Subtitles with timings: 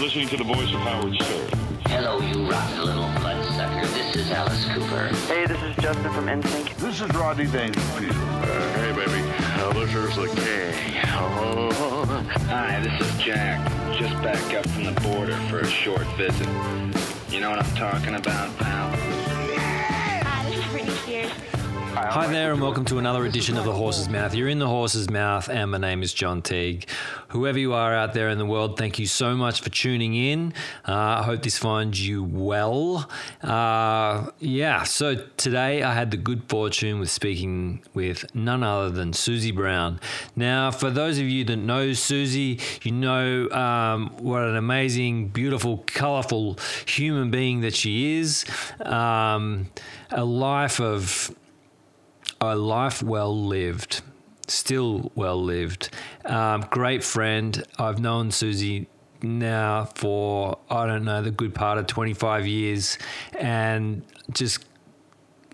[0.00, 1.48] listening to the voice of Howard Stern.
[1.86, 3.86] Hello, you rotten little bloodsucker.
[3.88, 5.08] This is Alice Cooper.
[5.28, 6.74] Hey, this is Justin from NSYNC.
[6.76, 8.16] This is Rodney Dangerfield.
[8.16, 9.22] Uh, hey, baby.
[9.60, 11.02] Uh, this is the king.
[11.12, 11.70] Oh.
[12.48, 13.60] Hi, this is Jack.
[13.98, 16.48] Just back up from the border for a short visit.
[17.28, 18.89] You know what I'm talking about, pal?
[21.92, 24.32] Hi there, and welcome to another edition of The Horse's Mouth.
[24.32, 26.88] You're in The Horse's Mouth, and my name is John Teague.
[27.28, 30.54] Whoever you are out there in the world, thank you so much for tuning in.
[30.86, 33.10] Uh, I hope this finds you well.
[33.42, 39.12] Uh, yeah, so today I had the good fortune with speaking with none other than
[39.12, 39.98] Susie Brown.
[40.36, 45.82] Now, for those of you that know Susie, you know um, what an amazing, beautiful,
[45.88, 48.44] colourful human being that she is.
[48.80, 49.70] Um,
[50.12, 51.34] a life of
[52.40, 54.02] a life well lived,
[54.46, 55.90] still well lived.
[56.24, 57.64] Um, great friend.
[57.78, 58.88] I've known Susie
[59.22, 62.96] now for, I don't know, the good part of 25 years.
[63.38, 64.64] And just,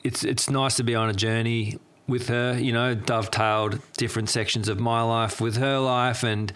[0.04, 4.68] it's, it's nice to be on a journey with her, you know, dovetailed different sections
[4.68, 6.52] of my life with her life, and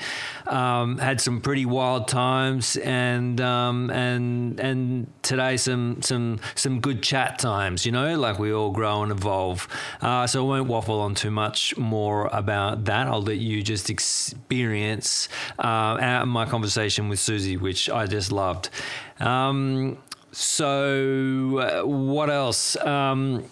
[0.46, 7.02] um, had some pretty wild times, and um, and and today some some some good
[7.02, 9.66] chat times, you know, like we all grow and evolve.
[10.00, 13.06] Uh, so I won't waffle on too much more about that.
[13.06, 18.70] I'll let you just experience uh, my conversation with Susie, which I just loved.
[19.18, 19.98] Um,
[20.32, 22.76] so uh, what else?
[22.76, 23.44] Um,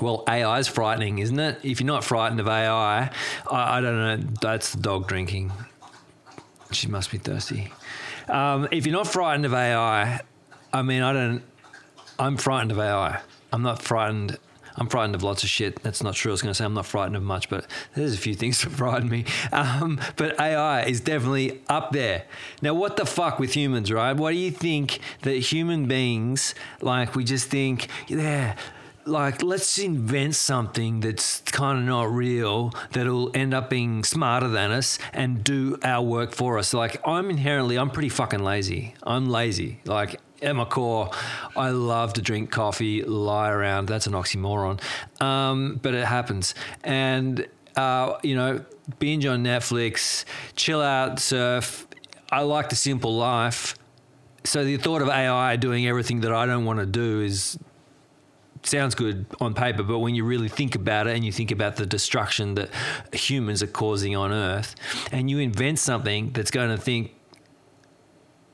[0.00, 1.60] well, AI is frightening, isn't it?
[1.62, 3.10] If you're not frightened of AI,
[3.50, 4.28] I, I don't know.
[4.40, 5.52] That's the dog drinking.
[6.72, 7.72] She must be thirsty.
[8.28, 10.20] Um, if you're not frightened of AI,
[10.72, 11.42] I mean, I don't.
[12.18, 13.20] I'm frightened of AI.
[13.52, 14.38] I'm not frightened.
[14.76, 15.80] I'm frightened of lots of shit.
[15.82, 16.32] That's not true.
[16.32, 18.60] I was going to say I'm not frightened of much, but there's a few things
[18.64, 19.24] that frighten me.
[19.52, 22.24] Um, but AI is definitely up there.
[22.60, 24.12] Now, what the fuck with humans, right?
[24.12, 28.56] What do you think that human beings, like, we just think, yeah,
[29.06, 34.70] like let's invent something that's kind of not real that'll end up being smarter than
[34.70, 36.72] us and do our work for us.
[36.72, 38.94] Like i'm inherently i'm pretty fucking lazy.
[39.02, 39.80] I'm lazy.
[39.84, 41.10] Like at my core
[41.56, 43.86] i love to drink coffee lie around.
[43.86, 44.80] That's an oxymoron.
[45.20, 46.54] Um, but it happens.
[46.82, 48.64] And uh, you know
[48.98, 50.24] binge on netflix
[50.56, 51.86] chill out surf.
[52.30, 53.76] I like the simple life.
[54.44, 57.58] So the thought of ai doing everything that i don't want to do is
[58.64, 61.76] sounds good on paper, but when you really think about it and you think about
[61.76, 62.70] the destruction that
[63.12, 64.74] humans are causing on Earth,
[65.12, 67.14] and you invent something that's going to think,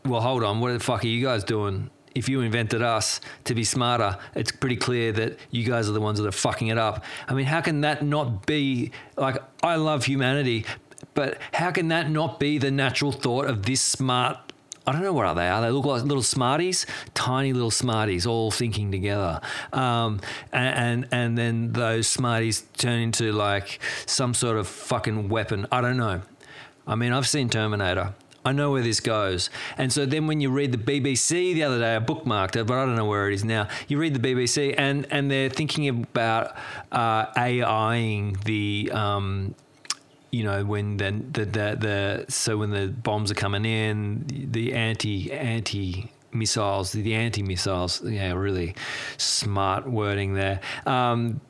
[0.04, 1.90] well, hold on, what the fuck are you guys doing?
[2.14, 6.00] If you invented us to be smarter, it's pretty clear that you guys are the
[6.00, 7.04] ones that are fucking it up.
[7.28, 10.66] I mean, how can that not be like, I love humanity,
[11.14, 14.49] but how can that not be the natural thought of this smart
[14.90, 15.60] I don't know what they are.
[15.60, 16.84] They look like little smarties,
[17.14, 19.40] tiny little smarties, all thinking together.
[19.72, 20.20] Um,
[20.52, 25.68] and, and and then those smarties turn into like some sort of fucking weapon.
[25.70, 26.22] I don't know.
[26.88, 28.14] I mean, I've seen Terminator.
[28.44, 29.48] I know where this goes.
[29.78, 32.76] And so then when you read the BBC the other day, I bookmarked it, but
[32.76, 33.68] I don't know where it is now.
[33.86, 36.56] You read the BBC and, and they're thinking about
[36.90, 38.90] uh, AIing the.
[38.92, 39.54] Um,
[40.30, 44.72] you know when the, the the the so when the bombs are coming in, the
[44.72, 48.74] anti anti missiles, the, anti missiles, yeah, really
[49.16, 50.60] smart wording there.
[50.86, 51.40] Um,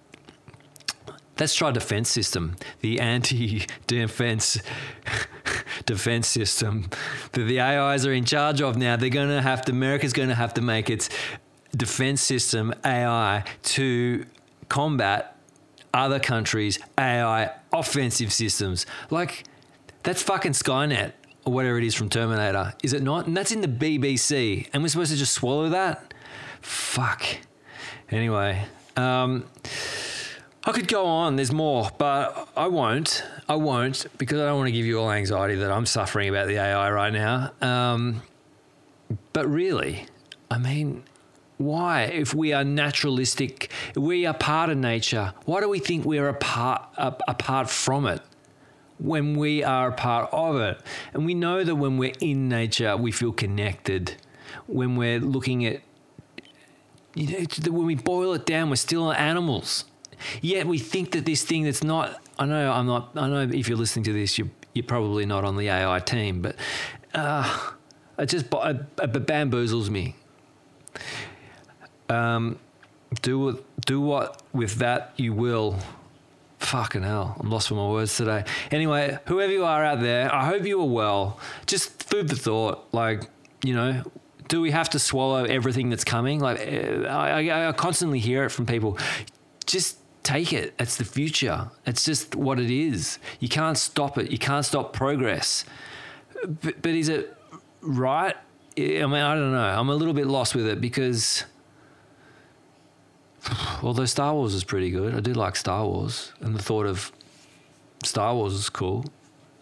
[1.36, 4.58] that's try defense system, the anti defense
[5.86, 6.88] defense system
[7.32, 8.96] that the AIs are in charge of now.
[8.96, 11.08] They're going to have to America's going to have to make its
[11.76, 14.26] defense system AI to
[14.68, 15.36] combat
[15.94, 18.86] other countries' AI offensive systems.
[19.10, 19.44] Like,
[20.02, 21.12] that's fucking Skynet
[21.44, 23.26] or whatever it is from Terminator, is it not?
[23.26, 24.68] And that's in the BBC.
[24.72, 26.14] And we're supposed to just swallow that?
[26.60, 27.24] Fuck.
[28.10, 28.64] Anyway,
[28.96, 29.44] um,
[30.64, 33.24] I could go on, there's more, but I won't.
[33.48, 36.48] I won't because I don't want to give you all anxiety that I'm suffering about
[36.48, 37.52] the AI right now.
[37.60, 38.22] Um,
[39.32, 40.06] but really,
[40.50, 41.04] I mean,
[41.60, 46.18] why, if we are naturalistic, we are part of nature, why do we think we
[46.18, 48.22] are apart, apart from it
[48.98, 50.80] when we are a part of it?
[51.12, 54.16] And we know that when we're in nature, we feel connected.
[54.66, 55.82] When we're looking at,
[57.14, 59.84] you know, when we boil it down, we're still animals.
[60.40, 63.68] Yet we think that this thing that's not, I know I'm not, I know if
[63.68, 66.56] you're listening to this, you're, you're probably not on the AI team, but
[67.12, 67.72] uh,
[68.18, 70.16] it just it, it bamboozles me
[72.10, 72.58] um,
[73.22, 75.78] do do what with that you will.
[76.58, 78.44] Fucking hell, I'm lost for my words today.
[78.70, 81.40] Anyway, whoever you are out there, I hope you are well.
[81.64, 82.86] Just food for thought.
[82.92, 83.22] Like,
[83.64, 84.02] you know,
[84.48, 86.38] do we have to swallow everything that's coming?
[86.38, 88.98] Like, uh, I, I, I constantly hear it from people.
[89.64, 90.74] Just take it.
[90.78, 91.70] It's the future.
[91.86, 93.18] It's just what it is.
[93.38, 94.30] You can't stop it.
[94.30, 95.64] You can't stop progress.
[96.44, 97.34] But, but is it
[97.80, 98.36] right?
[98.76, 99.58] I mean, I don't know.
[99.58, 101.44] I'm a little bit lost with it because,
[103.82, 107.12] although Star Wars is pretty good, I do like Star Wars, and the thought of
[108.04, 109.04] Star Wars is cool.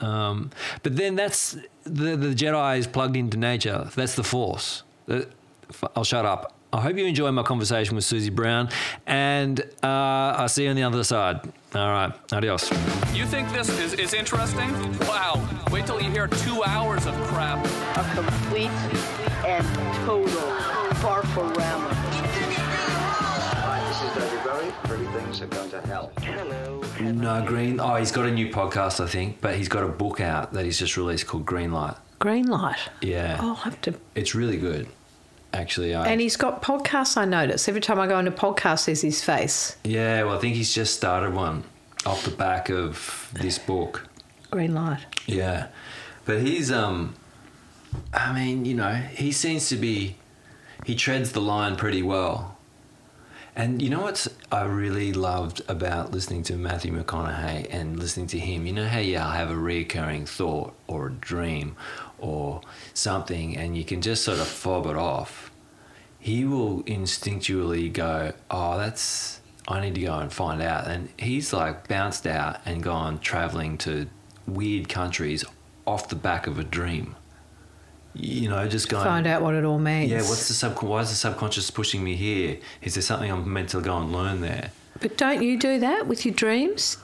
[0.00, 0.50] Um,
[0.82, 3.88] but then that's the the Jedi is plugged into nature.
[3.94, 4.82] That's the Force.
[5.08, 5.22] Uh,
[5.96, 6.54] I'll shut up.
[6.72, 8.68] I hope you enjoy my conversation with Susie Brown,
[9.06, 9.86] and uh,
[10.36, 11.40] I'll see you on the other side.
[11.74, 12.70] All right, adios.
[13.14, 14.70] You think this is, is interesting?
[15.00, 15.48] Wow.
[15.70, 17.64] Wait till you hear two hours of crap.
[17.96, 18.70] a complete
[19.46, 19.66] and
[20.04, 20.52] total
[21.00, 21.97] farforama.
[25.28, 26.12] Pretty things are going to hell.
[26.22, 26.82] Hello.
[27.00, 27.80] No, Green.
[27.80, 30.64] Oh, he's got a new podcast, I think, but he's got a book out that
[30.64, 31.96] he's just released called Green Light.
[32.18, 32.78] Green light.
[33.00, 33.94] Yeah, I'll have to.
[34.14, 34.88] it's really good.
[35.52, 37.16] Actually, I, And he's got podcasts.
[37.16, 39.76] I notice every time I go into podcasts, there's his face.
[39.84, 40.24] yeah.
[40.24, 41.64] Well, I think he's just started one
[42.06, 44.08] off the back of this book.
[44.50, 45.00] Green light.
[45.26, 45.68] Yeah,
[46.24, 47.14] but he's um,
[48.12, 50.16] I mean, you know, he seems to be,
[50.84, 52.57] he treads the line pretty well.
[53.58, 58.38] And you know what I really loved about listening to Matthew McConaughey and listening to
[58.38, 58.68] him?
[58.68, 61.74] You know how you have a recurring thought or a dream
[62.20, 62.60] or
[62.94, 65.50] something and you can just sort of fob it off.
[66.20, 70.86] He will instinctually go, Oh, that's, I need to go and find out.
[70.86, 74.06] And he's like bounced out and gone traveling to
[74.46, 75.44] weird countries
[75.84, 77.16] off the back of a dream.
[78.14, 80.10] You know, just going Find out what it all means.
[80.10, 80.82] yeah, what's the sub?
[80.82, 82.58] Why is the subconscious pushing me here?
[82.82, 84.70] Is there something I'm meant to go and learn there?
[85.00, 86.96] But don't you do that with your dreams?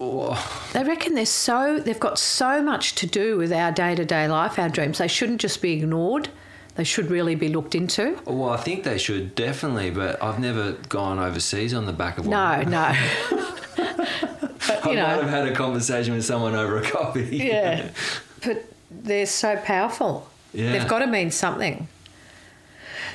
[0.00, 4.04] Oh, They reckon they're so they've got so much to do with our day to
[4.04, 4.98] day life, our dreams.
[4.98, 6.28] They shouldn't just be ignored.
[6.74, 8.18] They should really be looked into.
[8.26, 12.26] well, I think they should definitely, but I've never gone overseas on the back of
[12.26, 12.68] one.
[12.68, 12.94] No, no.
[13.78, 17.36] but, I you might have had a conversation with someone over a coffee.
[17.38, 17.88] yeah.
[18.44, 18.64] But
[19.02, 20.28] they're so powerful.
[20.52, 20.72] Yeah.
[20.72, 21.88] They've got to mean something.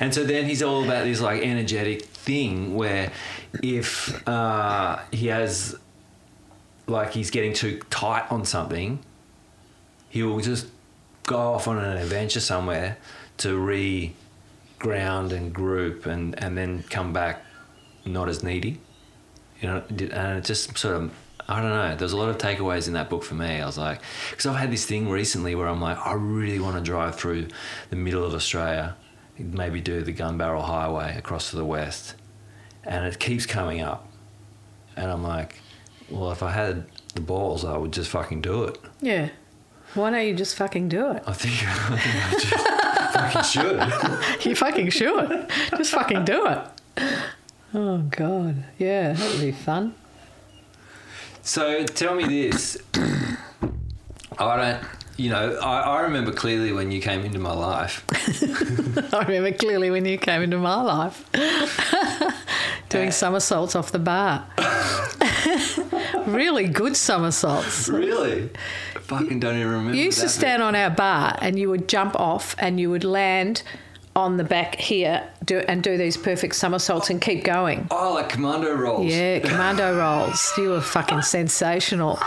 [0.00, 3.12] And so then he's all about this like energetic thing where
[3.62, 5.76] if uh, he has
[6.86, 8.98] like he's getting too tight on something,
[10.08, 10.66] he will just
[11.24, 12.96] go off on an adventure somewhere
[13.38, 14.14] to re
[14.78, 17.44] ground and group and, and then come back
[18.04, 18.80] not as needy.
[19.60, 21.12] You know, and it just sort of
[21.52, 21.94] I don't know.
[21.96, 23.60] There's a lot of takeaways in that book for me.
[23.60, 24.00] I was like,
[24.30, 27.48] because I've had this thing recently where I'm like, I really want to drive through
[27.90, 28.96] the middle of Australia,
[29.38, 32.14] maybe do the Gunbarrel Highway across to the west,
[32.84, 34.08] and it keeps coming up,
[34.96, 35.60] and I'm like,
[36.08, 38.78] well, if I had the balls, I would just fucking do it.
[39.02, 39.28] Yeah.
[39.92, 41.22] Why don't you just fucking do it?
[41.26, 44.46] I think I, think I just fucking should.
[44.46, 45.50] You fucking should.
[45.76, 46.58] Just fucking do it.
[47.74, 48.64] Oh God.
[48.78, 49.94] Yeah, that would be fun.
[51.42, 52.78] So tell me this.
[54.38, 54.84] I don't,
[55.16, 58.04] you know, I, I remember clearly when you came into my life.
[59.12, 61.28] I remember clearly when you came into my life
[62.88, 64.46] doing uh, somersaults off the bar.
[66.26, 67.88] really good somersaults.
[67.88, 68.48] Really?
[68.94, 69.94] I fucking don't even remember.
[69.96, 73.04] You used to stand on our bar and you would jump off and you would
[73.04, 73.64] land
[74.14, 77.86] on the back here do, and do these perfect somersaults and keep going.
[77.90, 79.06] Oh, like commando rolls.
[79.06, 80.52] Yeah, commando rolls.
[80.58, 82.18] You were fucking sensational.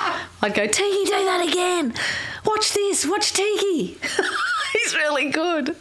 [0.42, 1.94] I'd go, Tiki, do that again.
[2.46, 3.06] Watch this.
[3.08, 3.98] Watch Tiki.
[4.74, 5.76] He's really good.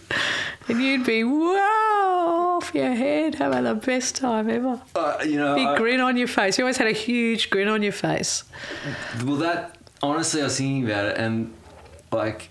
[0.68, 4.80] And you'd be wow off your head, having the best time ever.
[4.94, 6.58] Uh, you know, Big I- grin on your face.
[6.58, 8.44] You always had a huge grin on your face.
[9.25, 11.52] well, that honestly, I was thinking about it, and
[12.12, 12.49] like,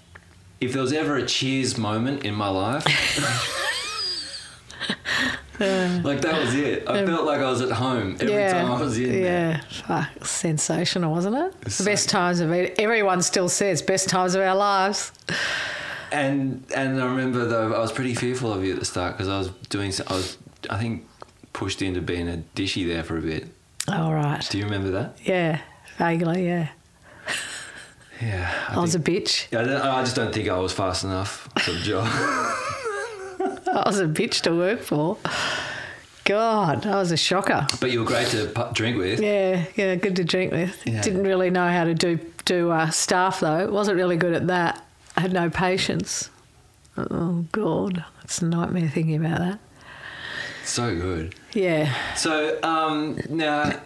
[0.64, 2.86] if there was ever a cheers moment in my life,
[5.60, 6.88] like that was it.
[6.88, 9.22] I felt like I was at home every yeah, time I was in there.
[9.22, 11.54] yeah, fuck, sensational, wasn't it?
[11.64, 12.76] It's the best times of it.
[12.80, 15.12] Everyone still says best times of our lives.
[16.12, 19.28] And and I remember though I was pretty fearful of you at the start because
[19.28, 20.38] I was doing I was
[20.70, 21.06] I think
[21.52, 23.48] pushed into being a dishy there for a bit.
[23.88, 24.48] All right.
[24.50, 25.18] Do you remember that?
[25.24, 25.60] Yeah,
[25.98, 26.46] vaguely.
[26.46, 26.70] Yeah,
[28.22, 28.52] Yeah.
[28.70, 29.56] I, was a bitch.
[29.56, 32.08] I, I just don't think I was fast enough for the job.
[33.68, 35.18] I was a bitch to work for.
[36.26, 37.68] God, I was a shocker.
[37.82, 39.20] but you were great to pu- drink with.
[39.20, 40.82] Yeah, yeah, good to drink with.
[40.86, 41.02] Yeah.
[41.02, 43.70] Didn't really know how to do do uh, staff though.
[43.70, 44.86] Wasn't really good at that.
[45.18, 46.30] I had no patience.
[46.96, 49.60] Oh God, it's a nightmare thinking about that.
[50.64, 51.36] So good.
[51.54, 51.94] Yeah.
[52.16, 53.82] So um, now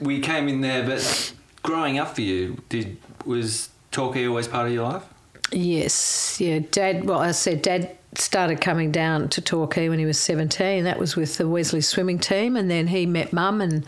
[0.00, 1.32] we came in there, but
[1.62, 2.96] growing up for you, did
[3.28, 5.04] was Torquay always part of your life?
[5.52, 6.60] Yes, yeah.
[6.70, 10.84] Dad, well, I said Dad started coming down to Torquay when he was 17.
[10.84, 12.56] That was with the Wesley swimming team.
[12.56, 13.84] And then he met Mum and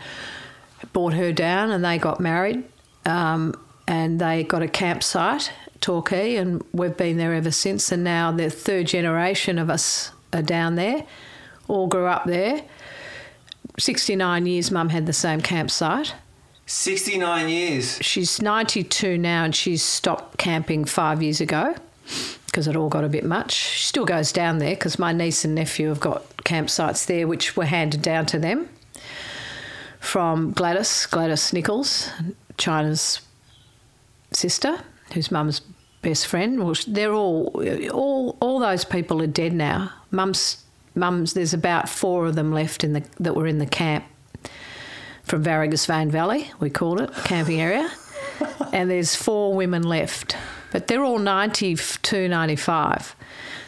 [0.93, 2.63] brought her down and they got married.
[3.05, 3.55] Um,
[3.87, 7.91] and they got a campsite, Torquay, and we've been there ever since.
[7.91, 11.05] And now the third generation of us are down there,
[11.67, 12.63] all grew up there.
[13.79, 16.13] 69 years, Mum had the same campsite.
[16.71, 17.97] 69 years.
[18.01, 21.75] She's 92 now and she's stopped camping five years ago
[22.45, 23.51] because it all got a bit much.
[23.51, 27.57] She still goes down there because my niece and nephew have got campsites there which
[27.57, 28.69] were handed down to them
[29.99, 32.09] from Gladys, Gladys Nichols,
[32.57, 33.19] China's
[34.31, 34.79] sister,
[35.13, 35.61] whose mum's
[36.01, 36.63] best friend.
[36.63, 37.47] Well, they're all,
[37.91, 39.91] all, all those people are dead now.
[40.09, 40.63] Mum's,
[40.95, 44.05] mum's, there's about four of them left in the that were in the camp
[45.31, 47.89] from Vargas Vein Valley, we called it, camping area.
[48.73, 50.35] and there's four women left,
[50.73, 53.15] but they're all 92, 95.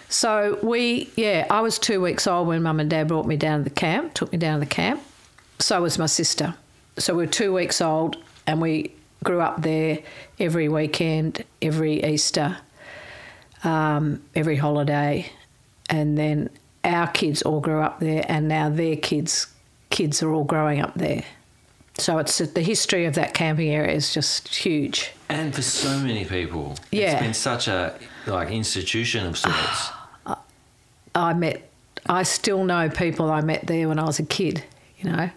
[0.10, 3.60] So we, yeah, I was two weeks old when mum and dad brought me down
[3.60, 5.02] to the camp, took me down to the camp.
[5.60, 6.54] So was my sister.
[6.98, 8.92] So we were two weeks old and we
[9.24, 10.00] grew up there
[10.42, 12.58] every weekend, every Easter,
[13.64, 15.32] um, every holiday.
[15.90, 16.50] And then
[16.84, 19.48] our kids all grew up there and now their kids
[19.90, 21.24] kids are all growing up there.
[21.98, 25.12] So it's the history of that camping area is just huge.
[25.30, 27.12] And for so many people, Yeah.
[27.14, 27.94] it's been such a
[28.26, 29.90] like institution of sorts.
[31.16, 31.70] I met,
[32.08, 34.64] I still know people I met there when I was a kid,
[34.98, 35.30] you know.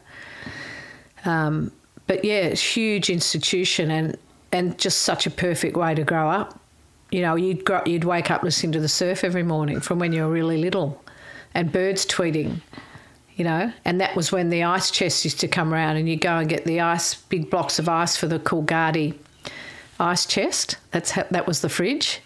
[1.25, 1.72] Um,
[2.06, 4.16] but yeah, it's huge institution and,
[4.52, 6.58] and just such a perfect way to grow up.
[7.10, 10.12] You know, you'd grow, you'd wake up listening to the surf every morning from when
[10.12, 11.02] you were really little,
[11.54, 12.60] and birds tweeting.
[13.37, 16.16] You know, and that was when the ice chests used to come around, and you
[16.16, 19.14] go and get the ice, big blocks of ice for the Coolgardie
[20.00, 20.78] ice chest.
[20.93, 22.21] That's how, that was the fridge.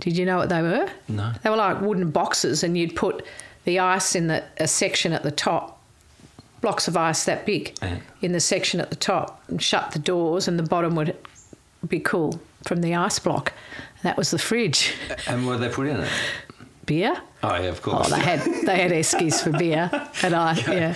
[0.00, 0.88] Did you know what they were?
[1.06, 1.32] No.
[1.42, 3.24] They were like wooden boxes, and you'd put
[3.64, 5.80] the ice in the a section at the top,
[6.60, 7.98] blocks of ice that big, Yeah.
[8.20, 11.16] in the section at the top, and shut the doors, and the bottom would
[11.86, 13.52] be cool from the ice block.
[14.02, 14.94] That was the fridge.
[15.28, 16.08] And what did they put in it?
[16.86, 17.14] Beer.
[17.42, 18.10] Oh, yeah, of course.
[18.12, 19.90] Oh, they had they had eskies for beer,
[20.22, 20.94] and I yeah,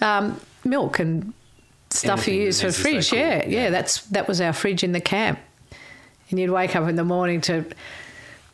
[0.00, 1.32] um, milk and
[1.90, 3.10] stuff you use for it fridge.
[3.10, 3.70] cool, Yeah, yeah, yeah.
[3.70, 5.38] that's that was our fridge in the camp,
[6.30, 7.64] and you'd wake up in the morning to.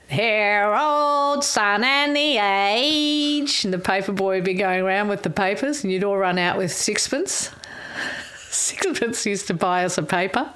[0.09, 3.65] Herald, Sun and the Age.
[3.65, 6.37] And the paper boy would be going around with the papers, and you'd all run
[6.39, 7.51] out with sixpence.
[8.51, 10.53] Sixpence used to buy us a paper.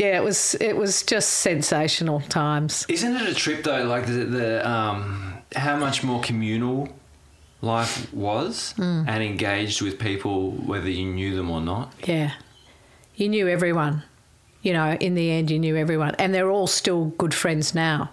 [0.00, 2.86] Yeah, it was it was just sensational times.
[2.88, 3.84] Isn't it a trip though?
[3.84, 6.88] Like the, the um, how much more communal
[7.60, 9.04] life was Mm.
[9.06, 11.92] and engaged with people, whether you knew them or not.
[12.06, 12.30] Yeah.
[13.16, 14.02] You knew everyone.
[14.62, 16.14] You know, in the end, you knew everyone.
[16.18, 18.08] And they're all still good friends now.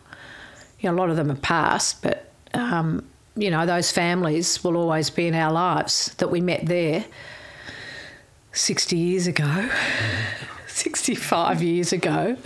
[0.81, 3.03] You know, a lot of them are passed, but, um,
[3.37, 7.05] you know, those families will always be in our lives that we met there
[8.51, 9.69] 60 years ago,
[10.77, 12.37] 65 years ago.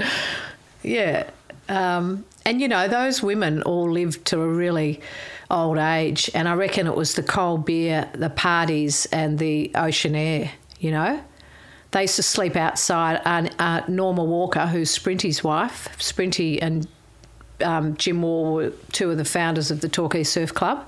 [0.84, 1.30] Yeah.
[1.70, 5.02] Um, and, you know, those women all lived to a really
[5.50, 6.30] old age.
[6.34, 10.92] And I reckon it was the cold beer, the parties, and the ocean air, you
[10.92, 11.22] know?
[11.92, 13.22] They used to sleep outside.
[13.26, 16.88] Uh, uh, Norma Walker, who's Sprinty's wife, Sprinty and
[17.62, 20.88] um, Jim Wall were two of the founders of the Torquay Surf Club.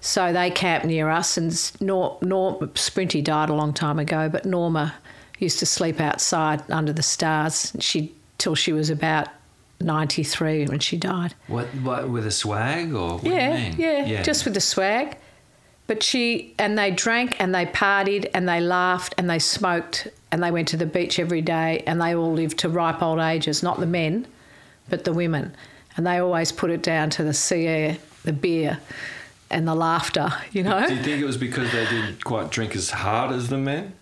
[0.00, 4.44] So they camped near us, and Nor, Nor, Sprinty died a long time ago, but
[4.44, 4.94] Norma
[5.44, 7.72] used to sleep outside under the stars.
[7.78, 9.28] She till she was about
[9.80, 11.34] ninety three when she died.
[11.46, 14.08] What, what with a swag or what yeah, do you mean?
[14.08, 15.16] yeah, just with the swag.
[15.86, 20.42] But she and they drank and they partied and they laughed and they smoked and
[20.42, 23.62] they went to the beach every day and they all lived to ripe old ages.
[23.62, 24.26] Not the men,
[24.88, 25.54] but the women.
[25.96, 28.80] And they always put it down to the sea air, the beer,
[29.50, 30.32] and the laughter.
[30.52, 30.88] You know.
[30.88, 33.92] Do you think it was because they didn't quite drink as hard as the men?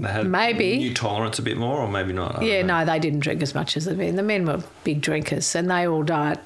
[0.00, 0.76] They had Maybe.
[0.78, 2.40] new tolerance a bit more, or maybe not.
[2.42, 2.78] Yeah, know.
[2.80, 4.14] no, they didn't drink as much as the men.
[4.16, 6.38] The men were big drinkers, and they all died,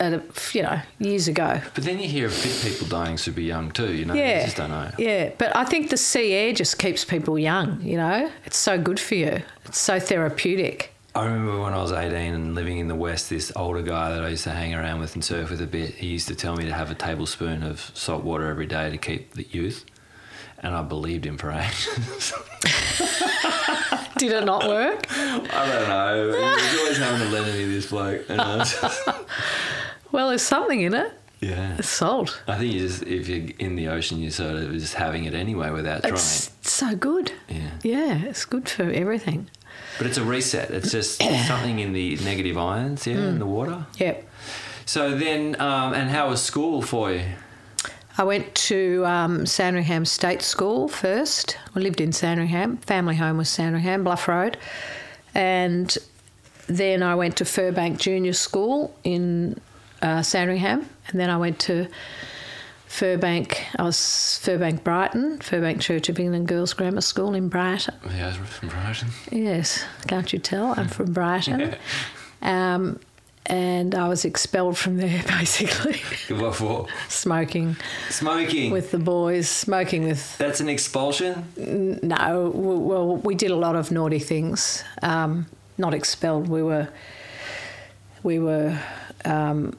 [0.00, 0.22] at a,
[0.54, 1.60] you know, years ago.
[1.74, 3.92] But then you hear of fit people dying super young too.
[3.92, 4.90] You know, you Yeah, just don't know.
[4.96, 5.30] yeah.
[5.36, 7.82] But I think the sea air just keeps people young.
[7.82, 9.42] You know, it's so good for you.
[9.66, 10.94] It's so therapeutic.
[11.14, 14.22] I remember when I was 18 and living in the West, this older guy that
[14.24, 16.54] I used to hang around with and surf with a bit, he used to tell
[16.54, 19.84] me to have a tablespoon of salt water every day to keep the youth.
[20.60, 22.32] And I believed him for ages.
[24.18, 25.06] Did it not work?
[25.10, 26.32] I don't know.
[26.32, 28.26] He was always having to lend me this bloke.
[28.28, 28.84] Just-
[30.10, 31.12] Well, there's something in it.
[31.40, 31.76] yeah.
[31.78, 32.42] It's salt.
[32.48, 35.34] I think you just, if you're in the ocean, you're sort of just having it
[35.34, 36.14] anyway without trying.
[36.14, 37.30] It's so good.
[37.48, 37.70] Yeah.
[37.84, 39.50] Yeah, it's good for everything.
[39.98, 40.70] But it's a reset.
[40.70, 43.28] It's just something in the negative ions, yeah, Mm.
[43.28, 43.86] in the water.
[43.98, 44.26] Yep.
[44.86, 47.24] So then, um, and how was school for you?
[48.18, 51.56] I went to um, Sandringham State School first.
[51.76, 52.78] I lived in Sandringham.
[52.78, 54.58] Family home was Sandringham, Bluff Road.
[55.36, 55.96] And
[56.66, 59.60] then I went to Firbank Junior School in
[60.02, 60.88] uh, Sandringham.
[61.06, 61.86] And then I went to
[62.88, 67.94] Firbank, I was Firbank Brighton, Firbank Church of England Girls Grammar School in Brighton.
[68.04, 69.08] Yeah, I was from Brighton.
[69.30, 70.74] Yes, can't you tell?
[70.76, 71.76] I'm from Brighton.
[72.40, 73.00] Um,
[73.48, 76.00] and I was expelled from there basically.
[76.36, 76.86] What for?
[77.08, 77.76] smoking
[78.10, 78.70] Smoking.
[78.70, 80.36] with the boys, smoking with.
[80.38, 81.44] That's an expulsion.
[82.02, 84.84] No, well, we did a lot of naughty things.
[85.02, 85.46] Um,
[85.78, 86.48] not expelled.
[86.48, 86.88] We were.
[88.22, 88.78] We were.
[89.24, 89.76] Um,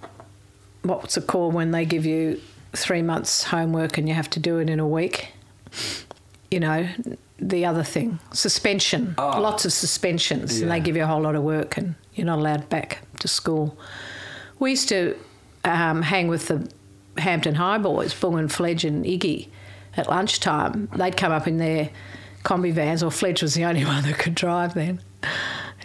[0.82, 2.42] what's it called when they give you
[2.74, 5.34] three months homework and you have to do it in a week?
[6.50, 6.88] You know,
[7.38, 9.14] the other thing, suspension.
[9.18, 9.40] Oh.
[9.40, 12.40] Lots of suspensions, and they give you a whole lot of work, and you're not
[12.40, 13.78] allowed back to school.
[14.60, 15.18] We used to
[15.64, 16.70] um, hang with the
[17.18, 19.50] Hampton High boys, Bung and Fledge and Iggy,
[19.96, 20.90] at lunchtime.
[20.96, 21.90] They'd come up in their
[22.44, 25.02] Kombi vans, or Fledge was the only one that could drive then.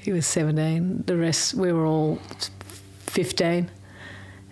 [0.02, 1.04] He was 17.
[1.06, 2.20] The rest, we were all
[3.00, 3.70] 15.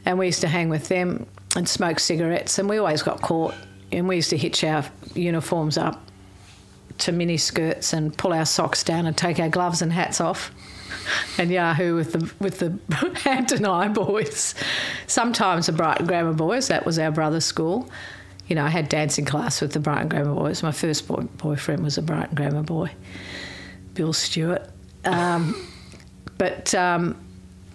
[0.05, 3.55] And we used to hang with them and smoke cigarettes, and we always got caught.
[3.91, 4.85] And we used to hitch our
[5.15, 6.03] uniforms up
[6.99, 10.51] to mini skirts and pull our socks down and take our gloves and hats off
[11.39, 12.79] and Yahoo with the with the
[13.25, 14.55] Hampton High boys.
[15.07, 16.69] Sometimes the Brighton Grammar boys.
[16.69, 17.89] That was our brother's school.
[18.49, 20.63] You know, I had dancing class with the Brighton Grammar boys.
[20.63, 22.91] My first boy, boyfriend was a Brighton Grammar boy,
[23.95, 24.69] Bill Stewart.
[25.05, 25.69] Um,
[26.39, 27.17] but um,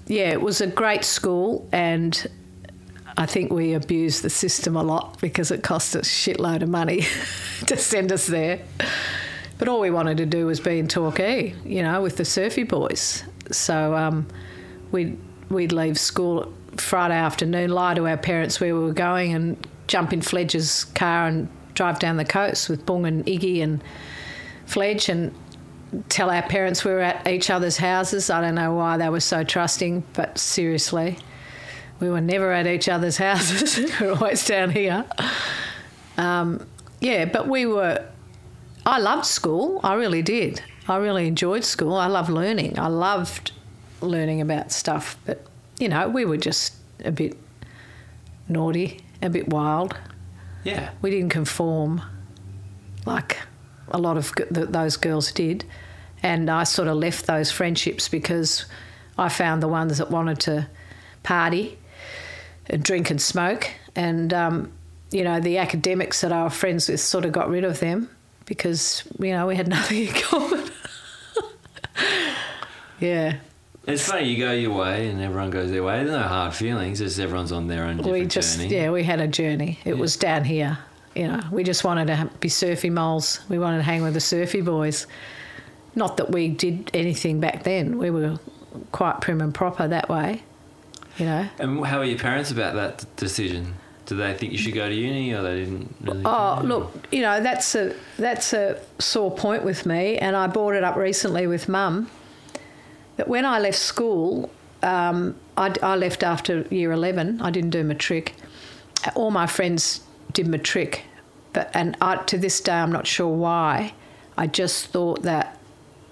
[0.07, 2.27] yeah, it was a great school, and
[3.17, 6.69] I think we abused the system a lot because it cost us a shitload of
[6.69, 7.05] money
[7.65, 8.61] to send us there.
[9.57, 12.63] But all we wanted to do was be in Torquay, you know, with the surfy
[12.63, 13.23] boys.
[13.51, 14.27] So um,
[14.91, 15.17] we'd,
[15.49, 20.13] we'd leave school Friday afternoon, lie to our parents where we were going, and jump
[20.13, 23.83] in Fledge's car and drive down the coast with Bung and Iggy and
[24.65, 25.33] Fledge and
[26.09, 28.29] tell our parents we were at each other's houses.
[28.29, 31.17] I don't know why they were so trusting, but seriously,
[31.99, 33.77] we were never at each other's houses.
[33.77, 35.05] we were always down here.
[36.17, 36.67] Um,
[36.99, 38.05] yeah, but we were.
[38.87, 39.81] I loved school.
[39.83, 40.63] I really did.
[40.87, 41.95] I really enjoyed school.
[41.95, 42.79] I loved learning.
[42.79, 43.51] I loved
[43.99, 45.17] learning about stuff.
[45.25, 45.45] But
[45.77, 46.73] you know, we were just
[47.03, 47.37] a bit
[48.47, 49.97] naughty, a bit wild.
[50.63, 50.91] Yeah.
[51.01, 52.01] We didn't conform
[53.05, 53.37] like
[53.89, 55.65] a lot of those girls did.
[56.23, 58.65] And I sort of left those friendships because
[59.17, 60.69] I found the ones that wanted to
[61.23, 61.77] party
[62.67, 63.69] and drink and smoke.
[63.97, 64.71] And, um,
[65.11, 68.09] you know, the academics that I was friends with sort of got rid of them
[68.47, 70.69] because, you know, we had nothing in common.
[72.99, 73.37] yeah.
[73.85, 75.97] It's funny, you go your way and everyone goes their way.
[76.03, 78.75] There's no hard feelings, it's everyone's on their own different we just journey.
[78.75, 80.77] yeah we had a journey it was down here
[81.15, 84.19] you know we just wanted to be surfy moles we wanted to hang with the
[84.19, 85.07] surfy boys
[85.95, 88.37] not that we did anything back then we were
[88.91, 90.43] quite prim and proper that way
[91.17, 93.75] you know And how were your parents about that decision?
[94.07, 96.23] Did they think you should go to uni or they didn't really?
[96.23, 100.75] Oh, look, you know that's a that's a sore point with me, and I brought
[100.75, 102.09] it up recently with Mum.
[103.17, 104.49] That when I left school,
[104.81, 107.41] um, I, I left after year eleven.
[107.41, 108.33] I didn't do matric.
[109.13, 111.03] All my friends did matric,
[111.51, 113.93] but and I, to this day I'm not sure why.
[114.37, 115.59] I just thought that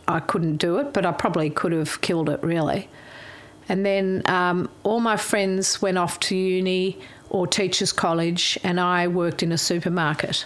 [0.06, 2.90] I couldn't do it, but I probably could have killed it really.
[3.70, 7.00] And then um, all my friends went off to uni
[7.36, 10.46] or teachers' college, and I worked in a supermarket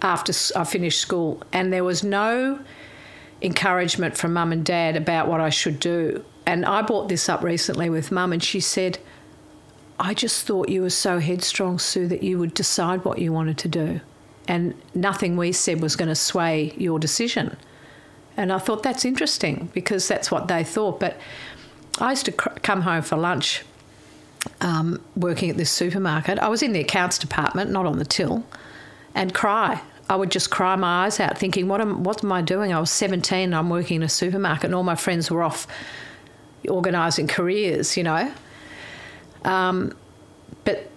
[0.00, 1.42] after I finished school.
[1.52, 2.60] And there was no
[3.42, 6.24] encouragement from mum and dad about what I should do.
[6.46, 9.00] And I brought this up recently with mum, and she said,
[10.00, 13.58] I just thought you were so headstrong, Sue, that you would decide what you wanted
[13.58, 14.00] to do.
[14.48, 17.58] And nothing we said was going to sway your decision.
[18.38, 20.98] And I thought that's interesting because that's what they thought.
[20.98, 21.18] But
[21.98, 23.62] I used to cr- come home for lunch
[24.60, 26.38] um, working at this supermarket.
[26.38, 28.44] I was in the accounts department, not on the till,
[29.14, 29.80] and cry.
[30.08, 32.80] I would just cry my eyes out, thinking, "What am what am I doing?" I
[32.80, 33.44] was seventeen.
[33.44, 35.66] And I'm working in a supermarket, and all my friends were off
[36.68, 37.96] organising careers.
[37.96, 38.32] You know.
[39.44, 39.96] Um,
[40.64, 40.90] but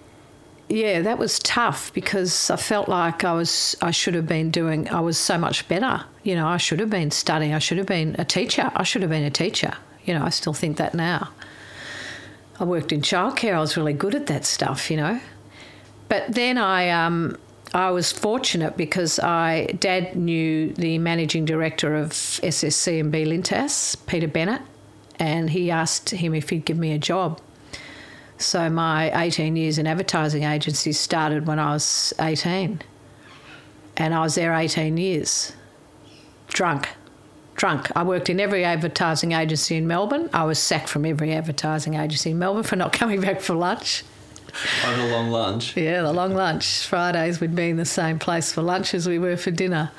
[0.68, 4.88] yeah, that was tough because I felt like I was I should have been doing
[4.88, 6.04] I was so much better.
[6.24, 7.54] You know, I should have been studying.
[7.54, 8.70] I should have been a teacher.
[8.74, 9.74] I should have been a teacher.
[10.04, 11.30] You know, I still think that now.
[12.58, 13.54] I worked in childcare.
[13.54, 15.20] I was really good at that stuff, you know.
[16.08, 17.36] But then I um,
[17.74, 23.96] I was fortunate because I dad knew the managing director of SSC and B Lintas,
[24.06, 24.62] Peter Bennett,
[25.18, 27.40] and he asked him if he'd give me a job.
[28.38, 32.82] So my 18 years in advertising agencies started when I was 18,
[33.96, 35.52] and I was there 18 years.
[36.48, 36.88] Drunk,
[37.56, 37.90] drunk.
[37.96, 40.30] I worked in every advertising agency in Melbourne.
[40.32, 44.04] I was sacked from every advertising agency in Melbourne for not coming back for lunch.
[44.86, 45.76] Over a long lunch.
[45.76, 46.86] Yeah, the long lunch.
[46.86, 49.90] Fridays we'd be in the same place for lunch as we were for dinner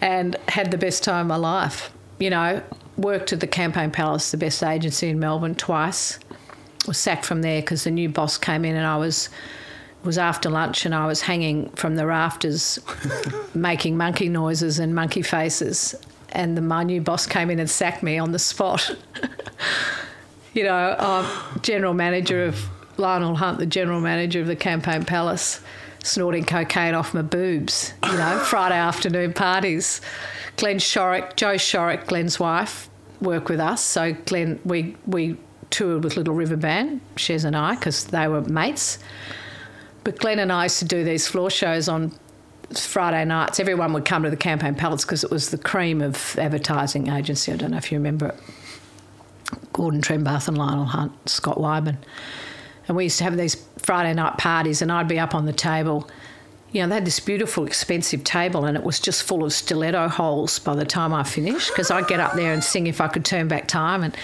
[0.00, 1.92] and had the best time of my life.
[2.18, 2.62] You know,
[2.96, 6.18] worked at the Campaign Palace, the best agency in Melbourne, twice.
[6.86, 9.28] Was sacked from there because the new boss came in and I was
[10.02, 12.78] was after lunch and I was hanging from the rafters
[13.54, 15.94] making monkey noises and monkey faces
[16.32, 18.94] and the, my new boss came in and sacked me on the spot.
[20.54, 22.64] you know, I'm general manager of
[22.96, 25.60] Lionel Hunt, the general manager of the Campaign Palace,
[26.02, 30.00] snorting cocaine off my boobs, you know, Friday afternoon parties.
[30.56, 32.90] Glenn Shorrock, Joe Shorrock, Glenn's wife,
[33.20, 33.82] work with us.
[33.82, 35.36] So Glenn, we, we
[35.70, 38.98] toured with Little River Band, Shez and I, because they were mates.
[40.04, 42.12] But Glenn and I used to do these floor shows on
[42.78, 43.58] Friday nights.
[43.58, 47.52] Everyone would come to the Campaign Palace because it was the cream of advertising agency.
[47.52, 48.34] I don't know if you remember it.
[49.72, 51.98] Gordon Trembath and Lionel Hunt, Scott Wyman.
[52.86, 55.52] And we used to have these Friday night parties, and I'd be up on the
[55.52, 56.08] table.
[56.72, 60.08] You know, they had this beautiful, expensive table, and it was just full of stiletto
[60.08, 63.08] holes by the time I finished because I'd get up there and sing if I
[63.08, 64.16] could turn back time, and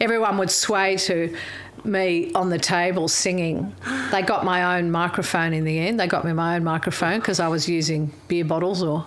[0.00, 1.36] everyone would sway to
[1.84, 3.74] me on the table singing.
[4.10, 5.98] They got my own microphone in the end.
[5.98, 9.06] They got me my own microphone because I was using beer bottles or.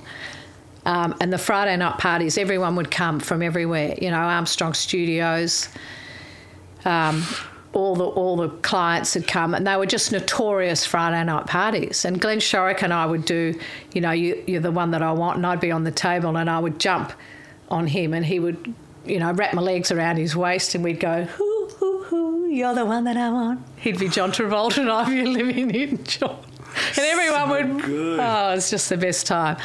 [0.85, 3.95] Um, and the Friday night parties, everyone would come from everywhere.
[3.99, 5.67] You know, Armstrong Studios.
[6.85, 7.23] Um,
[7.73, 12.05] all the all the clients had come, and they were just notorious Friday night parties.
[12.05, 13.59] And Glenn Shorrock and I would do,
[13.93, 16.37] you know, you, you're the one that I want, and I'd be on the table,
[16.37, 17.11] and I would jump
[17.69, 18.73] on him, and he would,
[19.05, 21.54] you know, wrap my legs around his waist, and we'd go, hoo
[22.55, 23.61] you're the one that I want.
[23.77, 26.39] He'd be John Travolta, and I'd be living in John.
[26.89, 29.57] And everyone would, oh, it's just the best time.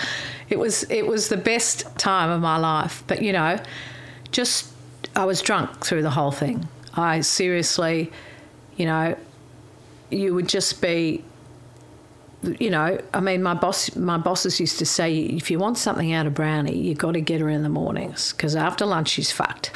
[0.48, 3.02] It was it was the best time of my life.
[3.06, 3.58] But you know,
[4.32, 4.72] just
[5.16, 6.68] I was drunk through the whole thing.
[6.94, 8.12] I seriously,
[8.76, 9.16] you know,
[10.10, 11.24] you would just be,
[12.58, 16.12] you know, I mean, my boss, my bosses used to say, if you want something
[16.12, 19.30] out of Brownie, you got to get her in the mornings because after lunch she's
[19.30, 19.70] fucked.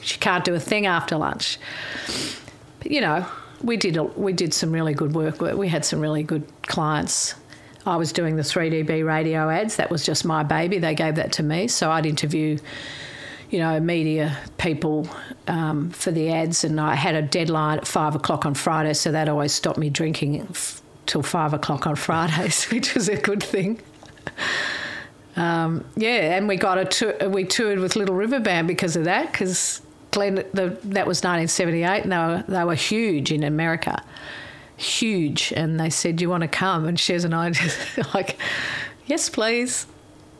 [0.00, 1.58] she can't do a thing after lunch.
[2.90, 3.26] You know,
[3.62, 5.40] we did we did some really good work.
[5.40, 7.34] We had some really good clients.
[7.84, 9.76] I was doing the 3DB radio ads.
[9.76, 10.78] That was just my baby.
[10.78, 12.58] They gave that to me, so I'd interview
[13.50, 15.08] you know, media people
[15.46, 19.12] um, for the ads, and I had a deadline at five o'clock on Friday, so
[19.12, 23.42] that always stopped me drinking f- till five o'clock on Fridays, which was a good
[23.42, 23.80] thing.
[25.36, 29.04] Um, yeah, and we got a tour, we toured with Little River Band because of
[29.04, 29.80] that, because
[30.16, 34.02] Glenn, the, that was 1978, and they were they were huge in America,
[34.78, 38.38] huge, and they said, "Do you want to come?" And Shez and I just like,
[39.04, 39.86] "Yes, please."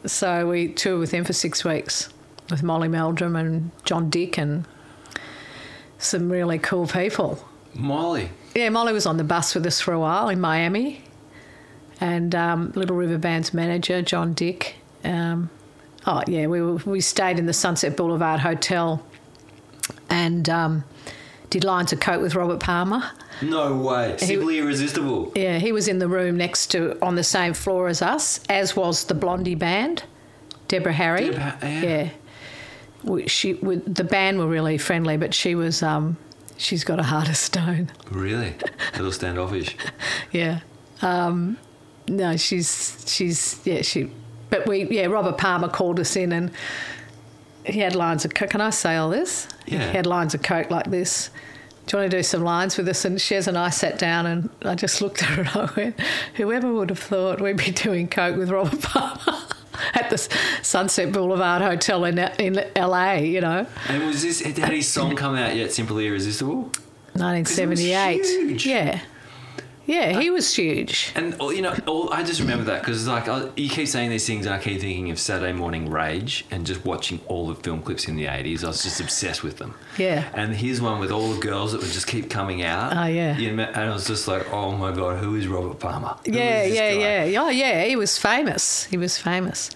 [0.06, 2.08] So we toured with them for six weeks
[2.48, 4.66] with Molly Meldrum and John Dick and
[5.98, 7.46] some really cool people.
[7.74, 8.30] Molly.
[8.54, 11.04] Yeah, Molly was on the bus with us for a while in Miami,
[12.00, 14.76] and um, Little River Band's manager John Dick.
[15.04, 15.50] Um,
[16.06, 19.04] oh yeah, we were, we stayed in the Sunset Boulevard Hotel,
[20.10, 20.84] and um,
[21.50, 23.02] did lines of coke with Robert Palmer.
[23.42, 24.16] No way.
[24.18, 25.32] Simply irresistible.
[25.34, 28.74] Yeah, he was in the room next to on the same floor as us, as
[28.74, 30.04] was the Blondie Band,
[30.68, 31.30] Deborah Harry.
[31.30, 31.82] Deborah- yeah.
[31.82, 32.08] yeah
[33.04, 36.16] we- she with the band were really friendly, but she was um,
[36.56, 37.90] she's got a heart of stone.
[38.10, 38.54] Really?
[38.94, 39.76] A little standoffish.
[40.32, 40.60] Yeah.
[41.02, 41.58] Um,
[42.08, 44.10] no, she's she's yeah she.
[44.50, 46.50] But we yeah Robert Palmer called us in and
[47.66, 48.50] he had lines of coke.
[48.50, 49.48] Can I say all this?
[49.66, 49.90] Yeah.
[49.90, 51.30] He had lines of coke like this.
[51.86, 53.04] Do you want to do some lines with us?
[53.04, 56.00] And Shez and I sat down and I just looked at her and I went,
[56.34, 59.42] whoever would have thought we'd be doing coke with Robert Palmer
[59.94, 60.18] at the
[60.62, 63.66] Sunset Boulevard Hotel in, in LA, you know?
[63.88, 65.72] And was this had his song come out yet?
[65.72, 66.72] Simply irresistible.
[67.14, 68.66] 1978.
[68.66, 69.00] Yeah.
[69.86, 71.12] Yeah, he was huge.
[71.14, 74.26] And you know, all, I just remember that because like I, you keep saying these
[74.26, 77.82] things, and I keep thinking of Saturday Morning Rage and just watching all the film
[77.82, 78.64] clips in the eighties.
[78.64, 79.74] I was just obsessed with them.
[79.96, 80.28] Yeah.
[80.34, 82.96] And here's one with all the girls that would just keep coming out.
[82.96, 83.38] Oh, yeah.
[83.38, 86.16] You know, and I was just like, oh my god, who is Robert Palmer?
[86.26, 87.24] Who Yeah, yeah, guy?
[87.26, 87.42] yeah.
[87.42, 87.84] Oh, yeah.
[87.84, 88.84] He was famous.
[88.86, 89.70] He was famous.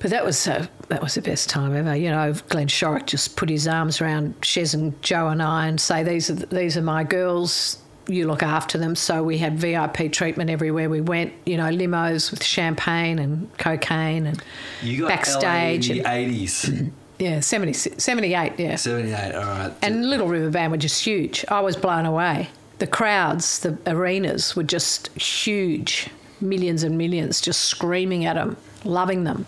[0.00, 1.94] But that was uh, that was the best time ever.
[1.94, 5.80] You know, Glenn Shorrock just put his arms around Shez and Joe and I and
[5.80, 7.78] say, "These are these are my girls.
[8.06, 8.94] You look after them.
[8.94, 11.32] So we had VIP treatment everywhere we went.
[11.46, 14.42] You know, limos with champagne and cocaine and
[14.82, 16.70] You got backstage LA in the eighties,
[17.18, 18.76] yeah, 70, 78, yeah.
[18.76, 19.34] seventy eight.
[19.34, 19.72] All right.
[19.82, 21.44] And Little River Band were just huge.
[21.48, 22.48] I was blown away.
[22.78, 26.08] The crowds, the arenas were just huge.
[26.40, 29.46] Millions and millions just screaming at them, loving them.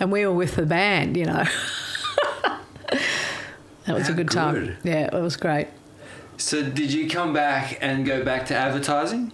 [0.00, 1.44] And we were with the band, you know.
[2.90, 4.76] that was a How good time.
[4.82, 5.68] Yeah, it was great.
[6.36, 9.32] So did you come back and go back to advertising?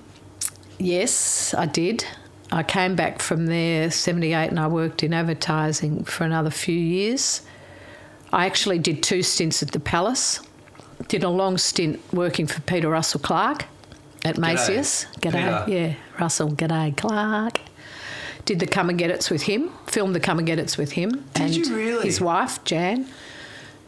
[0.78, 2.04] Yes, I did.
[2.52, 7.42] I came back from there 78 and I worked in advertising for another few years.
[8.32, 10.40] I actually did two stints at the Palace.
[11.08, 13.64] Did a long stint working for Peter Russell-Clarke
[14.24, 15.06] at Macy's.
[15.20, 15.66] G'day.
[15.68, 17.60] Yeah, Russell, g'day, Clark.
[18.44, 20.92] Did the Come and Get It's with him, filmed the Come and Get It's with
[20.92, 21.10] him.
[21.34, 22.04] Did and you really?
[22.04, 23.06] His wife, Jan,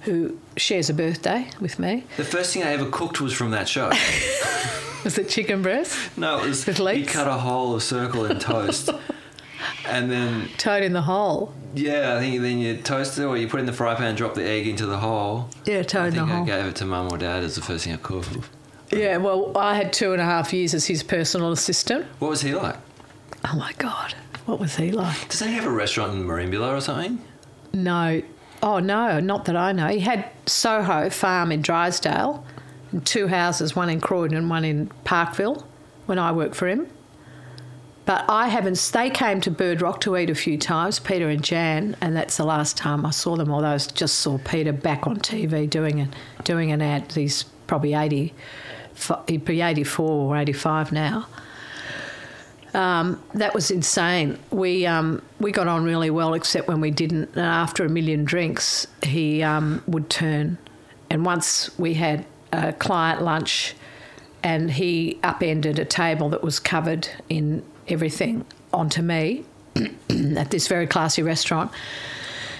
[0.02, 2.04] who shares a birthday with me.
[2.16, 3.90] The first thing I ever cooked was from that show.
[5.04, 6.16] Was it chicken breast?
[6.16, 7.12] No, it was With you leeks?
[7.12, 8.88] cut a hole, a circle in toast,
[9.84, 11.52] and then Toad in the hole.
[11.74, 14.14] yeah, I think then you toast it or you put it in the fry pan,
[14.14, 15.48] drop the egg into the hole.
[15.64, 16.44] Yeah, toad I in the think I hole.
[16.46, 18.28] gave it to mum or dad as the first thing I cooked.
[18.92, 22.06] Yeah, well, I had two and a half years as his personal assistant.
[22.20, 22.76] What was he like?
[23.44, 24.14] Oh my God,
[24.46, 25.28] what was he like?
[25.30, 27.20] Doesn't he have a restaurant in Merimbula or something?
[27.72, 28.22] No,
[28.62, 29.88] oh no, not that I know.
[29.88, 32.44] He had Soho Farm in Drysdale,
[32.92, 35.66] and two houses, one in Croydon and one in Parkville,
[36.06, 36.88] when I worked for him.
[38.04, 38.78] But I haven't.
[38.92, 42.36] They came to Bird Rock to eat a few times, Peter and Jan, and that's
[42.36, 43.50] the last time I saw them.
[43.52, 47.12] Although I just saw Peter back on TV doing an doing an ad.
[47.12, 48.34] He's probably eighty,
[49.28, 51.26] he'd be eighty four or eighty five now.
[52.74, 54.38] Um, that was insane.
[54.50, 57.30] We um, we got on really well, except when we didn't.
[57.34, 60.58] And after a million drinks, he um, would turn.
[61.10, 63.74] And once we had a client lunch,
[64.42, 69.44] and he upended a table that was covered in everything onto me
[70.36, 71.70] at this very classy restaurant.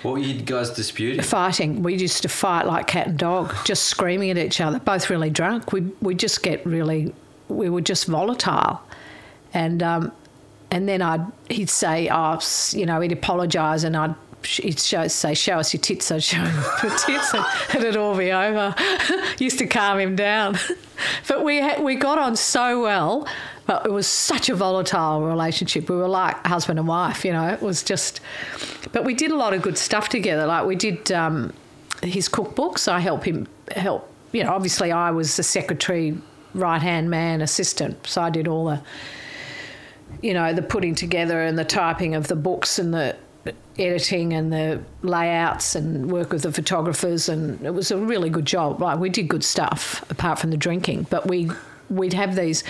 [0.03, 1.23] What were you guys disputing?
[1.23, 1.83] Fighting.
[1.83, 4.81] We used to fight like cat and dog, just screaming at each other.
[4.81, 5.73] Both really drunk.
[5.73, 7.15] We we just get really.
[7.49, 8.81] We were just volatile,
[9.55, 10.13] and um,
[10.71, 12.39] and then I'd he'd say, oh,
[12.71, 16.11] you know, he'd apologise, and I'd he'd show, say, show us your tits.
[16.11, 17.35] I'd show him the tits,
[17.75, 18.75] and it'd all be over.
[19.39, 20.59] used to calm him down,
[21.29, 23.29] but we we got on so well.
[23.65, 25.89] But it was such a volatile relationship.
[25.89, 27.47] We were like husband and wife, you know.
[27.49, 28.21] It was just,
[28.91, 30.47] but we did a lot of good stuff together.
[30.47, 31.53] Like we did um,
[32.03, 32.89] his cookbooks.
[32.89, 34.13] I help him help.
[34.33, 36.19] You know, obviously I was the secretary,
[36.55, 38.05] right hand man, assistant.
[38.07, 38.83] So I did all the,
[40.23, 43.17] you know, the putting together and the typing of the books and the
[43.79, 48.45] editing and the layouts and work with the photographers and it was a really good
[48.45, 48.81] job.
[48.81, 51.51] Like we did good stuff apart from the drinking, but we
[51.91, 52.63] we'd have these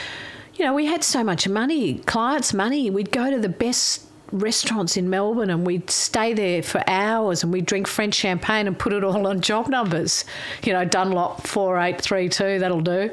[0.55, 2.91] you know, we had so much money, clients' money.
[2.91, 7.53] We'd go to the best restaurants in Melbourne and we'd stay there for hours and
[7.53, 10.25] we'd drink French champagne and put it all on job numbers.
[10.63, 13.11] You know, Dunlop 4832, that'll do.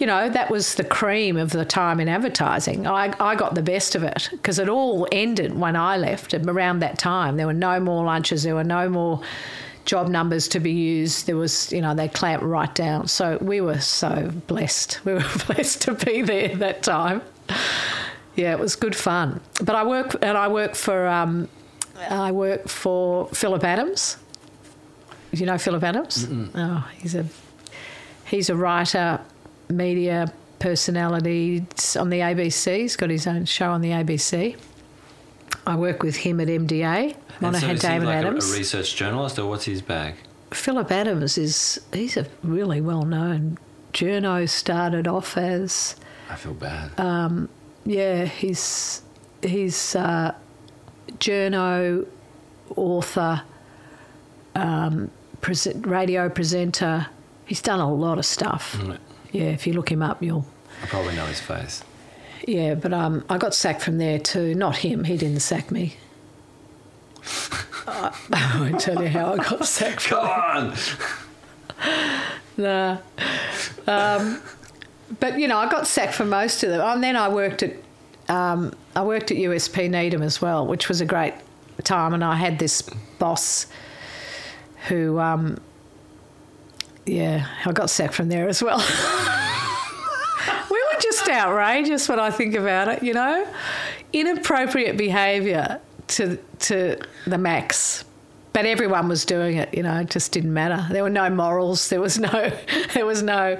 [0.00, 2.86] You know, that was the cream of the time in advertising.
[2.86, 6.48] I, I got the best of it because it all ended when I left and
[6.48, 7.36] around that time.
[7.36, 9.20] There were no more lunches, there were no more
[9.84, 11.26] job numbers to be used.
[11.26, 13.08] There was, you know, they clamped right down.
[13.08, 15.04] So we were so blessed.
[15.04, 17.22] We were blessed to be there that time.
[18.36, 19.40] Yeah, it was good fun.
[19.62, 21.48] But I work and I work for um,
[22.08, 24.16] I work for Philip Adams.
[25.32, 26.26] Do you know Philip Adams?
[26.54, 27.26] Oh, he's a
[28.24, 29.20] he's a writer,
[29.70, 31.66] media personality
[31.98, 32.76] on the ABC.
[32.78, 34.56] He's got his own show on the ABC.
[35.66, 37.16] I work with him at MDA.
[37.40, 38.52] And so David like a- Adams.
[38.52, 40.14] A, research journalist, or what's his bag?
[40.52, 43.56] Philip Adams is he's a really well known
[43.92, 45.96] journo started off as
[46.28, 46.90] I feel bad.
[46.98, 47.46] Uh,
[47.84, 49.02] yeah he's
[49.42, 50.34] he's uh,
[51.18, 52.06] journo
[52.76, 53.42] author
[54.54, 57.06] um, present, radio presenter
[57.46, 58.98] he's done a lot of stuff Mm.
[59.32, 60.46] Yeah if you look him up you'll
[60.82, 61.82] I probably know his face.
[62.46, 65.96] yeah but um, I got sacked from there too not him he didn't sack me
[67.86, 70.74] I I won't tell you how I got sacked from Come on.
[72.56, 72.98] Nah.
[73.86, 74.40] Um,
[75.18, 76.80] but you know, I got sacked for most of them.
[76.80, 77.74] And then I worked at
[78.28, 81.34] um, I worked at USP Needham as well, which was a great
[81.84, 82.14] time.
[82.14, 82.82] And I had this
[83.18, 83.66] boss
[84.88, 85.58] who, um,
[87.06, 88.78] yeah, I got sacked from there as well.
[90.70, 93.02] we were just outrageous when I think about it.
[93.02, 93.46] You know,
[94.12, 98.04] inappropriate behaviour to to the max.
[98.52, 100.84] But everyone was doing it, you know, it just didn't matter.
[100.90, 102.30] There were no morals, there was no
[102.94, 103.58] there was no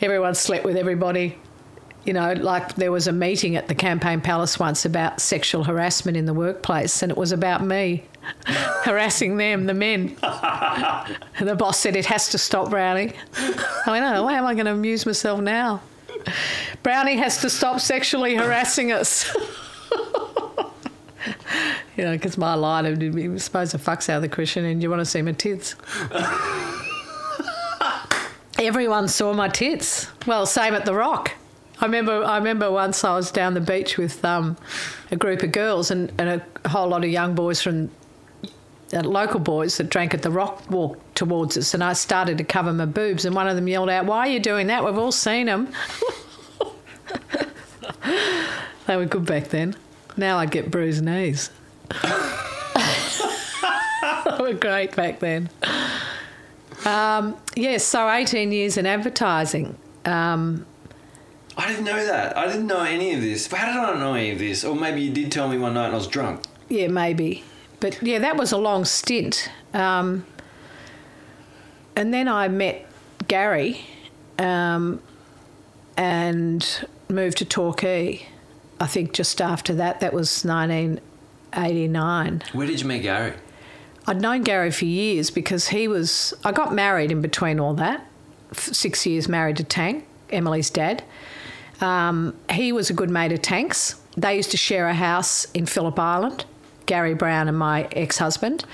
[0.00, 1.38] everyone slept with everybody.
[2.04, 6.16] You know, like there was a meeting at the Campaign Palace once about sexual harassment
[6.16, 8.04] in the workplace, and it was about me
[8.46, 10.16] harassing them, the men.
[11.36, 13.12] And the boss said, It has to stop, Brownie.
[13.36, 15.82] I went, Oh, how am I going to amuse myself now?
[16.82, 19.34] Brownie has to stop sexually harassing us.
[21.96, 24.88] you know, because my line be, suppose the fuck's out of the cushion and you
[24.88, 25.74] want to see my tits.
[28.58, 30.06] Everyone saw my tits.
[30.26, 31.32] Well, same at the Rock.
[31.80, 32.24] I remember.
[32.24, 34.56] I remember once I was down the beach with um,
[35.10, 37.90] a group of girls and, and a whole lot of young boys from
[38.92, 42.44] uh, local boys that drank at the Rock walked towards us, and I started to
[42.44, 44.84] cover my boobs, and one of them yelled out, "Why are you doing that?
[44.84, 45.72] We've all seen them."
[48.86, 49.74] they were good back then.
[50.16, 51.50] Now I get bruised knees.
[52.02, 52.08] they
[54.38, 55.50] were great back then.
[56.84, 59.76] Um, yes, so 18 years in advertising.
[60.04, 60.66] Um,
[61.56, 62.36] I didn't know that.
[62.36, 63.46] I didn't know any of this.
[63.46, 64.64] How did I not know any of this?
[64.64, 66.42] Or maybe you did tell me one night and I was drunk.
[66.68, 67.44] yeah, maybe.
[67.80, 69.50] But yeah, that was a long stint.
[69.72, 70.24] Um,
[71.96, 72.86] and then I met
[73.28, 73.84] Gary
[74.38, 75.00] um,
[75.96, 78.26] and moved to Torquay.
[78.80, 82.42] I think just after that, that was 1989.
[82.52, 83.34] Where did you meet Gary?
[84.06, 86.34] I'd known Gary for years because he was.
[86.44, 88.06] I got married in between all that.
[88.52, 91.02] Six years married to Tank, Emily's dad.
[91.80, 93.96] Um, he was a good mate of Tank's.
[94.16, 96.44] They used to share a house in Phillip Island,
[96.86, 98.64] Gary Brown and my ex husband.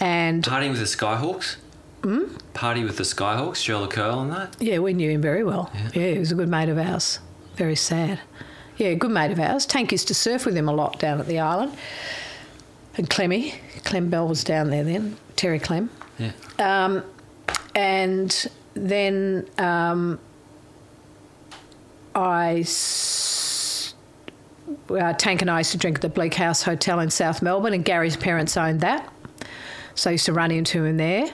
[0.00, 1.56] And Partying with the Skyhawks?
[2.04, 2.36] Hmm?
[2.54, 4.56] Party with the Skyhawks, Sherlock Curl and that?
[4.60, 5.70] yeah, we knew him very well.
[5.94, 6.12] Yeah.
[6.12, 7.18] he was a good mate of ours.
[7.56, 8.20] Very sad.
[8.76, 9.66] Yeah, good mate of ours.
[9.66, 11.76] Tank used to surf with him a lot down at the island.
[12.96, 15.90] And Clemmy, Clem Bell was down there then, Terry Clem.
[16.18, 16.32] Yeah.
[16.60, 17.02] Um,
[17.74, 20.20] and then um,
[22.18, 22.64] I,
[24.90, 27.74] uh, Tank and I used to drink at the Bleak House Hotel in South Melbourne,
[27.74, 29.12] and Gary's parents owned that.
[29.94, 31.30] So I used to run into him there.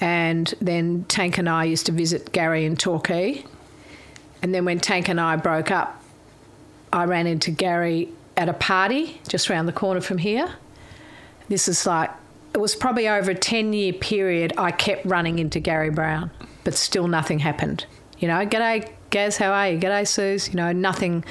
[0.00, 3.44] And then Tank and I used to visit Gary in Torquay.
[4.40, 6.02] And then when Tank and I broke up,
[6.92, 10.54] I ran into Gary at a party just round the corner from here.
[11.48, 12.10] This is like,
[12.54, 16.30] it was probably over a 10 year period I kept running into Gary Brown,
[16.64, 17.86] but still nothing happened.
[18.18, 19.78] You know, g'day, Gaz, how are you?
[19.78, 20.48] G'day, Suze.
[20.48, 21.22] You know, nothing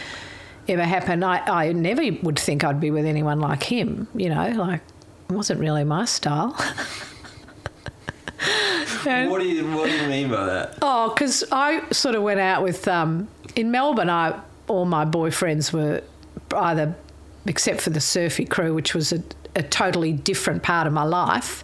[0.69, 1.25] ever happened.
[1.25, 4.81] I, I never would think I'd be with anyone like him, you know, like,
[5.29, 6.55] it wasn't really my style.
[9.05, 10.77] And- What do you What do you mean by that?
[10.81, 14.09] Oh, because I sort of went out with um, in Melbourne.
[14.11, 16.01] I all my boyfriends were
[16.55, 16.95] either,
[17.47, 19.23] except for the surfy crew, which was a,
[19.55, 21.63] a totally different part of my life.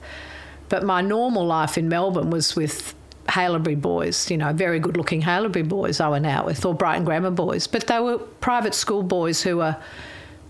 [0.70, 2.96] But my normal life in Melbourne was with
[3.28, 4.30] Haileybury boys.
[4.32, 6.00] You know, very good-looking Haileybury boys.
[6.00, 7.68] I went out with, or Brighton Grammar boys.
[7.68, 9.78] But they were private school boys who were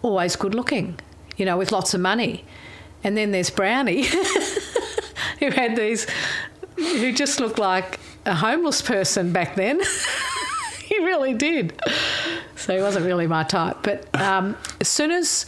[0.02, 1.00] always good-looking.
[1.38, 2.46] You know, with lots of money.
[3.04, 4.04] And then there's Brownie,
[5.40, 6.08] who had these
[6.78, 9.82] who just looked like a homeless person back then.
[10.84, 11.80] he really did.
[12.56, 13.78] So he wasn't really my type.
[13.84, 15.46] But um, as soon as,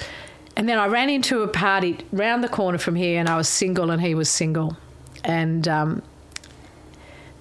[0.56, 3.48] and then I ran into a party round the corner from here, and I was
[3.48, 4.78] single, and he was single,
[5.24, 6.02] and um,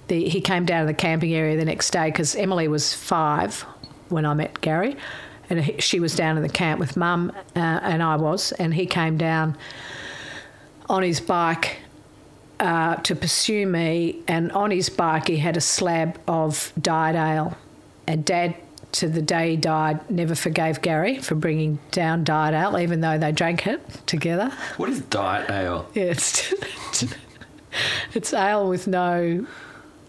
[0.09, 3.61] the, he came down to the camping area the next day because Emily was five
[4.09, 4.97] when I met Gary,
[5.49, 8.73] and he, she was down in the camp with Mum, uh, and I was, and
[8.73, 9.57] he came down
[10.89, 11.77] on his bike
[12.59, 17.57] uh, to pursue me, and on his bike he had a slab of dyed ale.
[18.07, 18.55] And Dad,
[18.93, 23.17] to the day he died, never forgave Gary for bringing down diet ale, even though
[23.19, 24.51] they drank it together.
[24.77, 25.87] What is diet ale?
[25.93, 26.53] Yeah, it's
[28.13, 29.45] it's ale with no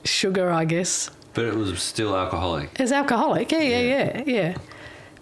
[0.05, 1.11] sugar, I guess.
[1.35, 2.71] But it was still alcoholic.
[2.81, 3.53] It's alcoholic.
[3.53, 4.55] Yeah, yeah, yeah, yeah.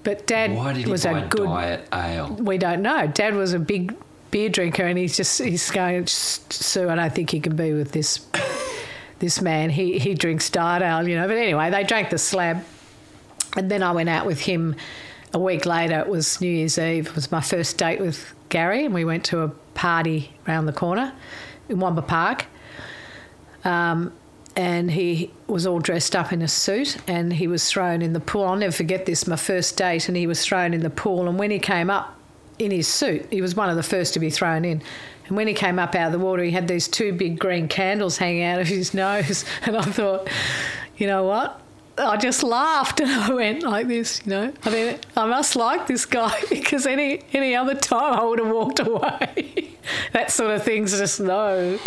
[0.05, 1.45] But Dad Why did he was buy a good.
[1.45, 2.35] diet ale?
[2.35, 3.07] We don't know.
[3.09, 3.95] Dad was a big
[4.31, 6.89] beer drinker, and he's just he's going, Sue.
[6.89, 8.27] I don't think he can be with this
[9.19, 9.71] this man.
[9.71, 11.27] He he drinks diet ale, you know.
[11.27, 12.65] But anyway, they drank the slab,
[13.57, 14.77] and then I went out with him.
[15.35, 17.09] A week later, it was New Year's Eve.
[17.09, 20.73] It was my first date with Gary, and we went to a party around the
[20.73, 21.13] corner
[21.69, 22.47] in Wamba Park.
[23.63, 24.15] Um,
[24.59, 28.19] and he was all dressed up in a suit and he was thrown in the
[28.19, 28.43] pool.
[28.43, 31.29] I'll never forget this, my first date, and he was thrown in the pool.
[31.29, 32.19] And when he came up
[32.59, 34.83] in his suit, he was one of the first to be thrown in.
[35.29, 37.69] And when he came up out of the water, he had these two big green
[37.69, 39.45] candles hanging out of his nose.
[39.63, 40.29] And I thought,
[40.97, 41.61] you know what?
[41.99, 44.53] I just laughed and I went like this, you know.
[44.65, 48.49] I mean, I must like this guy because any any other time I would have
[48.49, 49.77] walked away.
[50.13, 51.79] that sort of thing's just no,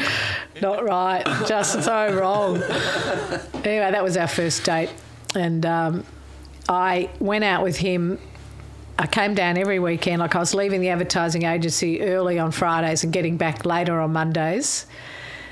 [0.61, 2.57] not right, just so wrong.
[3.63, 4.89] Anyway, that was our first date,
[5.35, 6.05] and um,
[6.67, 8.19] I went out with him.
[8.97, 13.03] I came down every weekend, like I was leaving the advertising agency early on Fridays
[13.03, 14.85] and getting back later on Mondays,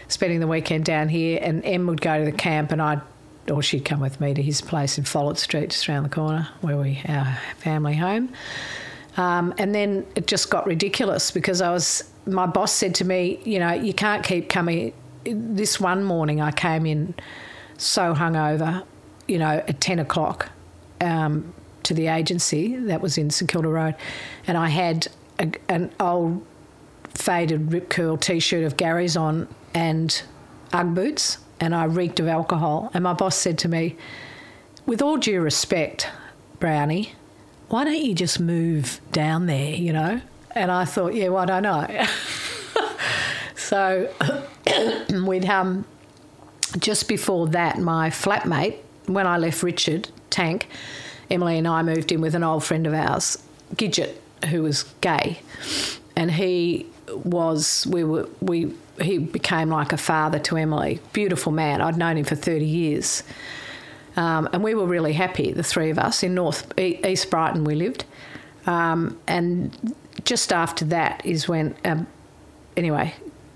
[0.07, 1.39] spending the weekend down here.
[1.41, 3.01] And Em would go to the camp, and I'd
[3.50, 6.47] or she'd come with me to his place in Follett Street, just around the corner,
[6.62, 8.30] where we our family home.
[9.18, 12.04] Um, and then it just got ridiculous because I was.
[12.26, 14.93] My boss said to me, you know, you can't keep coming.
[15.26, 17.14] This one morning, I came in
[17.78, 18.84] so hungover,
[19.28, 20.50] you know, at ten o'clock
[21.02, 23.95] um, to the agency that was in St Kilda Road,
[24.47, 25.08] and I had
[25.39, 26.45] a, an old
[27.14, 30.22] faded rip curl t-shirt of Gary's on and
[30.72, 32.91] UGG boots, and I reeked of alcohol.
[32.93, 33.95] And my boss said to me,
[34.86, 36.10] with all due respect,
[36.60, 37.14] Brownie,
[37.68, 40.22] why don't you just move down there, you know?
[40.55, 42.10] And I thought, yeah, why don't I?
[43.55, 44.12] so
[45.26, 45.86] we'd um,
[46.80, 50.68] just before that, my flatmate, when I left Richard Tank,
[51.30, 53.41] Emily and I moved in with an old friend of ours,
[53.76, 54.16] Gidget,
[54.49, 55.39] who was gay,
[56.16, 60.99] and he was we were we he became like a father to Emily.
[61.14, 61.82] Beautiful man.
[61.82, 63.24] I'd known him for thirty years.
[64.18, 67.64] Um, and we were really happy, the three of us, in North East Brighton.
[67.64, 68.03] We lived,
[68.66, 69.95] um, and
[70.26, 72.05] just after that is when, um,
[72.76, 73.14] anyway,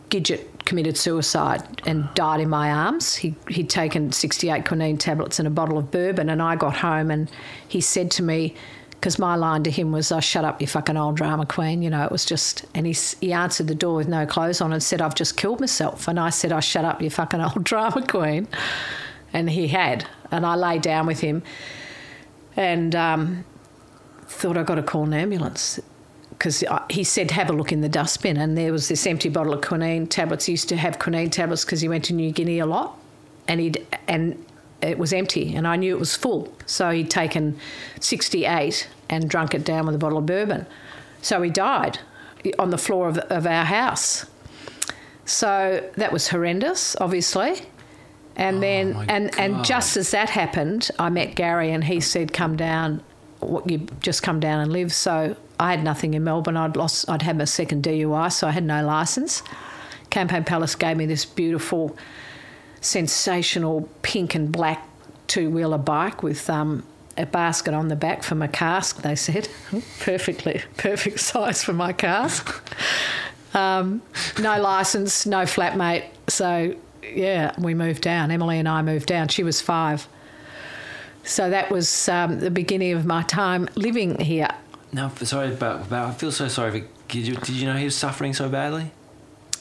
[0.10, 3.16] Gidget committed suicide and died in my arms.
[3.16, 7.12] He, he'd taken 68 quinine tablets and a bottle of bourbon, and I got home
[7.12, 7.30] and
[7.68, 8.56] he said to me,
[9.04, 11.82] because my line to him was, "I oh, shut up, you fucking old drama queen."
[11.82, 14.72] You know, it was just, and he he answered the door with no clothes on
[14.72, 17.42] and said, "I've just killed myself," and I said, "I oh, shut up, you fucking
[17.42, 18.48] old drama queen,"
[19.34, 21.44] and he had, and I lay down with him,
[22.56, 23.44] and um,
[24.26, 25.82] thought I got to call an ambulance
[26.30, 29.54] because he said have a look in the dustbin, and there was this empty bottle
[29.54, 30.46] of quinine tablets.
[30.46, 32.98] He used to have quinine tablets because he went to New Guinea a lot,
[33.50, 34.46] and he'd and
[34.84, 36.54] it was empty, and I knew it was full.
[36.66, 37.58] So he'd taken
[38.00, 40.66] sixty eight and drunk it down with a bottle of bourbon.
[41.22, 42.00] So he died
[42.60, 44.26] on the floor of, of our house.
[45.26, 47.62] So that was horrendous, obviously.
[48.36, 52.34] And Oh, then, and, and just as that happened, I met Gary and he said,
[52.34, 53.02] Come down,
[53.40, 54.92] what, you just come down and live.
[54.92, 56.58] So I had nothing in Melbourne.
[56.58, 59.44] I'd lost, I'd had my second DUI, so I had no license.
[60.10, 61.96] Campaign Palace gave me this beautiful,
[62.84, 64.88] sensational pink and black
[65.28, 66.84] two wheeler bike with um,
[67.18, 69.48] a basket on the back for my cask, they said.
[70.00, 72.62] Perfectly, perfect size for my cask.
[73.54, 74.02] Um,
[74.40, 76.06] no license, no flatmate.
[76.28, 78.32] So, yeah, we moved down.
[78.32, 79.28] Emily and I moved down.
[79.28, 80.08] She was five.
[81.24, 84.50] So that was um, the beginning of my time living here.
[84.92, 86.10] No, sorry about, about.
[86.10, 86.88] I feel so sorry for.
[87.08, 88.92] Did you, did you know he was suffering so badly?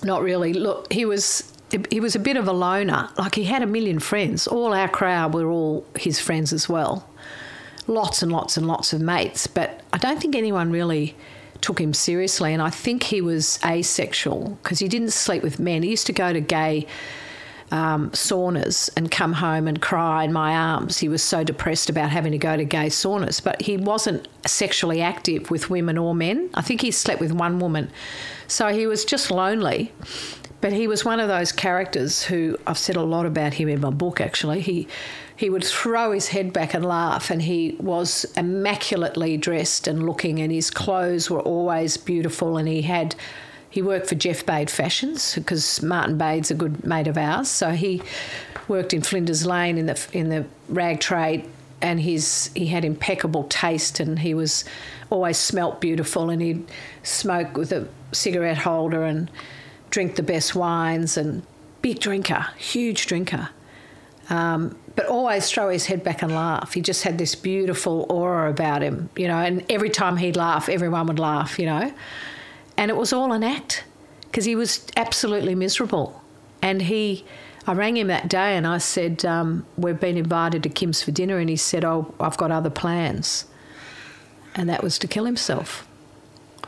[0.03, 0.55] Not really.
[0.55, 1.52] Look, he was
[1.91, 3.09] he was a bit of a loner.
[3.19, 4.47] Like he had a million friends.
[4.47, 7.09] All our crowd were all his friends as well.
[7.87, 11.17] Lots and lots and lots of mates, but I don't think anyone really
[11.61, 12.53] took him seriously.
[12.53, 15.83] And I think he was asexual because he didn't sleep with men.
[15.83, 16.87] He used to go to gay
[17.73, 20.99] um, saunas and come home and cry in my arms.
[20.99, 25.01] He was so depressed about having to go to gay saunas, but he wasn't sexually
[25.01, 26.51] active with women or men.
[26.53, 27.91] I think he slept with one woman.
[28.47, 29.91] So he was just lonely.
[30.61, 33.81] But he was one of those characters who I've said a lot about him in
[33.81, 34.61] my book actually.
[34.61, 34.87] He
[35.35, 40.41] he would throw his head back and laugh and he was immaculately dressed and looking
[40.41, 43.17] and his clothes were always beautiful and he had
[43.73, 47.49] he worked for Jeff Bade Fashions because Martin Bade's a good mate of ours.
[47.49, 48.03] So he
[48.69, 51.49] worked in Flinders Lane in the in the rag trade,
[51.81, 54.67] and his he had impeccable taste, and he was
[55.09, 56.71] always smelt beautiful, and he'd
[57.03, 59.31] smoke with a cigarette holder and
[59.89, 61.43] drink the best wines, and
[61.81, 63.49] big drinker, huge drinker.
[64.29, 66.75] Um, but always throw his head back and laugh.
[66.75, 70.69] He just had this beautiful aura about him, you know, and every time he'd laugh,
[70.69, 71.91] everyone would laugh, you know.
[72.77, 73.85] And it was all an act
[74.25, 76.23] because he was absolutely miserable.
[76.63, 77.25] And he,
[77.67, 81.11] I rang him that day and I said, um, We've been invited to Kim's for
[81.11, 81.39] dinner.
[81.39, 83.47] And he said, Oh, I've got other plans.
[84.55, 85.87] And that was to kill himself.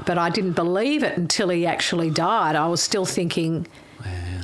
[0.07, 2.57] But I didn't believe it until he actually died.
[2.57, 3.67] I was still thinking,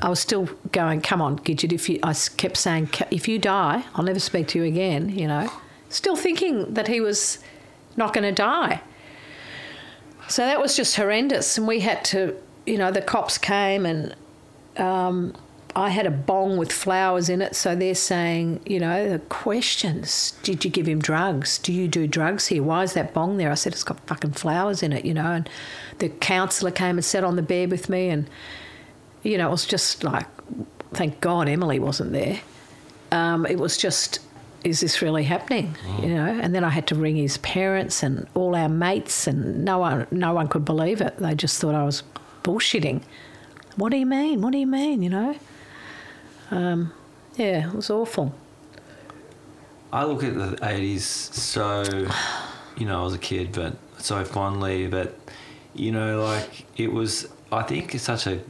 [0.02, 3.84] I was still going, come on, Gidget, if you, I kept saying, if you die,
[3.94, 5.50] I'll never speak to you again, you know.
[5.90, 7.38] Still thinking that he was
[7.96, 8.80] not going to die.
[10.30, 11.58] So that was just horrendous.
[11.58, 14.14] And we had to, you know, the cops came and
[14.76, 15.34] um,
[15.74, 20.32] I had a bong with flowers in it, so they're saying, you know, the questions.
[20.42, 21.58] Did you give him drugs?
[21.58, 22.62] Do you do drugs here?
[22.62, 23.50] Why is that bong there?
[23.50, 25.32] I said it's got fucking flowers in it, you know.
[25.32, 25.48] And
[25.98, 28.28] the counsellor came and sat on the bed with me, and
[29.22, 30.26] you know, it was just like,
[30.92, 32.40] thank God Emily wasn't there.
[33.12, 34.20] Um, it was just,
[34.64, 35.76] is this really happening?
[36.00, 36.26] You know.
[36.26, 40.06] And then I had to ring his parents and all our mates, and no one,
[40.10, 41.16] no one could believe it.
[41.18, 42.02] They just thought I was
[42.42, 43.02] bullshitting.
[43.76, 44.40] What do you mean?
[44.42, 45.02] What do you mean?
[45.02, 45.36] You know.
[46.50, 46.92] Um,
[47.36, 48.34] yeah, it was awful.
[49.92, 51.82] I look at the 80s so,
[52.76, 55.18] you know, I was a kid, but so fondly, but,
[55.74, 58.40] you know, like it was, I think it's such a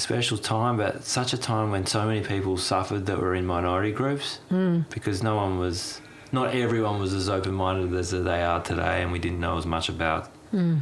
[0.00, 3.92] special time, but such a time when so many people suffered that were in minority
[3.92, 4.80] groups hmm.
[4.90, 9.12] because no one was, not everyone was as open minded as they are today, and
[9.12, 10.78] we didn't know as much about hmm.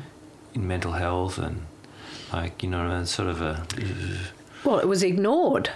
[0.54, 1.66] in mental health and,
[2.32, 3.66] like, you know, sort of a.
[4.64, 5.70] Well, it was ignored.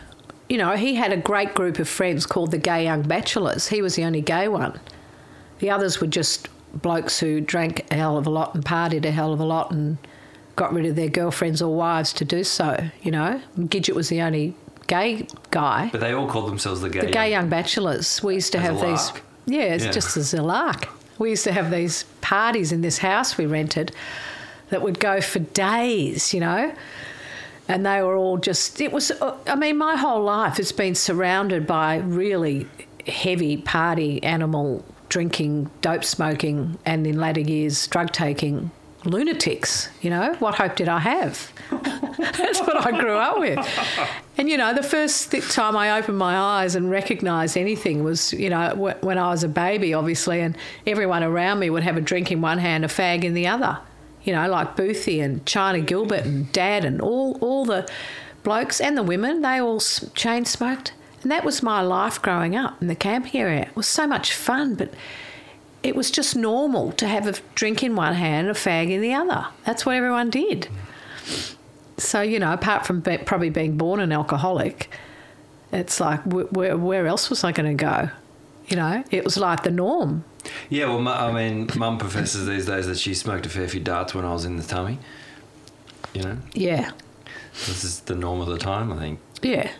[0.49, 3.68] You know, he had a great group of friends called the Gay Young Bachelors.
[3.68, 4.78] He was the only gay one.
[5.59, 6.49] The others were just
[6.82, 9.70] blokes who drank a hell of a lot and partied a hell of a lot
[9.70, 9.97] and
[10.57, 13.41] got rid of their girlfriends or wives to do so, you know.
[13.59, 14.55] Gidget was the only
[14.87, 15.89] gay guy.
[15.93, 17.01] But they all called themselves the gay.
[17.01, 18.23] The Gay Young Bachelors.
[18.23, 19.13] We used to have these.
[19.47, 19.91] Yeah, it's Yeah.
[19.91, 20.89] just as a lark.
[21.19, 23.93] We used to have these parties in this house we rented
[24.71, 26.73] that would go for days, you know.
[27.69, 30.95] And they were all just, it was, uh, I mean, my whole life has been
[30.95, 32.67] surrounded by really
[33.07, 38.71] heavy party animal drinking, dope smoking, and in later years, drug taking
[39.07, 39.89] lunatics.
[40.03, 41.53] You know, what hope did I have?
[42.19, 43.59] That's what I grew up with.
[44.37, 48.51] And you know, the first time I opened my eyes and recognised anything was, you
[48.51, 52.33] know, when I was a baby, obviously, and everyone around me would have a drink
[52.33, 53.79] in one hand, a fag in the other.
[54.25, 57.89] You know, like Boothie and China Gilbert and Dad and all all the
[58.43, 60.93] blokes and the women, they all chain smoked.
[61.23, 63.63] And that was my life growing up in the camping area.
[63.63, 64.93] It was so much fun, but
[65.85, 69.01] it was just normal to have a drink in one hand and a fag in
[69.01, 69.47] the other.
[69.64, 70.68] That's what everyone did.
[71.99, 74.91] So, you know, apart from be- probably being born an alcoholic,
[75.72, 78.11] it's like, wh- where, where else was I going to go?
[78.68, 80.24] You know, it was like the norm.
[80.70, 84.14] Yeah, well, I mean, mum professes these days that she smoked a fair few darts
[84.14, 84.99] when I was in the tummy.
[86.14, 86.93] You know, Yeah.
[87.66, 89.20] this is the norm of the time, I think.
[89.43, 89.70] Yeah.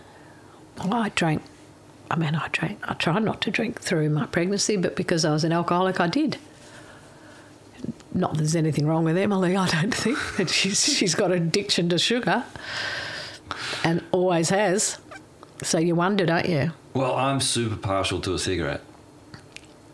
[0.79, 1.43] Well, I drank.
[2.11, 2.79] I mean, I drank.
[2.89, 6.07] I tried not to drink through my pregnancy, but because I was an alcoholic, I
[6.07, 6.37] did.
[8.13, 10.49] Not that there's anything wrong with Emily, I don't think.
[10.49, 12.45] She's she's got addiction to sugar,
[13.83, 14.99] and always has.
[15.63, 16.73] So you wonder, don't you?
[16.93, 18.83] Well, I'm super partial to a cigarette.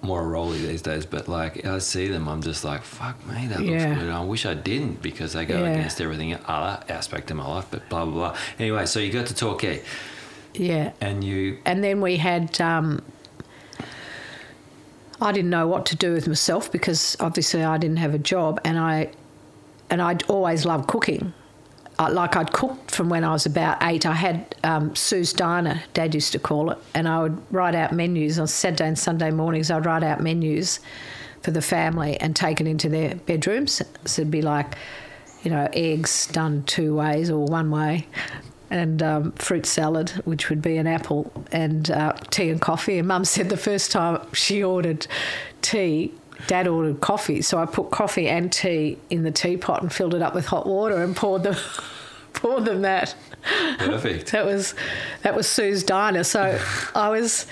[0.03, 3.47] More a rolly these days, but like I see them, I'm just like, fuck me,
[3.49, 3.71] that Yeah.
[3.89, 4.11] looks good.
[4.11, 5.71] I wish I didn't because they go Yeah.
[5.71, 8.37] against everything other aspect of my life, but blah, blah, blah.
[8.59, 9.83] Anyway, so you got to Torquay
[10.55, 10.93] Yeah.
[11.01, 13.03] and you, and then we had um,
[15.21, 18.61] I didn't know what to do with myself because obviously I didn't have a job
[18.65, 19.11] and I
[19.91, 21.35] and I'd always loved cooking.
[21.99, 24.07] I, like I'd cooked from when I was about eight.
[24.07, 27.93] I had um, Sue's Diner, Dad used to call it, and I would write out
[27.93, 29.71] menus on Saturday and Sunday mornings.
[29.71, 30.81] I'd write out menus
[31.43, 33.83] for the family and take it into their bedrooms.
[34.07, 34.77] So it'd be like,
[35.43, 38.07] you know, eggs done two ways or one way,
[38.71, 42.99] and um, fruit salad, which would be an apple, and uh, tea and coffee.
[42.99, 45.07] And Mum said the first time she ordered
[45.61, 46.15] tea,
[46.47, 50.23] Dad ordered coffee, so I put coffee and tea in the teapot and filled it
[50.23, 51.57] up with hot water and poured them,
[52.33, 53.15] poured them that.
[53.79, 54.33] perfect.
[54.33, 54.75] That was
[55.23, 56.25] that was Sue's diner.
[56.25, 56.59] So
[56.95, 57.47] I was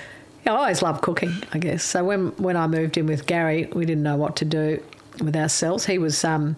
[0.45, 1.83] I always loved cooking, I guess.
[1.83, 4.81] So when when I moved in with Gary, we didn't know what to do
[5.21, 5.85] with ourselves.
[5.85, 6.55] He was um,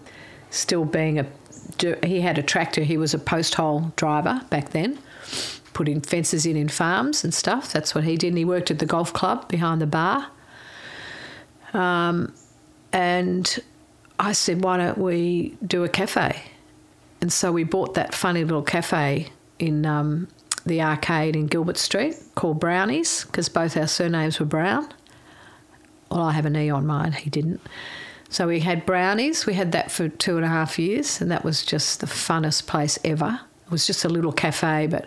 [0.50, 1.26] still being a
[2.04, 2.84] he had a tractor.
[2.84, 5.00] He was a post hole driver back then,
[5.74, 7.72] putting fences in in farms and stuff.
[7.72, 8.30] That's what he did.
[8.30, 10.28] And he worked at the golf club behind the bar.
[11.74, 12.34] Um,
[12.92, 13.60] and
[14.20, 16.44] I said, why don't we do a cafe?
[17.22, 19.28] And so we bought that funny little cafe
[19.60, 20.28] in um,
[20.66, 24.92] the arcade in Gilbert Street called Brownies because both our surnames were Brown.
[26.10, 27.62] Well, I have an E on mine, he didn't.
[28.32, 29.46] So we had Brownies.
[29.46, 32.66] We had that for two and a half years, and that was just the funnest
[32.66, 33.42] place ever.
[33.66, 35.06] It was just a little cafe, but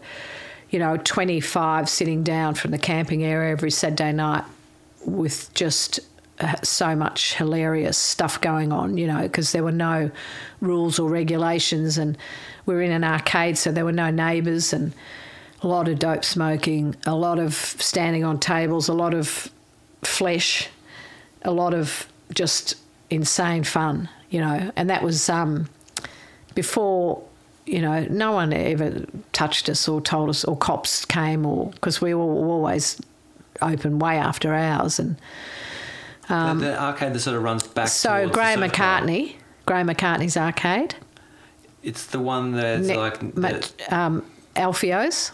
[0.69, 4.45] you know, 25 sitting down from the camping area every Saturday night
[5.07, 6.01] with just
[6.39, 10.11] uh, so much hilarious stuff going on, you know, because there were no
[10.61, 12.19] rules or regulations, and
[12.67, 14.93] we were in an arcade, so there were no neighbours, and
[15.63, 19.51] a lot of dope smoking, a lot of standing on tables, a lot of
[20.03, 20.69] flesh,
[21.41, 22.75] a lot of just
[23.11, 25.69] insane fun, you know, and that was um,
[26.55, 27.23] before
[27.67, 32.01] you know, no one ever touched us or told us, or cops came, or because
[32.01, 33.01] we were always
[33.63, 34.99] open way after hours.
[34.99, 35.17] And
[36.29, 37.85] the, the arcade that sort of runs back.
[37.85, 38.61] Um, so Graham.
[38.61, 39.37] McCartney,
[39.67, 40.95] Graham McCartney's arcade,
[41.83, 44.25] It's the one that's ne- like the- um,
[44.57, 45.33] Alfio's,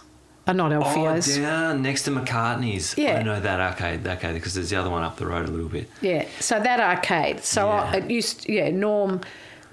[0.51, 1.36] uh, not oh, Alfio's.
[1.36, 2.96] down next to McCartney's.
[2.96, 3.18] Yeah.
[3.18, 4.07] I know that arcade.
[4.07, 5.90] Okay, because there's the other one up the road a little bit.
[6.01, 7.44] Yeah, so that arcade.
[7.44, 9.20] So I, it used, yeah, Norm,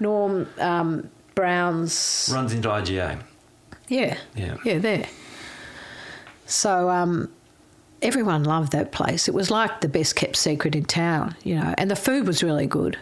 [0.00, 2.30] Norm um, Brown's.
[2.32, 3.20] Runs into IGA.
[3.88, 4.56] Yeah, Yeah.
[4.64, 5.06] yeah, there.
[6.46, 7.30] So um,
[8.02, 9.28] everyone loved that place.
[9.28, 12.42] It was like the best kept secret in town, you know, and the food was
[12.42, 12.98] really good.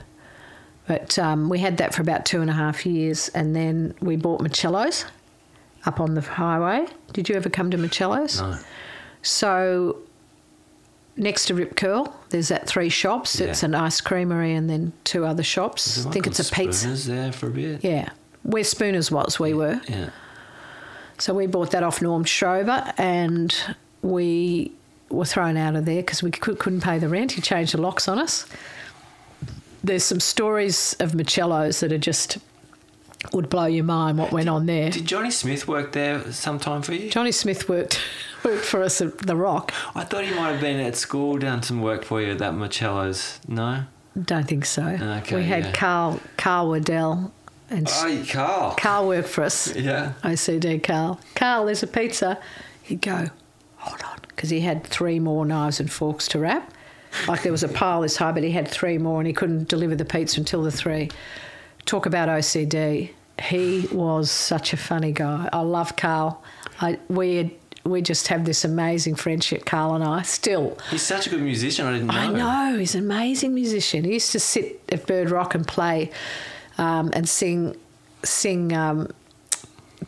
[0.87, 4.16] But um, we had that for about two and a half years, and then we
[4.16, 5.05] bought Michello's
[5.87, 6.87] up on the highway.
[7.12, 8.41] Did you ever come to Michello's?
[8.41, 8.59] No.
[9.22, 9.99] So
[11.16, 13.41] next to Rip Curl, there's that three shops.
[13.41, 16.07] It's an ice creamery and then two other shops.
[16.07, 16.89] I think it's a called pizza.
[16.89, 17.84] There for a bit.
[17.84, 18.11] Yeah,
[18.43, 19.80] where Spooners was, we were.
[19.89, 20.11] Yeah.
[21.18, 23.55] So we bought that off Norm Schrober and
[24.03, 24.72] we
[25.09, 27.32] were thrown out of there because we could, couldn't pay the rent.
[27.32, 28.47] He changed the locks on us.
[29.82, 32.39] There's some stories of Michello's that are just
[33.33, 34.91] would blow your mind what went on there.
[34.91, 37.11] Did Johnny Smith work there sometime for you?
[37.11, 38.01] Johnny Smith worked
[38.45, 39.72] worked for us at The Rock.
[39.95, 42.55] I thought he might have been at school done some work for you at that
[42.55, 43.41] Michello's.
[43.49, 43.85] No?
[44.20, 44.83] Don't think so.
[45.22, 45.72] Okay, we had yeah.
[45.72, 47.33] Carl Carl Waddell
[47.68, 48.74] and Oh, Carl.
[48.79, 49.74] Carl worked for us.
[49.77, 50.12] Yeah.
[50.22, 51.20] OCD Carl.
[51.35, 52.39] Carl, there's a pizza.
[52.83, 53.29] He'd go,
[53.77, 56.72] hold on, because he had three more knives and forks to wrap.
[57.27, 59.68] Like there was a pile this high, but he had three more and he couldn't
[59.68, 61.11] deliver the pizza until the three.
[61.85, 63.11] Talk about OCD.
[63.43, 65.49] He was such a funny guy.
[65.53, 66.43] I love Carl.
[66.80, 67.51] I, we, had,
[67.84, 70.78] we just have this amazing friendship, Carl and I, still.
[70.91, 71.87] He's such a good musician.
[71.87, 72.14] I didn't know.
[72.14, 74.05] I know he's an amazing musician.
[74.05, 76.11] He used to sit at Bird Rock and play
[76.78, 77.76] um, and sing,
[78.24, 79.11] sing um,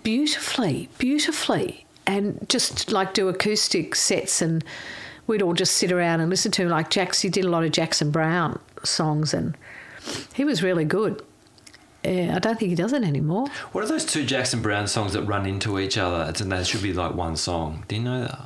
[0.03, 4.65] beautifully, beautifully, and just like do acoustic sets, and
[5.27, 6.69] we'd all just sit around and listen to him.
[6.71, 9.57] Like Jackson, he did a lot of Jackson Browne songs, and
[10.33, 11.23] he was really good.
[12.05, 13.49] Yeah, I don't think he does it anymore.
[13.73, 16.27] What are those two Jackson Browne songs that run into each other?
[16.29, 17.85] It's, and they should be like one song.
[17.89, 18.41] Do you know that?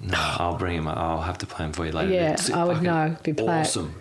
[0.00, 0.86] No, I'll bring him.
[0.86, 2.12] I'll have to play him for you later.
[2.12, 3.60] Yeah, It's I would know play.
[3.60, 3.94] Awesome.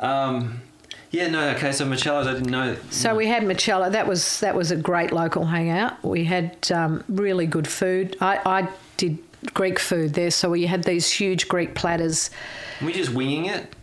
[0.00, 0.62] Um,
[1.10, 1.72] yeah, no, okay.
[1.72, 2.76] So Michello's, I didn't know.
[2.90, 3.90] So we had Michello.
[3.92, 6.02] That was that was a great local hangout.
[6.04, 8.16] We had um, really good food.
[8.20, 9.18] I, I did
[9.54, 12.30] Greek food there, so we had these huge Greek platters.
[12.80, 13.74] Were we just winging it?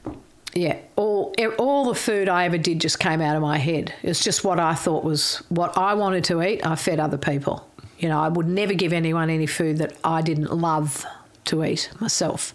[0.55, 3.93] Yeah, all all the food I ever did just came out of my head.
[4.03, 6.65] It's just what I thought was what I wanted to eat.
[6.65, 7.67] I fed other people.
[7.99, 11.05] You know, I would never give anyone any food that I didn't love
[11.45, 12.53] to eat myself,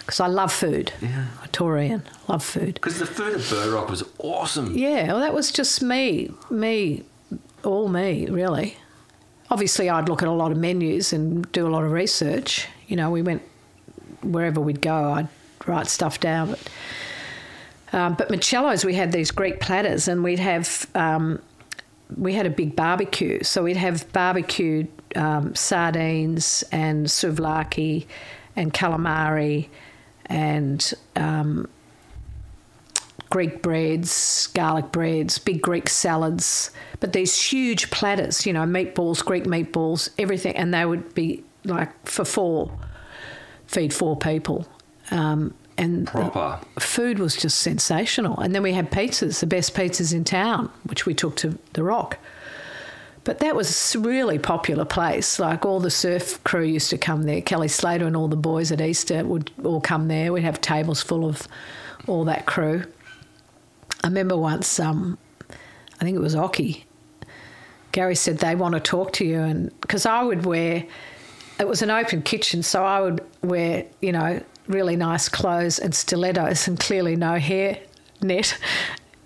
[0.00, 0.92] because I love food.
[1.00, 1.26] Yeah.
[1.52, 2.74] Taurian, love food.
[2.74, 4.76] Because the food at Bird Rock was awesome.
[4.76, 7.04] Yeah, well, that was just me, me,
[7.64, 8.76] all me, really.
[9.50, 12.66] Obviously, I'd look at a lot of menus and do a lot of research.
[12.88, 13.42] You know, we went
[14.22, 15.28] wherever we'd go, I'd
[15.66, 16.50] write stuff down.
[16.50, 16.60] But,
[17.92, 21.40] um, but Michello's, we had these Greek platters, and we'd have um,
[22.16, 28.06] we had a big barbecue, so we'd have barbecued um, sardines and souvlaki
[28.54, 29.68] and calamari
[30.26, 31.68] and um,
[33.30, 36.70] Greek breads, garlic breads, big Greek salads,
[37.00, 41.90] but these huge platters, you know, meatballs, Greek meatballs, everything, and they would be like
[42.06, 42.70] for four,
[43.66, 44.66] feed four people.
[45.10, 46.58] Um, and Proper.
[46.78, 48.38] food was just sensational.
[48.38, 51.82] And then we had pizzas, the best pizzas in town, which we took to the
[51.82, 52.18] Rock.
[53.24, 55.38] But that was a really popular place.
[55.38, 57.42] Like all the surf crew used to come there.
[57.42, 60.32] Kelly Slater and all the boys at Easter would all come there.
[60.32, 61.46] We'd have tables full of
[62.06, 62.84] all that crew.
[64.04, 65.18] I remember once, um,
[65.50, 66.84] I think it was Occy.
[67.90, 70.84] Gary said they want to talk to you, and because I would wear,
[71.58, 75.94] it was an open kitchen, so I would wear, you know, really nice clothes and
[75.94, 77.78] stilettos, and clearly no hair
[78.20, 78.58] net,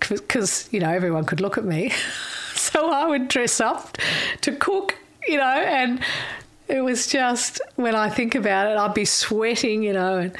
[0.08, 1.92] because you know everyone could look at me.
[2.54, 3.96] so I would dress up
[4.42, 6.00] to cook, you know, and
[6.68, 10.18] it was just when I think about it, I'd be sweating, you know.
[10.18, 10.36] And,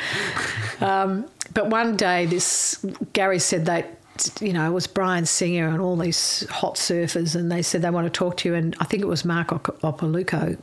[0.80, 3.96] um, but one day, this Gary said that
[4.40, 7.90] you know it was Brian Singer and all these hot surfers, and they said they
[7.90, 8.54] want to talk to you.
[8.54, 10.58] And I think it was Mark Op- Opaluco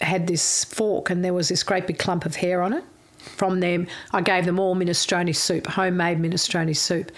[0.00, 2.84] had this fork, and there was this great big clump of hair on it.
[3.20, 7.12] From them, I gave them all minestrone soup, homemade minestrone soup.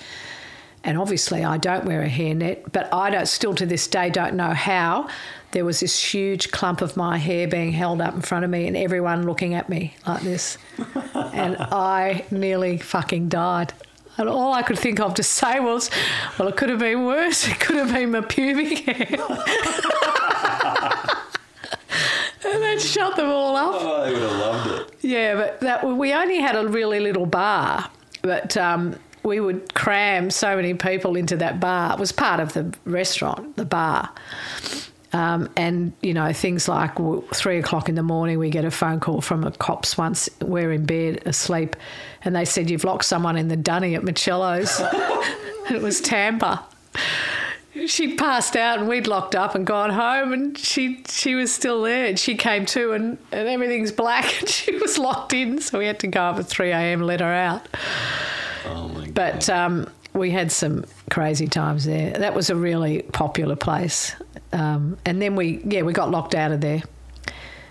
[0.84, 4.34] And obviously, I don't wear a hairnet, but I don't, still to this day don't
[4.34, 5.08] know how
[5.52, 8.66] there was this huge clump of my hair being held up in front of me
[8.66, 10.58] and everyone looking at me like this.
[11.14, 13.72] and I nearly fucking died.
[14.18, 15.90] And all I could think of to say was,
[16.38, 17.48] well, it could have been worse.
[17.48, 19.06] It could have been my pubic hair.
[22.44, 23.74] and shut them all up.
[23.74, 24.96] Oh, they would have loved it.
[25.02, 27.90] Yeah, but that we only had a really little bar,
[28.22, 31.94] but um, we would cram so many people into that bar.
[31.94, 34.10] It was part of the restaurant, the bar.
[35.14, 36.92] Um, and you know things like
[37.34, 40.72] three o'clock in the morning, we get a phone call from a cops once we're
[40.72, 41.76] in bed asleep,
[42.24, 44.80] and they said you've locked someone in the dunny at Michello's.
[45.70, 46.64] it was Tampa.
[47.86, 51.82] She'd passed out and we'd locked up and gone home, and she she was still
[51.82, 52.06] there.
[52.06, 55.60] And she came to, and, and everything's black, and she was locked in.
[55.60, 57.00] So we had to go up at three a.m.
[57.00, 57.66] let her out.
[58.66, 59.14] Oh my god.
[59.14, 62.12] But um, we had some crazy times there.
[62.12, 64.14] That was a really popular place.
[64.52, 66.82] Um, and then we, yeah, we got locked out of there.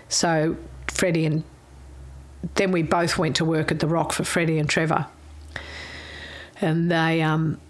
[0.08, 0.56] So
[0.88, 1.44] Freddie and
[2.54, 5.06] then we both went to work at the Rock for Freddie and Trevor.
[6.60, 7.60] And they, um,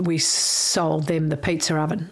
[0.00, 2.10] we sold them the pizza oven.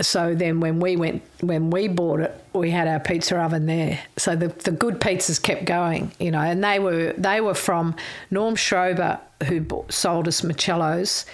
[0.00, 4.00] So then when we went, when we bought it, we had our pizza oven there.
[4.16, 7.94] So the, the good pizzas kept going, you know, and they were, they were from
[8.30, 11.26] Norm Schrober, who bought, sold us Michello's,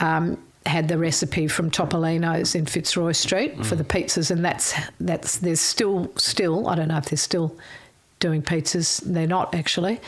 [0.00, 5.38] um, had the recipe from Topolino's in Fitzroy Street for the pizzas, and that's that's
[5.38, 7.56] there's still still I don't know if they're still
[8.20, 9.00] doing pizzas.
[9.04, 10.00] They're not actually,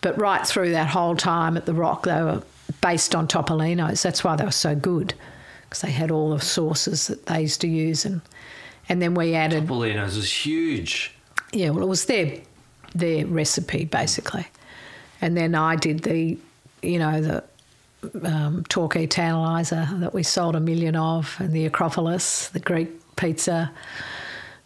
[0.00, 2.42] but right through that whole time at the Rock, they were
[2.80, 4.02] based on Topolino's.
[4.02, 5.14] That's why they were so good
[5.62, 8.20] because they had all the sauces that they used to use, and
[8.88, 11.14] and then we added Topolino's was huge.
[11.52, 12.40] yeah, well, it was their
[12.94, 14.46] their recipe basically,
[15.20, 16.36] and then I did the,
[16.82, 17.44] you know, the
[18.24, 23.70] um, Torquay Tantalizer that we sold a million of, and the Acropolis, the Greek pizza,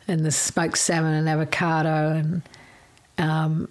[0.09, 2.43] and the smoked salmon and avocado, and
[3.19, 3.69] um,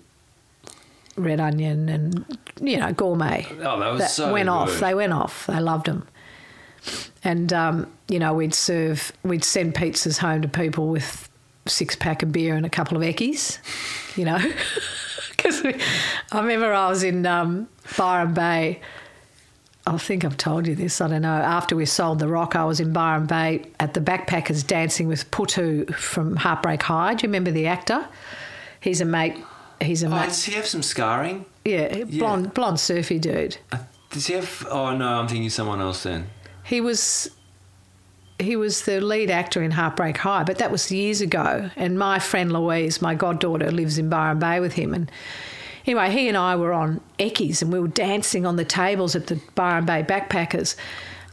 [1.15, 2.25] red onion, and
[2.61, 3.47] you know, gourmet.
[3.61, 4.79] Oh, that was so went off.
[4.79, 5.47] They went off.
[5.47, 6.07] They loved them.
[7.23, 11.29] And um, you know, we'd serve, we'd send pizzas home to people with
[11.65, 13.59] six pack of beer and a couple of eckies,
[14.17, 14.37] you know,
[15.31, 18.81] because I remember I was in um, Byron Bay.
[19.85, 21.01] I think I've told you this.
[21.01, 21.27] I don't know.
[21.27, 25.29] After we sold the rock, I was in Byron Bay at the Backpackers dancing with
[25.29, 27.15] Putu from Heartbreak High.
[27.15, 28.07] Do you remember the actor?
[28.79, 29.35] He's a mate.
[29.83, 31.45] He's a Oh, does he have some scarring?
[31.65, 33.57] Yeah, blonde, blonde surfy dude.
[33.71, 33.77] Uh,
[34.11, 34.67] Does he have?
[34.69, 36.29] Oh no, I'm thinking someone else then.
[36.63, 37.29] He was
[38.39, 41.69] he was the lead actor in Heartbreak High, but that was years ago.
[41.75, 44.93] And my friend Louise, my goddaughter, lives in Byron Bay with him.
[44.93, 45.09] And
[45.85, 49.27] anyway, he and I were on Eckies and we were dancing on the tables at
[49.27, 50.75] the Byron Bay Backpackers.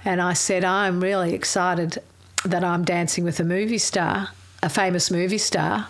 [0.05, 1.98] And I said, I'm really excited
[2.44, 4.28] that I'm dancing with a movie star,
[4.62, 5.88] a famous movie star.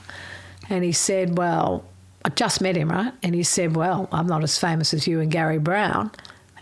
[0.68, 1.84] And he said, Well,
[2.24, 3.12] I just met him, right?
[3.22, 6.10] And he said, Well, I'm not as famous as you and Gary Brown.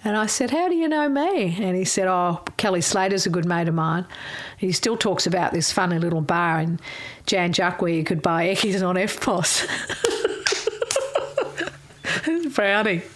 [0.04, 1.56] And I said, How do you know me?
[1.60, 4.06] And he said, Oh, Kelly Slater's a good mate of mine.
[4.56, 6.78] He still talks about this funny little bar in
[7.26, 9.66] Jan Juc where you could buy Eckies on EFTPOS.
[12.54, 13.02] Brownie.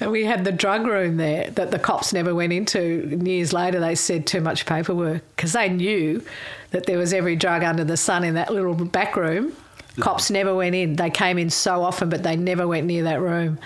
[0.00, 3.08] and we had the drug room there that the cops never went into.
[3.10, 6.22] And years later, they said too much paperwork because they knew
[6.70, 9.52] that there was every drug under the sun in that little back room.
[9.98, 10.96] Cops never went in.
[10.96, 13.58] They came in so often, but they never went near that room.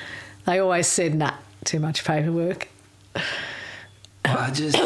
[0.46, 2.68] They always said, nah, too much paperwork.
[4.24, 4.76] I just.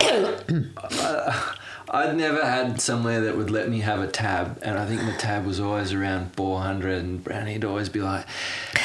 [0.00, 1.54] I,
[1.94, 5.12] I'd never had somewhere that would let me have a tab, and I think the
[5.12, 7.04] tab was always around 400.
[7.04, 8.24] And Brownie'd always be like,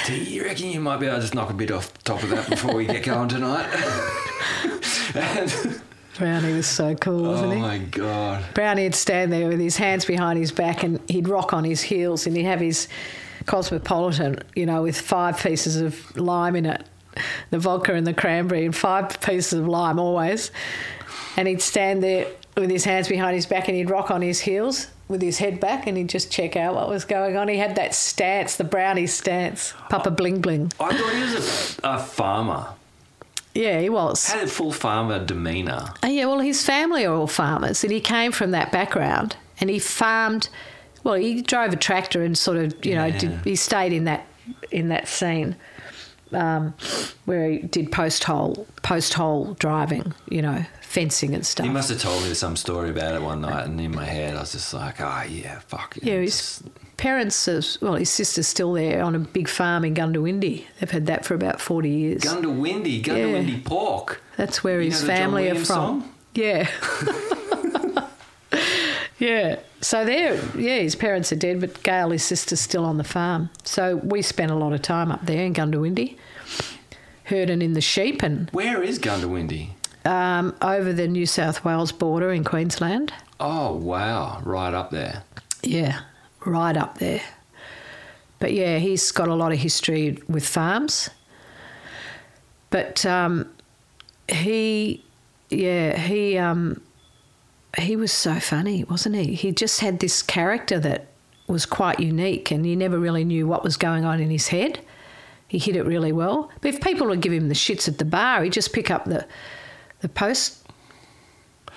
[0.06, 2.24] "Do you reckon you might be able to just knock a bit off the top
[2.24, 3.66] of that before we get going tonight?"
[5.16, 5.82] and,
[6.18, 7.58] Brownie was so cool, wasn't oh he?
[7.58, 8.46] Oh my god!
[8.54, 11.82] Brownie would stand there with his hands behind his back and he'd rock on his
[11.82, 12.88] heels and he'd have his
[13.46, 16.84] cosmopolitan, you know, with five pieces of lime in it,
[17.52, 20.52] the vodka and the cranberry, and five pieces of lime always.
[21.38, 24.40] And he'd stand there with his hands behind his back and he'd rock on his
[24.40, 27.48] heels with his head back and he'd just check out what was going on.
[27.48, 30.72] He had that stance, the brownie stance, Papa Bling Bling.
[30.80, 32.68] I thought he was a, a farmer.
[33.58, 34.26] Yeah, he was.
[34.28, 35.94] Had a full farmer demeanour.
[36.04, 39.70] Oh, yeah, well, his family are all farmers, and he came from that background, and
[39.70, 40.50] he farmed.
[41.04, 44.28] Well, he drove a tractor and sort of, you know, did, he stayed in that
[44.72, 45.56] in that scene
[46.34, 46.74] um,
[47.26, 51.66] where he did post hole post hole driving, you know, fencing and stuff.
[51.66, 54.36] He must have told me some story about it one night, and in my head,
[54.36, 56.62] I was just like, "Ah, yeah, fuck it." yeah, his
[56.98, 60.66] parents, are, well, his sister's still there on a big farm in Goondiwindi.
[60.80, 62.22] They've had that for about forty years.
[62.24, 64.22] Goondiwindi, Goondiwindi pork.
[64.36, 65.66] That's where You his know the John family are from.
[65.66, 66.14] song?
[66.34, 66.68] Yeah.
[69.20, 69.60] yeah.
[69.82, 73.50] So there, yeah, his parents are dead, but Gail, his sister's still on the farm.
[73.64, 76.18] So we spent a lot of time up there in Goondiwindi,
[77.26, 79.70] herding in the sheep and Where is Goondiwindi?
[80.06, 83.14] um, over the New South Wales border in Queensland.
[83.40, 85.24] Oh wow, right up there.
[85.62, 86.02] Yeah,
[86.48, 87.22] right up there.
[88.40, 91.10] But yeah, he's got a lot of history with farms.
[92.70, 93.50] But um,
[94.28, 95.04] he,
[95.50, 96.82] yeah, he um,
[97.78, 99.34] he was so funny, wasn't he?
[99.36, 101.08] He just had this character that
[101.48, 104.80] was quite unique, and you never really knew what was going on in his head.
[105.48, 106.52] He hit it really well.
[106.62, 109.06] But if people would give him the shits at the bar, he'd just pick up
[109.06, 109.26] the
[110.02, 110.67] the post.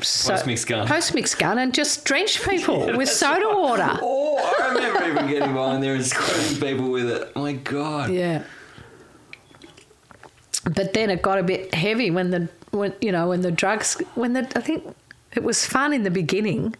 [0.02, 0.86] So- Post-mix gun.
[0.86, 3.98] Post-mix gun and just drench people with soda water.
[4.02, 7.34] Oh, I remember even getting behind there and squirting people with it.
[7.36, 8.10] My God.
[8.10, 8.42] Yeah.
[10.64, 14.00] But then it got a bit heavy when the when you know when the drugs
[14.14, 14.94] when the I think
[15.34, 16.74] it was fun in the beginning.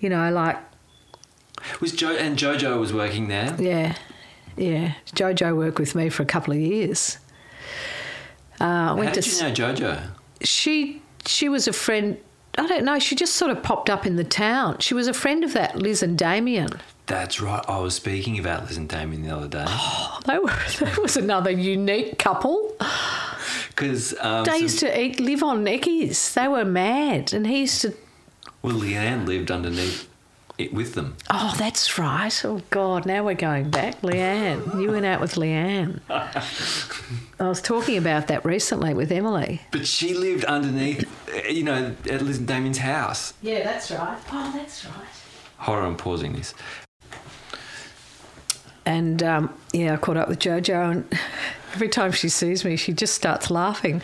[0.00, 0.58] You know, like
[1.80, 3.56] Was Joe and JoJo was working there?
[3.58, 3.94] yeah,
[4.56, 4.94] yeah.
[5.14, 7.18] Jojo worked with me for a couple of years.
[8.60, 10.08] Uh, I How went did to you know JoJo?
[10.42, 12.18] she she was a friend.
[12.58, 12.98] I don't know.
[12.98, 14.78] She just sort of popped up in the town.
[14.80, 16.68] She was a friend of that Liz and Damien.
[17.06, 17.64] That's right.
[17.68, 20.48] I was speaking about Liz and Damien the other day Oh, They were.
[20.80, 22.74] That was another unique couple.
[23.68, 26.34] because um, They some- used to eat, live on neckies.
[26.34, 27.94] They were mad, and he used to
[28.62, 30.08] well, Leanne lived underneath
[30.58, 31.16] it with them.
[31.30, 32.44] Oh, that's right.
[32.44, 34.00] Oh, God, now we're going back.
[34.02, 34.80] Leanne.
[34.80, 36.00] You went out with Leanne.
[36.08, 39.62] I was talking about that recently with Emily.
[39.70, 43.34] But she lived underneath, uh, you know, at Liz and Damien's house.
[43.42, 44.18] Yeah, that's right.
[44.30, 44.94] Oh, that's right.
[45.58, 46.54] Horror, I'm pausing this.
[48.84, 51.18] And um, yeah, I caught up with JoJo, and
[51.74, 54.02] every time she sees me, she just starts laughing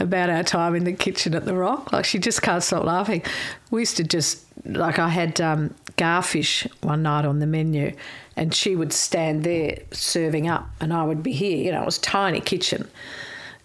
[0.00, 1.92] about our time in the kitchen at the Rock.
[1.92, 3.22] Like she just can't stop laughing.
[3.70, 7.94] We used to just like I had um, garfish one night on the menu,
[8.36, 11.56] and she would stand there serving up, and I would be here.
[11.56, 12.88] You know, it was tiny kitchen,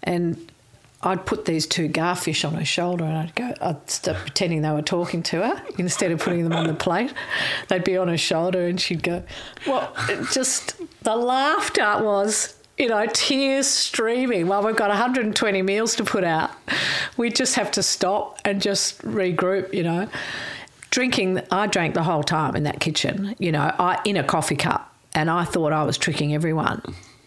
[0.03, 0.49] and
[1.01, 4.71] I'd put these two garfish on her shoulder and I'd go, I'd start pretending they
[4.71, 7.13] were talking to her instead of putting them on the plate.
[7.69, 9.23] They'd be on her shoulder and she'd go,
[9.65, 9.93] Well,
[10.33, 16.23] just the laughter was, you know, tears streaming while we've got 120 meals to put
[16.23, 16.49] out.
[17.17, 20.07] We just have to stop and just regroup, you know.
[20.89, 24.55] Drinking, I drank the whole time in that kitchen, you know, I, in a coffee
[24.55, 26.81] cup, and I thought I was tricking everyone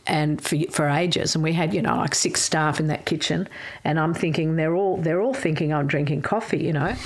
[0.07, 1.37] and for for ages.
[1.37, 3.49] And we had, you know, like six staff in that kitchen,
[3.85, 6.97] and I'm thinking they're all they're all thinking I'm drinking coffee, you know.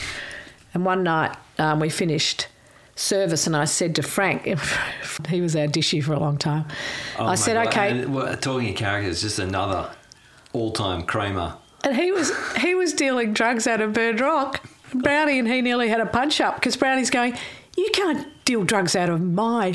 [0.72, 2.46] And one night um, we finished
[2.96, 4.44] service, and I said to Frank,
[5.28, 6.66] he was our dishy for a long time.
[7.18, 9.90] Oh I said, God, okay, and, well, talking of characters, just another
[10.52, 11.54] all-time Kramer.
[11.84, 14.66] and he was he was dealing drugs out of Bird Rock.
[14.94, 17.36] Brownie and he nearly had a punch up because Brownie's going,
[17.76, 19.74] you can't deal drugs out of my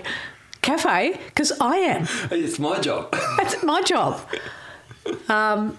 [0.62, 2.08] cafe because I am.
[2.32, 3.12] It's my job.
[3.38, 4.22] That's my job.
[5.28, 5.78] Um,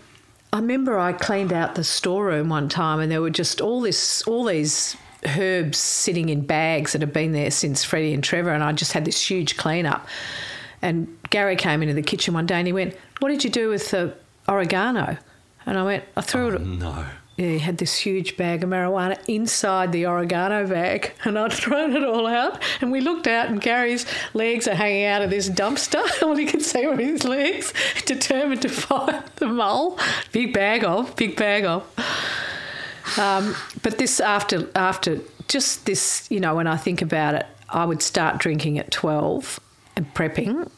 [0.53, 4.23] I remember I cleaned out the storeroom one time, and there were just all this,
[4.23, 8.63] all these herbs sitting in bags that had been there since Freddie and Trevor, and
[8.63, 10.07] I just had this huge cleanup.
[10.81, 13.69] And Gary came into the kitchen one day, and he went, "What did you do
[13.69, 14.15] with the
[14.49, 15.17] oregano?"
[15.65, 17.05] And I went, "I threw it." Oh, no.
[17.37, 21.97] Yeah, he had this huge bag of marijuana inside the oregano bag, and I'd thrown
[21.97, 22.63] it all out.
[22.81, 24.05] And we looked out, and Gary's
[24.35, 26.03] legs are hanging out of this dumpster.
[26.23, 27.73] All you could see were his legs,
[28.07, 29.99] determined to find the mole.
[30.33, 31.85] Big bag of, big bag of.
[33.19, 37.85] Um, but this after after just this, you know, when I think about it, I
[37.85, 39.59] would start drinking at twelve
[39.97, 40.71] and prepping,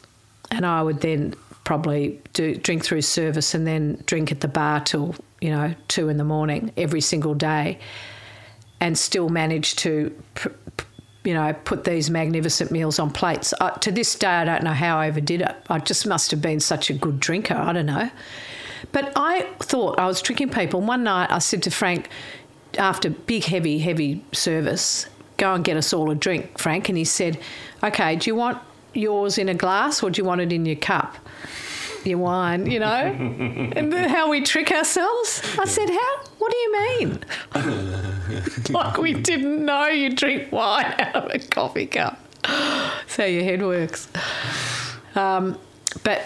[0.51, 4.79] and I would then probably do drink through service and then drink at the bar
[4.81, 7.79] till you know two in the morning every single day,
[8.79, 10.15] and still manage to.
[10.35, 10.49] Pr-
[11.23, 13.51] you know, put these magnificent meals on plates.
[13.81, 15.55] To this day, I don't know how I ever did it.
[15.71, 17.55] I just must have been such a good drinker.
[17.55, 18.11] I don't know.
[18.91, 20.81] But I thought I was tricking people.
[20.81, 22.09] One night I said to Frank,
[22.77, 25.07] after big, heavy, heavy service,
[25.37, 26.89] go and get us all a drink, Frank.
[26.89, 27.39] And he said,
[27.83, 28.57] okay, do you want
[28.93, 31.15] yours in a glass or do you want it in your cup?
[32.03, 32.85] Your wine, you know?
[33.75, 35.41] and then how we trick ourselves.
[35.59, 36.17] I said, how?
[36.37, 37.23] What do you mean?
[38.69, 42.19] like we didn't know you drink wine out of a coffee cup.
[43.07, 44.07] so your head works.
[45.15, 45.57] Um,
[46.03, 46.21] but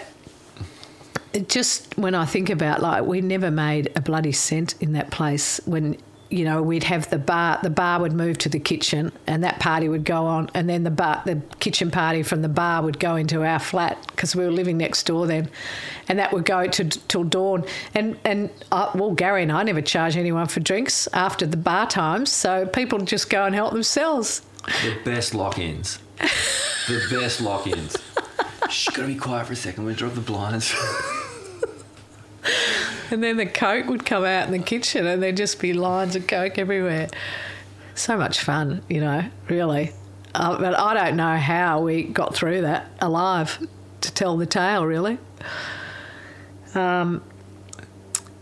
[1.48, 5.60] just when I think about like we never made a bloody cent in that place
[5.64, 5.96] when
[6.28, 9.58] you know we'd have the bar the bar would move to the kitchen and that
[9.58, 13.00] party would go on and then the bar the kitchen party from the bar would
[13.00, 15.50] go into our flat because we were living next door then
[16.08, 17.64] and that would go to till dawn
[17.94, 21.88] and and I, well Gary and I never charge anyone for drinks after the bar
[21.88, 24.42] times so people just go and help themselves
[24.84, 25.98] The best lock-ins.
[26.86, 27.96] the best lock-ins.
[28.70, 29.84] Shh, gotta be quiet for a second.
[29.84, 30.72] We drop the blinds.
[33.12, 36.14] And then the Coke would come out in the kitchen and there'd just be lines
[36.14, 37.08] of Coke everywhere.
[37.96, 39.92] So much fun, you know, really.
[40.32, 43.66] Uh, but I don't know how we got through that alive
[44.02, 45.18] to tell the tale, really.
[46.74, 47.22] Um,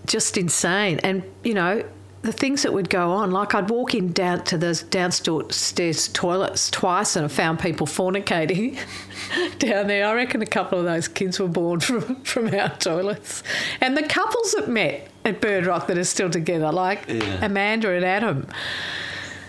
[0.07, 1.01] just insane.
[1.03, 1.85] And, you know,
[2.23, 6.71] the things that would go on, like I'd walk in down to those downstairs toilets
[6.71, 8.79] twice and I found people fornicating
[9.59, 10.07] down there.
[10.07, 13.43] I reckon a couple of those kids were born from, from our toilets.
[13.81, 17.45] And the couples that met at Bird Rock that are still together, like Yeah.
[17.45, 18.47] Amanda and Adam.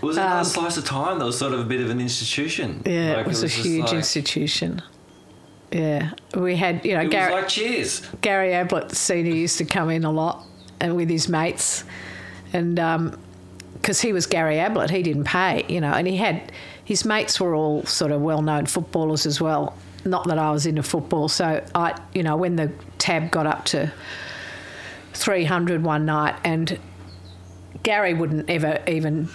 [0.01, 1.20] Was it a slice of time?
[1.20, 2.82] That was sort of a bit of an institution.
[2.86, 4.82] Um, Yeah, Like, it was, a huge like- institution.
[5.72, 8.01] Yeah, we had, you know, It Gary, was like Cheers.
[8.22, 10.43] Gary Ablett Senior used to come in a lot
[10.80, 11.84] and with his mates,
[12.54, 13.20] and um,
[13.74, 16.52] because he was Gary Ablett, he didn't pay, you know, and he had
[16.84, 19.78] his mates were all sort of well-known footballers as well.
[20.06, 23.66] Not that I was into football, so I, you know, when the tab got up
[23.66, 23.91] to
[25.14, 26.80] 300 one night, and
[27.84, 29.30] Gary wouldn't ever even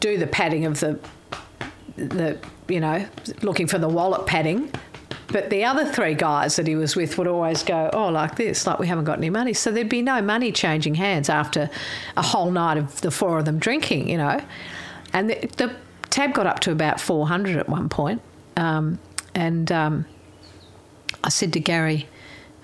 [0.00, 0.98] do the padding of the
[1.96, 2.38] the
[2.68, 3.06] you know
[3.42, 4.70] looking for the wallet padding
[5.32, 8.66] but the other three guys that he was with would always go oh like this
[8.66, 11.68] like we haven't got any money so there'd be no money changing hands after
[12.16, 14.40] a whole night of the four of them drinking you know
[15.12, 15.74] and the, the
[16.10, 18.20] tab got up to about 400 at one point
[18.56, 18.98] um,
[19.34, 20.04] and um,
[21.24, 22.06] i said to gary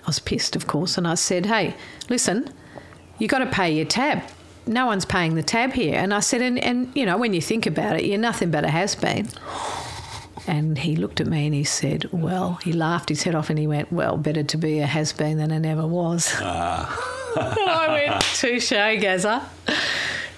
[0.05, 1.75] i was pissed of course and i said hey
[2.09, 2.53] listen
[3.19, 4.23] you got to pay your tab.
[4.67, 5.99] No one's paying the tab here.
[5.99, 8.65] And I said, and, and you know, when you think about it, you're nothing but
[8.65, 9.29] a has been.
[10.49, 13.59] And he looked at me and he said, Well, he laughed his head off and
[13.59, 16.35] he went, Well, better to be a has been than a never was.
[16.41, 19.47] I went, Touche, Gaza.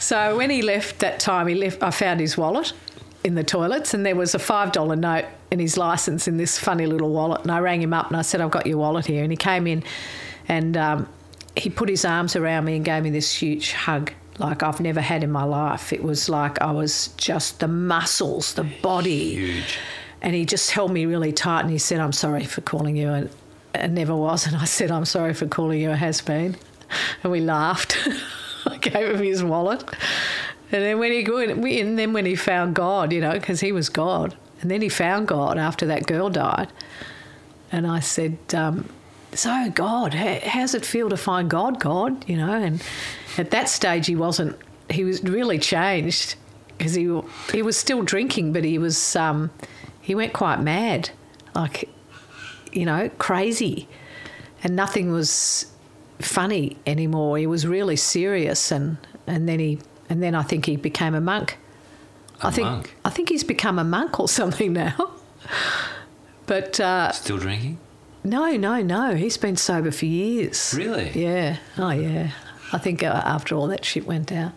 [0.00, 2.72] So when he left that time, he left, I found his wallet
[3.22, 6.86] in the toilets and there was a $5 note and his license in this funny
[6.86, 7.42] little wallet.
[7.42, 9.22] And I rang him up and I said, I've got your wallet here.
[9.22, 9.84] And he came in
[10.48, 11.08] and um,
[11.54, 15.00] he put his arms around me and gave me this huge hug like I've never
[15.00, 15.92] had in my life.
[15.92, 19.34] It was like I was just the muscles, the body.
[19.34, 19.78] Huge.
[20.22, 23.08] And he just held me really tight and he said, I'm sorry for calling you
[23.08, 23.28] a,
[23.74, 24.46] a never was.
[24.46, 26.56] And I said, I'm sorry for calling you a has been.
[27.22, 27.96] And we laughed.
[28.66, 29.82] I gave him his wallet.
[30.72, 33.88] And then when he and then when he found God, you know, because he was
[33.88, 36.68] God, and then he found God after that girl died.
[37.72, 38.88] And I said, um,
[39.32, 42.82] "So God, how, how's it feel to find God, God?" You know, and
[43.36, 44.56] at that stage he wasn't.
[44.90, 46.36] He was really changed
[46.78, 47.20] because he
[47.52, 49.50] he was still drinking, but he was um,
[50.10, 51.10] he went quite mad,
[51.54, 51.88] like
[52.72, 53.86] you know, crazy,
[54.64, 55.70] and nothing was
[56.18, 57.38] funny anymore.
[57.38, 58.98] He was really serious, and
[59.28, 61.58] and then he and then I think he became a monk.
[62.42, 62.96] A I think monk?
[63.04, 65.12] I think he's become a monk or something now.
[66.46, 67.78] But uh, Still drinking?
[68.24, 69.14] no, no, no.
[69.14, 70.74] He's been sober for years.
[70.76, 71.10] Really?
[71.14, 71.58] Yeah.
[71.78, 72.32] Oh, yeah.
[72.72, 74.54] I think uh, after all that shit went down.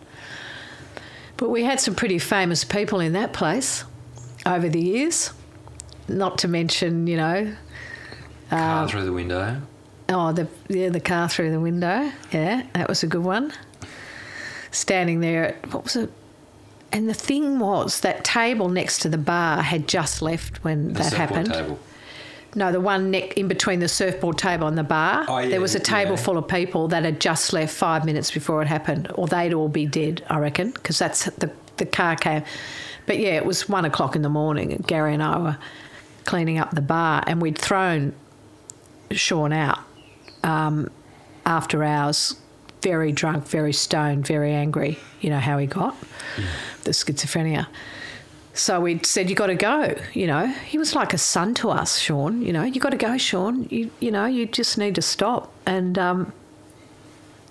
[1.36, 3.84] But we had some pretty famous people in that place
[4.44, 5.32] over the years.
[6.08, 7.54] Not to mention, you know,
[8.50, 9.60] Car uh, through the window.
[10.08, 12.12] Oh, the yeah, the car through the window.
[12.30, 13.52] Yeah, that was a good one.
[14.70, 16.10] Standing there, at, what was it?
[16.92, 21.02] And the thing was that table next to the bar had just left when The
[21.02, 21.52] that happened.
[21.52, 21.78] Table.
[22.54, 25.24] No, the one neck in between the surfboard table and the bar.
[25.26, 26.22] Oh, yeah, there was a table yeah.
[26.22, 29.68] full of people that had just left five minutes before it happened, or they'd all
[29.68, 32.44] be dead, I reckon, because that's the the car came.
[33.06, 34.82] But yeah, it was one o'clock in the morning.
[34.86, 35.58] Gary and I were
[36.24, 38.14] cleaning up the bar, and we'd thrown
[39.10, 39.78] Sean out
[40.42, 40.90] um,
[41.46, 42.36] after hours,
[42.82, 44.98] very drunk, very stoned, very angry.
[45.20, 45.96] You know how he got
[46.84, 47.66] the schizophrenia.
[48.52, 51.70] So we said, "You got to go." You know, he was like a son to
[51.70, 52.40] us, Sean.
[52.42, 53.66] You know, you got to go, Sean.
[53.70, 55.52] You you know, you just need to stop.
[55.66, 56.32] And um,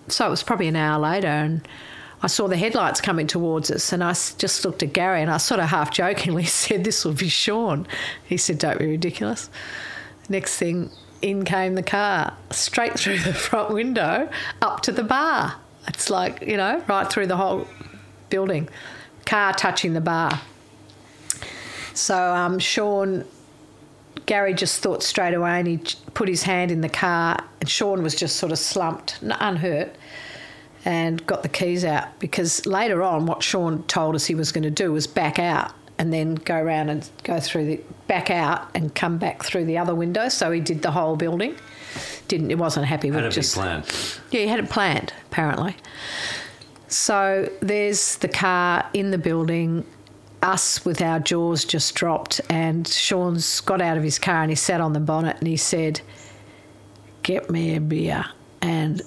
[0.08, 1.68] so it was probably an hour later, and
[2.24, 5.38] I saw the headlights coming towards us, and I just looked at Gary, and I
[5.38, 7.86] sort of half jokingly said, "This will be Sean."
[8.26, 9.50] He said, "Don't be ridiculous."
[10.30, 10.90] Next thing,
[11.22, 14.30] in came the car, straight through the front window,
[14.62, 15.56] up to the bar.
[15.88, 17.68] It's like you know, right through the whole
[18.30, 18.70] building,
[19.26, 20.40] car touching the bar.
[21.94, 23.26] So um, Sean,
[24.26, 25.78] Gary just thought straight away and he
[26.14, 29.96] put his hand in the car and Sean was just sort of slumped, unhurt,
[30.86, 34.64] and got the keys out because later on what Sean told us he was going
[34.64, 38.70] to do was back out and then go around and go through the back out
[38.76, 40.28] and come back through the other window.
[40.30, 41.56] So he did the whole building.
[42.28, 43.84] Didn't he wasn't happy with a big just plan.
[44.32, 45.76] yeah, he had it planned, apparently.
[46.88, 49.86] So there's the car in the building,
[50.42, 54.56] us with our jaws just dropped, and Sean's got out of his car and he
[54.56, 56.02] sat on the bonnet and he said,
[57.24, 58.26] Get me a beer
[58.62, 59.02] and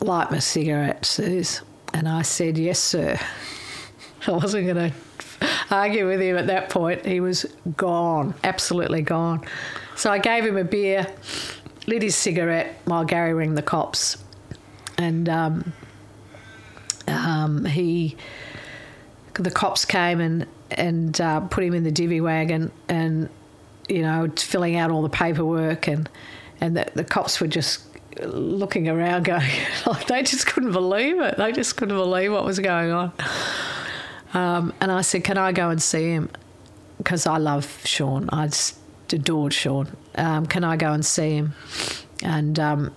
[0.00, 1.62] light my cigarette, Suze.
[1.92, 3.18] And I said, Yes, sir.
[4.26, 4.96] I wasn't going to
[5.70, 7.04] argue with him at that point.
[7.04, 7.44] He was
[7.76, 9.44] gone, absolutely gone.
[9.96, 11.06] So I gave him a beer,
[11.86, 14.16] lit his cigarette while Gary rang the cops,
[14.98, 15.72] and um,
[17.06, 18.16] um, he,
[19.34, 23.28] the cops came and and uh, put him in the divvy wagon, and
[23.88, 26.08] you know, filling out all the paperwork, and
[26.60, 27.82] and the, the cops were just
[28.22, 29.48] looking around, going
[29.86, 31.36] like they just couldn't believe it.
[31.36, 33.12] They just couldn't believe what was going on.
[34.32, 36.30] Um, and I said, "Can I go and see him?"
[36.98, 38.28] Because I love Sean.
[38.30, 38.78] I just
[39.12, 39.96] adored Sean.
[40.16, 41.54] Um, can I go and see him?
[42.22, 42.94] And um,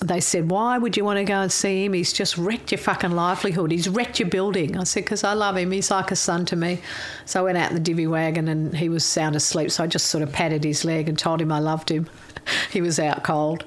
[0.00, 1.92] they said, Why would you want to go and see him?
[1.92, 3.70] He's just wrecked your fucking livelihood.
[3.70, 4.76] He's wrecked your building.
[4.76, 5.70] I said, Because I love him.
[5.70, 6.80] He's like a son to me.
[7.24, 9.70] So I went out in the divvy wagon and he was sound asleep.
[9.70, 12.08] So I just sort of patted his leg and told him I loved him.
[12.70, 13.64] he was out cold.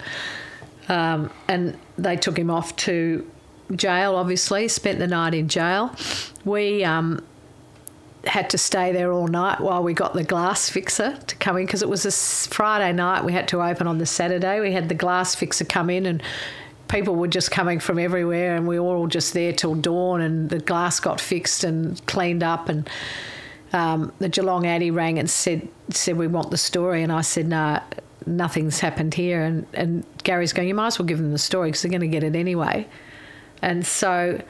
[0.89, 3.29] Um, and they took him off to
[3.75, 5.95] jail, obviously, spent the night in jail.
[6.43, 7.23] We um,
[8.25, 11.65] had to stay there all night while we got the glass fixer to come in
[11.65, 12.11] because it was a
[12.51, 13.23] Friday night.
[13.23, 14.59] We had to open on the Saturday.
[14.59, 16.21] We had the glass fixer come in and
[16.89, 20.49] people were just coming from everywhere and we were all just there till dawn and
[20.49, 22.89] the glass got fixed and cleaned up and
[23.71, 27.47] um, the Geelong Addy rang and said said we want the story and I said
[27.47, 27.79] no
[28.25, 31.69] nothing's happened here and, and Gary's going you might as well give them the story
[31.69, 32.87] because they're going to get it anyway
[33.61, 34.41] and so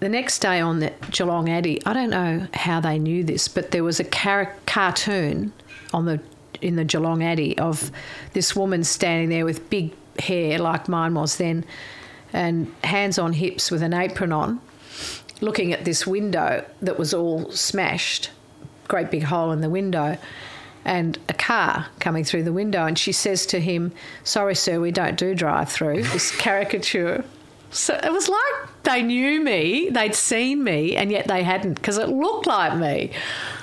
[0.00, 3.72] the next day on the Geelong Addy, I don't know how they knew this, but
[3.72, 5.52] there was a car- cartoon
[5.92, 6.20] on the
[6.60, 7.92] in the Geelong Addy of
[8.32, 11.64] this woman standing there with big hair like mine was then,
[12.32, 14.60] and hands on hips with an apron on,
[15.40, 18.30] looking at this window that was all smashed,
[18.88, 20.18] great big hole in the window.
[20.88, 23.92] And a car coming through the window, and she says to him,
[24.24, 27.24] "Sorry, sir, we don't do drive-through." This caricature
[27.70, 31.98] so it was like they knew me, they'd seen me, and yet they hadn't because
[31.98, 33.12] it looked like me.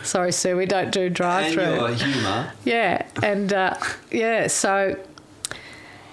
[0.03, 1.63] Sorry, sir, we don't do drive through.
[1.63, 2.53] And your humour.
[2.63, 3.77] Yeah, and uh,
[4.11, 4.95] yeah, so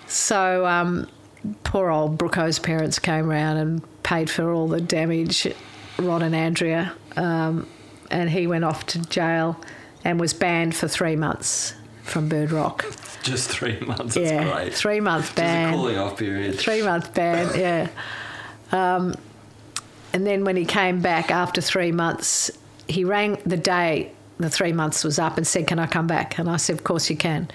[0.06, 1.08] so um,
[1.64, 5.46] poor old Brooko's parents came round and paid for all the damage,
[5.98, 7.68] Rod and Andrea, um,
[8.10, 9.60] and he went off to jail
[10.04, 12.84] and was banned for three months from Bird Rock.
[13.22, 14.16] Just three months.
[14.16, 14.74] Yeah, great.
[14.74, 15.74] three month ban.
[15.74, 16.58] Cooling off period.
[16.58, 17.88] Three month ban, yeah.
[18.72, 19.14] Um,
[20.12, 22.50] and then when he came back after three months,
[22.88, 26.38] he rang the day the three months was up and said, "Can I come back?"
[26.38, 27.48] And I said, "Of course you can."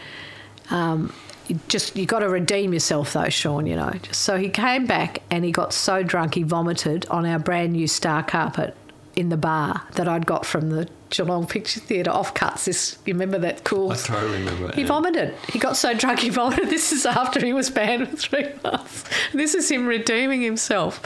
[0.70, 1.14] Um,
[1.48, 3.68] you just you got to redeem yourself though, Sean.
[3.68, 3.94] You know.
[4.12, 7.88] So he came back and he got so drunk he vomited on our brand new
[7.88, 8.76] star carpet
[9.16, 12.66] in the bar that I'd got from the Geelong Picture Theatre off cuts.
[12.66, 13.92] This you remember that cool?
[13.92, 14.72] I totally remember.
[14.74, 14.88] He yeah.
[14.88, 15.36] vomited.
[15.50, 16.70] He got so drunk he vomited.
[16.70, 19.04] This is after he was banned for three months.
[19.34, 21.02] This is him redeeming himself.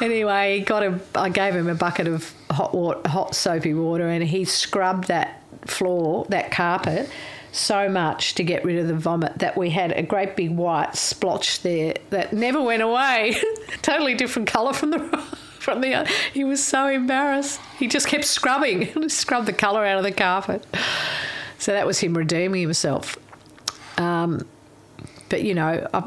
[0.00, 0.98] Anyway, he got a.
[1.14, 5.42] I gave him a bucket of hot water, hot soapy water, and he scrubbed that
[5.66, 7.08] floor, that carpet,
[7.52, 10.96] so much to get rid of the vomit that we had a great big white
[10.96, 13.40] splotch there that never went away.
[13.82, 14.98] totally different colour from the
[15.60, 16.08] from the.
[16.32, 17.60] He was so embarrassed.
[17.78, 20.64] He just kept scrubbing, scrubbed the colour out of the carpet.
[21.58, 23.18] So that was him redeeming himself.
[23.98, 24.46] Um,
[25.28, 26.04] but you know, I,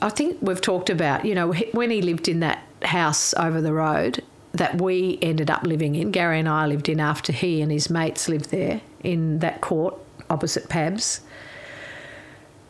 [0.00, 3.72] I think we've talked about you know when he lived in that house over the
[3.72, 4.22] road
[4.52, 6.10] that we ended up living in.
[6.10, 9.94] Gary and I lived in after he and his mates lived there in that court
[10.28, 11.20] opposite Pabs.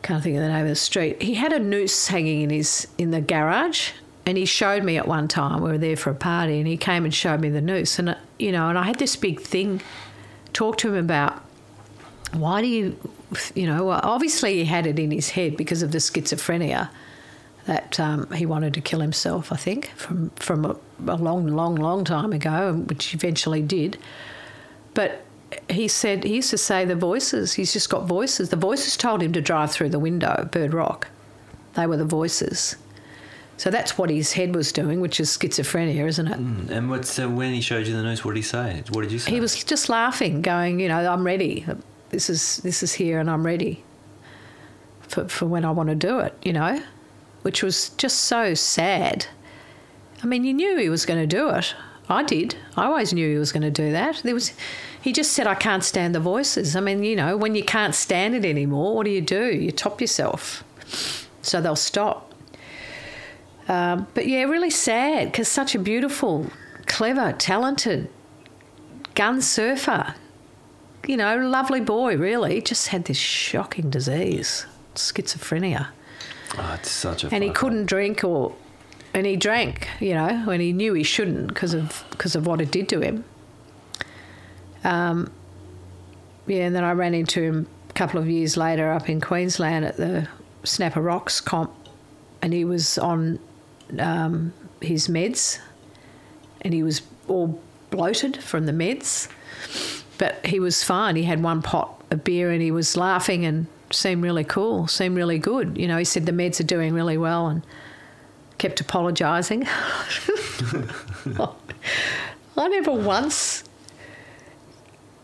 [0.01, 1.21] Can't think of the name of the street.
[1.21, 3.91] He had a noose hanging in his in the garage,
[4.25, 5.61] and he showed me at one time.
[5.61, 7.99] We were there for a party, and he came and showed me the noose.
[7.99, 9.81] And uh, you know, and I had this big thing.
[10.53, 11.43] Talk to him about
[12.31, 12.97] why do you,
[13.55, 16.89] you know, obviously he had it in his head because of the schizophrenia
[17.65, 19.51] that um, he wanted to kill himself.
[19.51, 20.75] I think from from a,
[21.07, 23.97] a long, long, long time ago, which eventually did.
[24.93, 25.25] But
[25.69, 27.53] he said he used to say the voices.
[27.53, 28.49] He's just got voices.
[28.49, 31.09] The voices told him to drive through the window, Bird Rock.
[31.75, 32.75] They were the voices.
[33.57, 36.39] So that's what his head was doing, which is schizophrenia, isn't it?
[36.39, 38.25] Mm, and what's uh, when he showed you the news?
[38.25, 38.83] What did he say?
[38.89, 39.31] What did you say?
[39.31, 41.65] He was just laughing, going, you know, I'm ready.
[42.09, 43.83] This is this is here, and I'm ready
[45.01, 46.35] for for when I want to do it.
[46.43, 46.81] You know,
[47.43, 49.27] which was just so sad.
[50.23, 51.75] I mean, you knew he was going to do it.
[52.09, 52.55] I did.
[52.75, 54.21] I always knew he was going to do that.
[54.23, 54.53] There was,
[55.01, 57.95] he just said, "I can't stand the voices." I mean, you know, when you can't
[57.95, 59.45] stand it anymore, what do you do?
[59.53, 60.63] You top yourself,
[61.41, 62.32] so they'll stop.
[63.67, 66.47] Um, but yeah, really sad because such a beautiful,
[66.85, 68.09] clever, talented
[69.15, 70.15] gun surfer.
[71.07, 72.61] You know, lovely boy, really.
[72.61, 74.65] Just had this shocking disease,
[74.95, 75.87] schizophrenia.
[76.57, 77.33] Oh, it's such a.
[77.33, 78.55] And he couldn't drink or
[79.13, 82.61] and he drank, you know, when he knew he shouldn't because of because of what
[82.61, 83.23] it did to him.
[84.83, 85.31] Um,
[86.47, 89.85] yeah, and then I ran into him a couple of years later up in Queensland
[89.85, 90.27] at the
[90.63, 91.71] Snapper Rocks comp,
[92.41, 93.39] and he was on
[93.99, 95.59] um, his meds,
[96.61, 97.59] and he was all
[97.89, 99.27] bloated from the meds,
[100.17, 101.15] but he was fine.
[101.15, 105.15] He had one pot of beer and he was laughing and seemed really cool, seemed
[105.15, 105.77] really good.
[105.77, 107.63] You know, he said the meds are doing really well and
[108.57, 109.67] kept apologising.
[112.55, 113.63] I never once,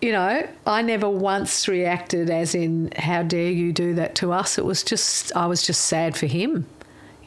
[0.02, 4.58] you know, I never once reacted as in, how dare you do that to us?
[4.58, 6.68] It was just, I was just sad for him,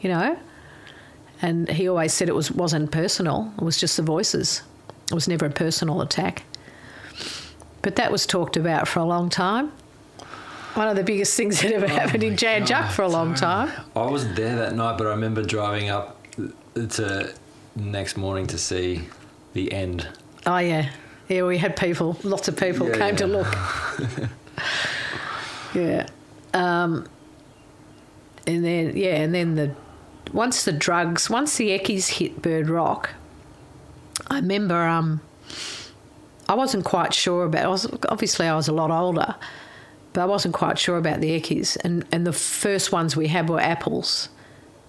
[0.01, 0.37] you know?
[1.41, 4.61] And he always said it was, wasn't personal, it was just the voices.
[5.11, 6.43] It was never a personal attack.
[7.81, 9.71] But that was talked about for a long time.
[10.75, 13.69] One of the biggest things that ever happened in Jan Juc for a long time.
[13.95, 16.17] I wasn't there that night, but I remember driving up
[16.75, 17.33] to
[17.75, 19.07] next morning to see
[19.53, 20.07] the end.
[20.47, 20.89] Oh yeah,
[21.27, 21.43] yeah.
[21.43, 23.45] We had people, lots of people Yeah, came to look.
[25.75, 26.07] yeah,
[26.53, 27.05] um,
[28.47, 29.75] and then yeah, and then the
[30.33, 33.11] once the drugs, once the eckies hit Bird Rock,
[34.27, 35.21] I remember um,
[36.49, 37.65] I wasn't quite sure about.
[37.65, 39.35] I was obviously I was a lot older,
[40.13, 43.49] but I wasn't quite sure about the eckies, and and the first ones we had
[43.49, 44.29] were apples.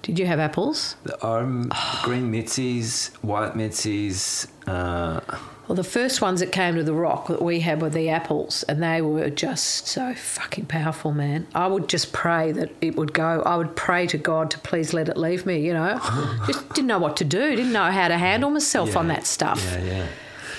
[0.02, 0.96] Did you have apples?
[1.22, 1.72] Um,
[2.02, 4.48] green mitsies, white mitsies.
[4.66, 5.20] Uh,
[5.66, 8.64] Well, the first ones that came to the rock that we had were the apples,
[8.64, 11.46] and they were just so fucking powerful, man.
[11.54, 13.42] I would just pray that it would go.
[13.46, 15.98] I would pray to God to please let it leave me, you know.
[16.46, 19.62] just didn't know what to do, didn't know how to handle myself on that stuff.
[19.64, 20.06] yeah, yeah.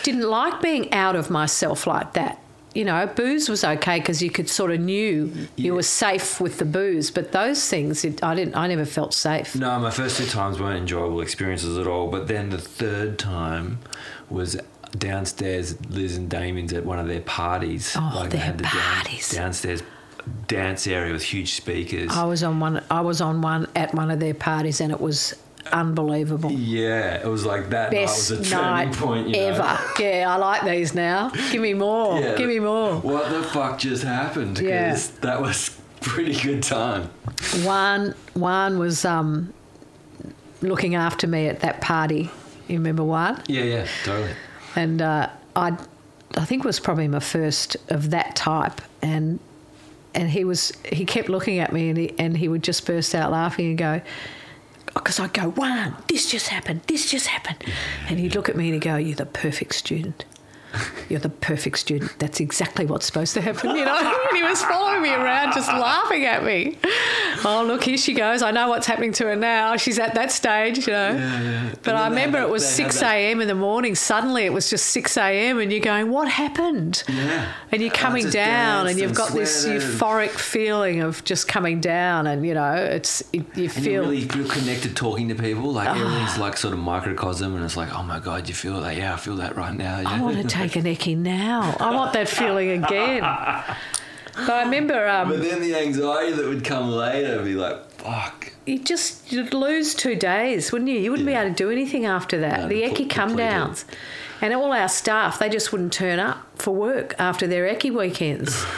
[0.01, 2.39] Didn't like being out of myself like that.
[2.75, 6.57] You know, booze was okay because you could sort of knew you were safe with
[6.57, 8.55] the booze, but those things, it, I didn't.
[8.55, 9.55] I never felt safe.
[9.55, 12.09] No, my first two times weren't enjoyable experiences at all.
[12.09, 13.79] But then the third time
[14.29, 14.57] was
[14.97, 15.75] downstairs.
[15.89, 17.95] Liz and Damien's at one of their parties.
[17.97, 19.29] Oh, they their had the down- parties.
[19.31, 19.83] downstairs
[20.47, 22.09] dance area with huge speakers.
[22.11, 22.83] I was on one.
[22.89, 25.35] I was on one at one of their parties, and it was
[25.71, 26.51] unbelievable.
[26.51, 27.91] yeah, it was like that.
[27.91, 29.47] night best was a turning night point you know?
[29.49, 29.79] ever.
[29.99, 31.29] Yeah, I like these now.
[31.51, 32.19] Give me more.
[32.25, 32.35] Yeah.
[32.37, 32.95] Give me more.
[33.01, 34.59] What the fuck just happened?
[34.59, 34.97] Yeah.
[35.21, 37.09] that was pretty good time.
[37.63, 39.53] One one was um,
[40.61, 42.29] looking after me at that party.
[42.67, 43.41] You remember one?
[43.47, 44.31] Yeah, yeah, totally.
[44.75, 45.77] And uh, I,
[46.35, 48.81] I think it was probably my first of that type.
[49.01, 49.39] And
[50.13, 53.13] and he was he kept looking at me and he and he would just burst
[53.13, 54.01] out laughing and go.
[54.93, 57.61] Because I'd go, one, this just happened, this just happened.
[58.07, 60.23] And he'd look at me and he'd go, You're the perfect student.
[61.09, 62.17] You're the perfect student.
[62.19, 63.97] That's exactly what's supposed to happen, you know.
[64.29, 66.77] and he was following me around, just laughing at me.
[67.43, 68.41] Oh, look, here she goes.
[68.41, 69.77] I know what's happening to her now.
[69.77, 71.71] She's at that stage, you know.
[71.83, 73.41] But I remember it was that- they had 6 a.m.
[73.41, 73.95] in the morning.
[73.95, 75.59] Suddenly it was just 6 a.m.
[75.59, 77.03] and you're going, What happened?
[77.07, 77.51] Yeah.
[77.71, 82.27] And you're coming down and you've and got this euphoric feeling of just coming down
[82.27, 84.01] and, you know, it's, it, you And you feel.
[84.03, 85.71] really feel connected talking to people.
[85.71, 85.95] Like ah.
[85.95, 88.95] everything's like sort of microcosm, and it's like, oh my god, you feel that?
[88.95, 89.99] Yeah, I feel that right now.
[89.99, 90.09] Yeah.
[90.09, 91.75] I want to take an Eckie now.
[91.79, 93.21] I want that feeling again.
[93.21, 97.89] But I remember um, But then the anxiety that would come later would be like,
[97.91, 98.51] fuck.
[98.65, 100.97] you just you'd lose two days, wouldn't you?
[100.99, 101.41] You wouldn't Yeah.
[101.41, 102.61] be able to do anything after that.
[102.61, 103.85] No, the Eckie come downs.
[104.41, 108.65] And all our staff, they just wouldn't turn up for work after their Eckie weekends.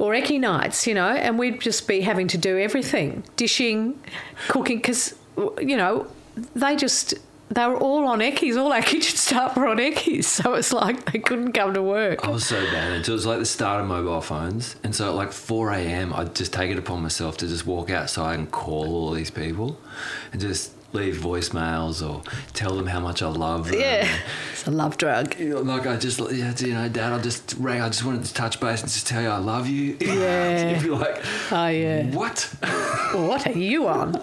[0.00, 3.98] Or Eckie nights, you know, and we'd just be having to do everything dishing,
[4.46, 5.12] cooking, because,
[5.60, 6.06] you know,
[6.54, 7.14] they just,
[7.50, 8.56] they were all on Eckies.
[8.56, 10.24] All our kitchen staff were on Eckies.
[10.24, 12.24] So it's like they couldn't come to work.
[12.26, 14.76] I was so bad until it was like the start of mobile phones.
[14.84, 17.90] And so at like 4 a.m., I'd just take it upon myself to just walk
[17.90, 19.78] outside and call all these people
[20.32, 22.22] and just leave voicemails or
[22.54, 23.78] tell them how much I love them.
[23.80, 24.08] Yeah.
[24.52, 25.38] It's a love drug.
[25.38, 27.80] Like I just, you know, Dad, I just rang.
[27.82, 29.96] I just wanted to touch base and just tell you I love you.
[30.00, 30.70] Yeah.
[30.74, 31.22] You'd be like,
[31.52, 32.04] Oh, yeah.
[32.10, 32.40] what?
[33.14, 34.16] What are you on?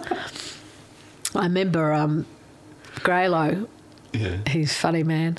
[1.34, 2.24] I remember um,
[3.06, 3.68] Greylow,
[4.12, 4.36] Yeah.
[4.48, 5.38] he's a funny man.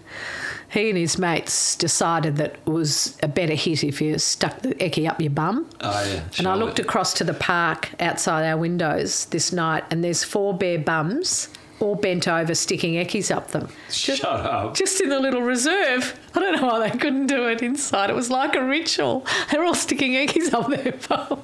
[0.69, 4.75] He and his mates decided that it was a better hit if you stuck the
[4.75, 5.67] Eckie up your bum.
[5.81, 6.21] Oh yeah.
[6.37, 10.57] And I looked across to the park outside our windows this night, and there's four
[10.57, 11.49] bare bums
[11.79, 13.69] all bent over sticking Eckies up them.
[13.91, 14.73] Just, Shut up.
[14.75, 16.19] just in the little reserve.
[16.33, 18.09] I don't know why they couldn't do it inside.
[18.09, 19.25] It was like a ritual.
[19.51, 21.43] They're all sticking Eckies up their bum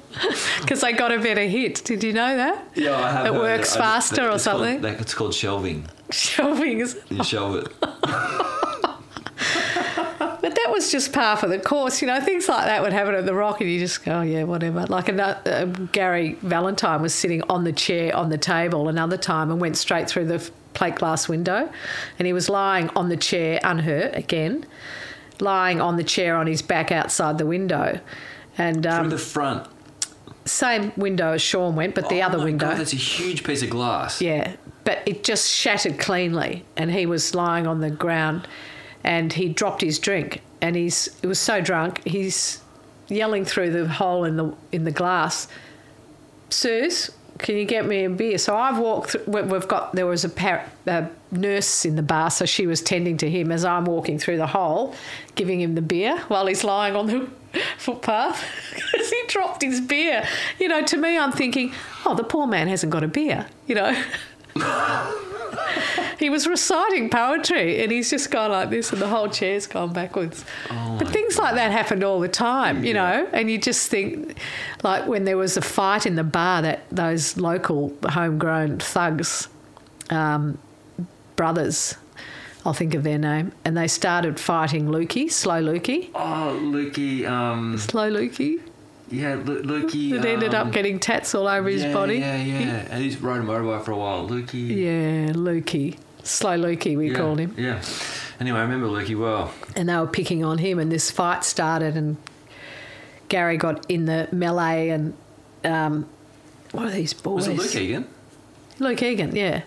[0.60, 1.84] because they got a better hit.
[1.84, 2.66] Did you know that?
[2.74, 3.26] Yeah, I have.
[3.26, 4.82] It works I- faster or called- something.
[4.82, 5.86] like, it's called shelving.
[6.10, 7.00] Shelving is.
[7.10, 7.68] You shelve it.
[10.18, 12.02] But that was just par for the course.
[12.02, 14.22] You know, things like that would happen at the Rock, and you just go, oh,
[14.22, 14.84] yeah, whatever.
[14.86, 19.50] Like another, uh, Gary Valentine was sitting on the chair on the table another time
[19.50, 21.70] and went straight through the plate glass window,
[22.18, 24.66] and he was lying on the chair unhurt again,
[25.40, 27.98] lying on the chair on his back outside the window,
[28.58, 29.66] and Through um, the front.
[30.44, 32.68] same window as Sean went, but the Oh other my window.
[32.68, 34.20] God, that's a huge piece of glass.
[34.20, 38.46] Yeah, but it just shattered cleanly, and he was lying on the ground,
[39.02, 42.60] and he dropped his drink, and he's he was so drunk, he's
[43.08, 45.48] yelling through the hole in the in the glass,
[46.50, 49.10] "Sirs, can you get me a beer?" So I've walked.
[49.10, 52.66] Through, we- we've got there was a, par- a nurse in the bar, so she
[52.66, 54.94] was tending to him as I'm walking through the hole,
[55.34, 57.28] giving him the beer while he's lying on the
[57.78, 58.44] footpath
[58.74, 60.24] because he dropped his beer.
[60.58, 61.72] You know, to me, I'm thinking,
[62.06, 63.46] oh, the poor man hasn't got a beer.
[63.66, 64.02] You know.
[66.18, 69.92] he was reciting poetry and he's just gone like this and the whole chair's gone
[69.92, 70.44] backwards.
[70.68, 74.36] but things like that happened all the time, you know, and you just think
[74.82, 79.48] like when there was a fight in the bar that those local homegrown thugs,
[80.10, 80.58] um,
[81.36, 81.96] brothers,
[82.66, 86.10] I'll think of their name, and they started fighting Lukey, Slow Lukey.
[86.14, 87.28] Oh, Lukey.
[87.28, 88.60] Um, Slow Lukey.
[89.10, 90.12] Yeah, Lukey.
[90.12, 92.18] That ended um, up getting tats all over his body.
[92.18, 92.86] Yeah, yeah.
[92.90, 94.28] And he's rode a motorbike for a while.
[94.28, 94.68] Lukey.
[94.68, 95.98] Yeah, Lukey.
[96.22, 97.54] Slow Lukey, we yeah, called him.
[97.58, 97.82] Yeah.
[98.40, 99.52] Anyway, I remember Lukey well.
[99.76, 102.16] and they were picking on him, and this fight started, and
[103.28, 105.14] Gary got in the melee, and
[105.64, 106.08] um,
[106.72, 107.48] what are these boys?
[107.48, 108.08] Was it Luke Egan?
[108.78, 109.62] Luke Egan, yeah.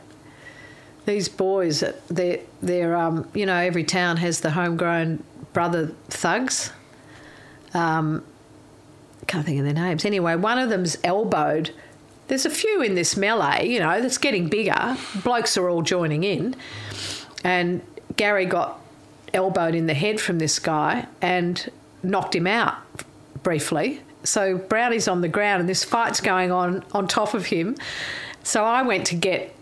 [1.05, 5.23] These boys, they're, they're um, you know, every town has the homegrown
[5.53, 6.73] brother thugs.
[7.73, 8.23] Um,
[9.28, 10.06] can't think of their names.
[10.06, 11.72] Anyway, one of them's elbowed.
[12.28, 14.98] There's a few in this melee, you know, that's getting bigger.
[15.24, 16.56] Blokes are all joining in.
[17.44, 17.82] And
[18.16, 18.80] Gary got
[19.34, 21.72] elbowed in the head from this guy and
[22.04, 22.76] knocked him out
[23.44, 24.02] briefly.
[24.24, 27.76] So Brownie's on the ground and this fight's going on on top of him.
[28.44, 29.56] So I went to get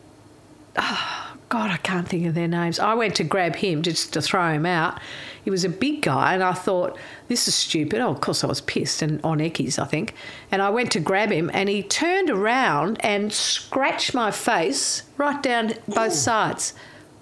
[0.78, 2.80] oh, God, I can't think of their names.
[2.80, 5.00] I went to grab him just to throw him out.
[5.46, 6.98] He was a big guy, and I thought,
[7.30, 8.02] this is stupid.
[8.02, 10.14] Oh, of course, I was pissed and on Eckies, I think.
[10.52, 15.42] And I went to grab him, and he turned around and scratched my face right
[15.42, 16.74] down both sides.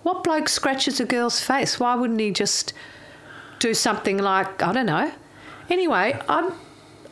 [0.01, 1.79] What bloke scratches a girl's face?
[1.79, 2.73] Why wouldn't he just
[3.63, 5.11] do something like, I don't know.
[5.69, 6.53] Anyway, I'm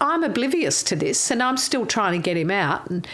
[0.02, 2.90] I'm oblivious to this, and I'm still trying to get him out.
[2.90, 3.08] And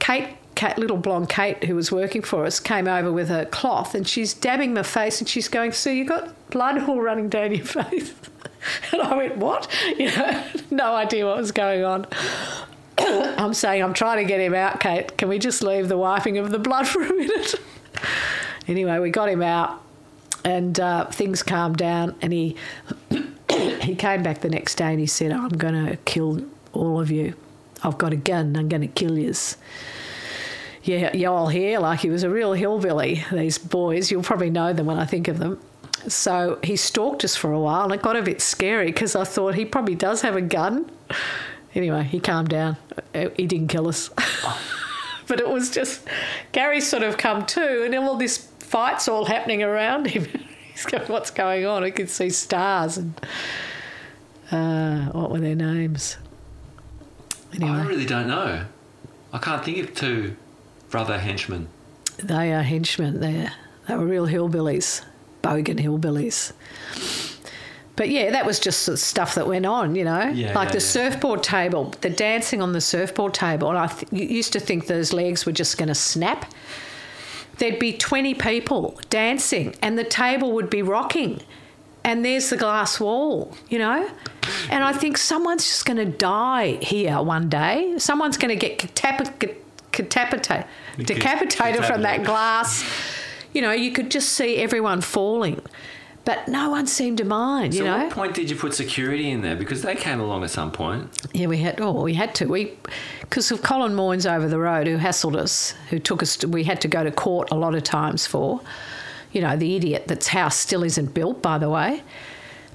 [0.00, 3.94] Kate, Kate, little blonde Kate, who was working for us, came over with a cloth,
[3.94, 7.54] and she's dabbing my face, and she's going, "So you got blood all running down
[7.54, 8.14] your face?"
[8.92, 9.68] And I went, "What?"
[9.98, 12.06] You know, no idea what was going on.
[12.98, 15.16] I'm saying, "I'm trying to get him out, Kate.
[15.18, 17.54] Can we just leave the wiping of the blood for a minute?"
[18.66, 19.82] anyway, we got him out,
[20.44, 22.56] and uh, things calmed down, and he
[23.84, 27.10] he came back the next day and he said, I'm going to kill all of
[27.10, 27.34] you.
[27.82, 28.56] I've got a gun.
[28.56, 29.56] I'm going to kill yous.
[30.82, 34.10] Yeah, you all here, like he was a real hillbilly, these boys.
[34.10, 35.58] You'll probably know them when I think of them.
[36.08, 39.24] So he stalked us for a while and it got a bit scary because I
[39.24, 40.90] thought he probably does have a gun.
[41.74, 42.76] Anyway, he calmed down.
[43.36, 44.08] He didn't kill us.
[45.26, 46.06] but it was just,
[46.52, 50.26] Gary sort of come to and all this fight's all happening around him.
[50.72, 51.84] He's going, what's going on?
[51.84, 53.20] I could see stars and
[54.50, 56.16] uh, what were their names?
[57.54, 57.70] Anyway.
[57.70, 58.64] I really don't know.
[59.32, 60.36] I can't think of two
[60.90, 61.68] brother henchmen.
[62.18, 63.20] they are henchmen.
[63.20, 63.48] They
[63.88, 65.04] they were real hillbillies,
[65.44, 66.52] bogan hillbillies.
[67.96, 70.72] But yeah, that was just the stuff that went on, you know, Yeah, like yeah,
[70.72, 70.94] the yeah.
[70.94, 73.68] surfboard table, the dancing on the surfboard table.
[73.68, 76.52] And I th- used to think those legs were just going to snap.
[77.58, 81.40] There'd be 20 people dancing and the table would be rocking.
[82.02, 84.10] And there's the glass wall, you know?
[84.70, 87.94] And I think someone's just going to die here one day.
[87.98, 89.54] Someone's going to get catap-
[89.92, 90.66] catapita-
[90.98, 92.84] decapitated from that glass.
[93.54, 95.62] You know, you could just see everyone falling.
[96.24, 98.04] But no one seemed to mind, you so, know?
[98.04, 99.56] what point did you put security in there?
[99.56, 101.10] Because they came along at some point.
[101.34, 101.80] Yeah, we had.
[101.80, 102.46] Oh, we had to.
[102.46, 102.72] We
[103.20, 106.38] because of Colin Moynes over the road who hassled us, who took us.
[106.38, 108.62] To, we had to go to court a lot of times for,
[109.32, 112.02] you know, the idiot that's house still isn't built, by the way,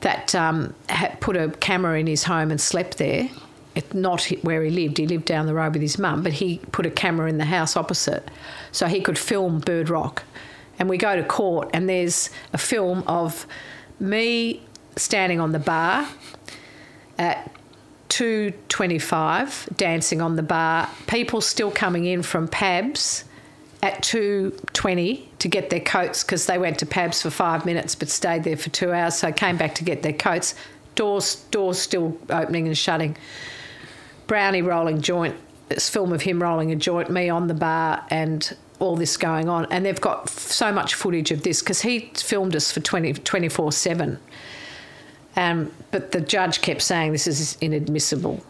[0.01, 3.29] that um, had put a camera in his home and slept there.
[3.73, 4.97] It, not where he lived.
[4.97, 7.45] He lived down the road with his mum, but he put a camera in the
[7.45, 8.29] house opposite,
[8.71, 10.23] so he could film Bird Rock.
[10.79, 13.45] And we go to court, and there's a film of
[13.99, 14.63] me
[14.95, 16.07] standing on the bar
[17.17, 17.51] at
[18.09, 23.23] 2.25 dancing on the bar people still coming in from pabs
[23.81, 28.09] at 2.20 to get their coats because they went to Pabs for five minutes but
[28.09, 29.15] stayed there for two hours.
[29.15, 30.55] So came back to get their coats.
[30.95, 33.15] Doors, doors still opening and shutting.
[34.27, 35.35] Brownie rolling joint.
[35.69, 39.49] This film of him rolling a joint, me on the bar, and all this going
[39.49, 39.65] on.
[39.71, 43.13] And they've got f- so much footage of this because he filmed us for 20,
[43.13, 44.19] 24 7.
[45.35, 48.43] Um, but the judge kept saying this is inadmissible.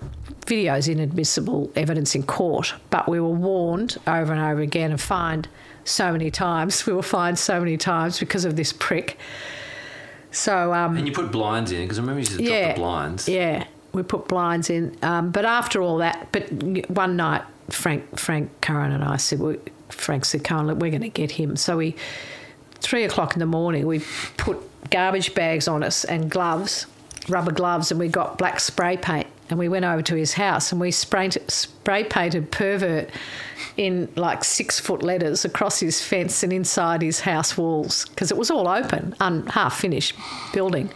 [0.47, 2.73] Video is inadmissible evidence in court.
[2.89, 5.47] But we were warned over and over again and fined
[5.83, 6.85] so many times.
[6.87, 9.17] We were fined so many times because of this prick.
[10.31, 13.27] So um, And you put blinds in because I remember you to drop the blinds.
[13.27, 14.95] yeah, we put blinds in.
[15.01, 16.51] Um, but after all that, but
[16.89, 19.57] one night, Frank Frank Curran and I said, we,
[19.89, 21.55] Frank said, look, we're going to get him.
[21.55, 21.95] So we,
[22.79, 24.01] three o'clock in the morning, we
[24.37, 24.57] put
[24.89, 26.85] garbage bags on us and gloves,
[27.27, 29.27] rubber gloves, and we got black spray paint.
[29.49, 33.09] And we went over to his house and we sprayed, spray painted pervert
[33.77, 38.37] in like six foot letters across his fence and inside his house walls because it
[38.37, 40.15] was all open, un, half finished
[40.53, 40.91] building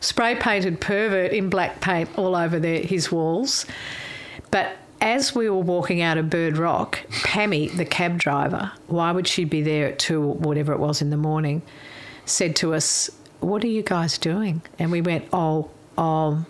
[0.00, 3.66] spray painted pervert in black paint all over his walls.
[4.50, 9.28] But as we were walking out of Bird Rock, Pammy, the cab driver, why would
[9.28, 11.62] she be there at two whatever it was in the morning,
[12.24, 13.10] said to us,
[13.40, 14.62] What are you guys doing?
[14.78, 16.46] And we went, Oh, um,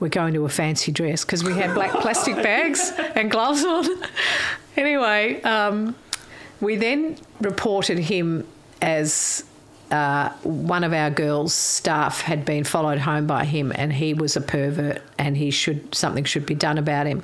[0.00, 3.86] we're going to a fancy dress because we had black plastic bags and gloves on.
[4.76, 5.94] anyway, um,
[6.60, 8.46] we then reported him
[8.80, 9.44] as
[9.92, 14.36] uh, one of our girls' staff had been followed home by him, and he was
[14.36, 17.22] a pervert, and he should something should be done about him.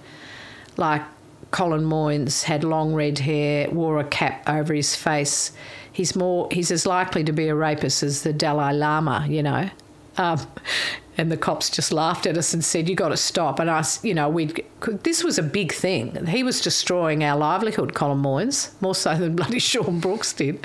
[0.78, 1.02] Like
[1.50, 5.52] Colin Moynes had long red hair, wore a cap over his face.
[5.92, 9.68] He's more he's as likely to be a rapist as the Dalai Lama, you know.
[10.16, 10.40] Um,
[11.18, 14.02] and the cops just laughed at us and said, "You got to stop." And us,
[14.04, 14.54] you know, we
[15.02, 16.26] this was a big thing.
[16.26, 20.64] He was destroying our livelihood, Colin Moynes, more so than bloody Sean Brooks did.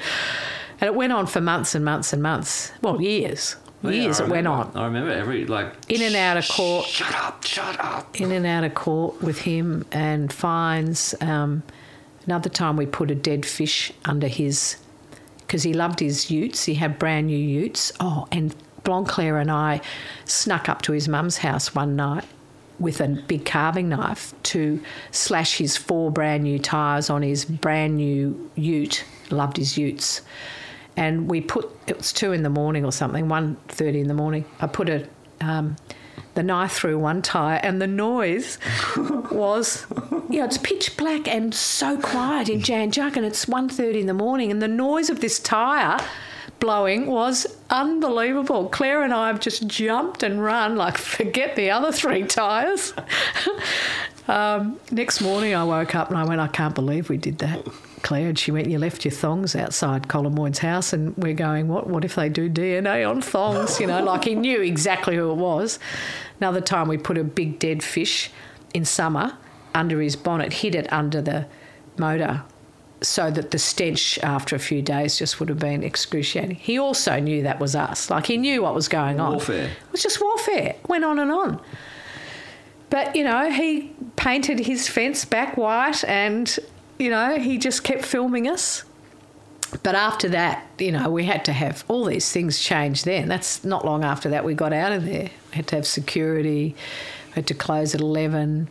[0.79, 2.71] And it went on for months and months and months.
[2.81, 6.37] Well, years, Oh, yeah, years it went on, I remember every like in and out
[6.37, 7.43] of court Shut up!
[7.43, 8.19] Shut up!
[8.19, 11.13] in and out of court with him and fines.
[11.19, 11.63] Um,
[12.25, 14.77] another time we put a dead fish under his
[15.39, 16.63] because he loved his utes.
[16.63, 17.91] He had brand new utes.
[17.99, 19.81] Oh, and Blanclair and I
[20.25, 22.25] snuck up to his mum's house one night
[22.79, 24.81] with a big carving knife to
[25.11, 29.05] slash his four brand new tyres on his brand new ute.
[29.29, 30.21] Loved his utes.
[30.95, 34.13] And we put it was two in the morning or something, one thirty in the
[34.13, 34.45] morning.
[34.59, 35.07] I put a
[35.41, 35.75] um,
[36.35, 38.57] the knife through one tyre, and the noise
[39.31, 39.85] was,
[40.29, 44.07] you know, it's pitch black and so quiet in Jan Juc, and it's 1.30 in
[44.07, 45.99] the morning, and the noise of this tyre
[46.59, 48.69] blowing was unbelievable.
[48.69, 52.93] Claire and I have just jumped and run like forget the other three tyres.
[54.27, 57.67] um, next morning, I woke up and I went, I can't believe we did that.
[58.03, 60.93] Claire, and she went, You left your thongs outside Colin house.
[60.93, 63.79] And we're going, What What if they do DNA on thongs?
[63.79, 65.79] You know, like he knew exactly who it was.
[66.39, 68.29] Another time we put a big dead fish
[68.73, 69.37] in summer
[69.73, 71.47] under his bonnet, hid it under the
[71.97, 72.43] motor
[73.01, 76.55] so that the stench after a few days just would have been excruciating.
[76.55, 78.09] He also knew that was us.
[78.09, 79.31] Like he knew what was going on.
[79.31, 79.65] Warfare.
[79.65, 80.75] It was just warfare.
[80.87, 81.61] Went on and on.
[82.89, 86.57] But, you know, he painted his fence back white and,
[87.03, 88.85] you know, he just kept filming us.
[89.83, 93.27] But after that, you know, we had to have all these things changed then.
[93.27, 95.29] That's not long after that we got out of there.
[95.49, 96.75] We had to have security,
[97.27, 98.69] we had to close at 11.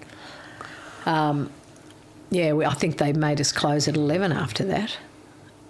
[1.04, 1.50] Um,
[2.30, 4.96] yeah, we, I think they made us close at 11 after that.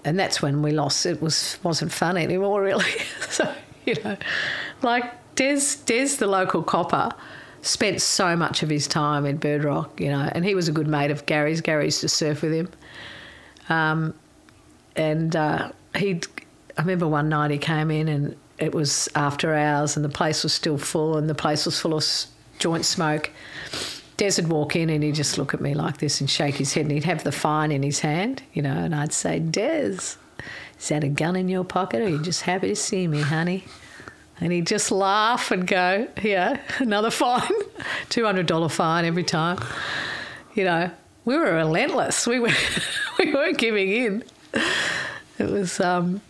[0.04, 1.04] And that's when we lost.
[1.04, 2.92] It was, wasn't fun anymore, really.
[3.28, 3.52] so,
[3.84, 4.16] you know,
[4.82, 7.10] like Des, Des, the local copper,
[7.62, 10.72] spent so much of his time in Bird Rock, you know, and he was a
[10.72, 11.60] good mate of Gary's.
[11.60, 12.68] Gary used to surf with him.
[13.68, 14.14] Um,
[14.96, 16.20] and uh, he,
[16.76, 20.42] I remember one night he came in and it was after hours and the place
[20.42, 22.04] was still full and the place was full of
[22.58, 23.30] joint smoke.
[24.16, 26.74] Des would walk in and he'd just look at me like this and shake his
[26.74, 30.16] head and he'd have the fine in his hand, you know, and I'd say, Des,
[30.78, 33.20] is that a gun in your pocket or are you just happy to see me,
[33.20, 33.64] honey?
[34.42, 37.52] And he'd just laugh and go, yeah, another fine,
[38.10, 39.58] $200 fine every time.
[40.54, 40.90] You know,
[41.24, 42.26] we were relentless.
[42.26, 42.50] We, were,
[43.20, 44.24] we weren't giving in.
[45.38, 46.20] It was, um,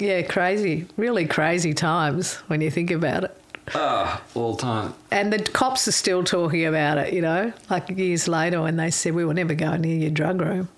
[0.00, 3.40] yeah, crazy, really crazy times when you think about it.
[3.76, 4.94] Ah, all time.
[5.12, 8.90] And the cops are still talking about it, you know, like years later when they
[8.90, 10.68] said we will never go near your drug room.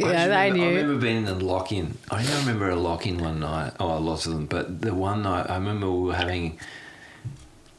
[0.00, 0.76] I Yeah, they remember, I knew.
[0.76, 1.96] remember being in a lock in.
[2.10, 3.72] I don't remember a lock in one night.
[3.80, 4.46] Oh, lots of them.
[4.46, 6.58] But the one night, I remember we were having.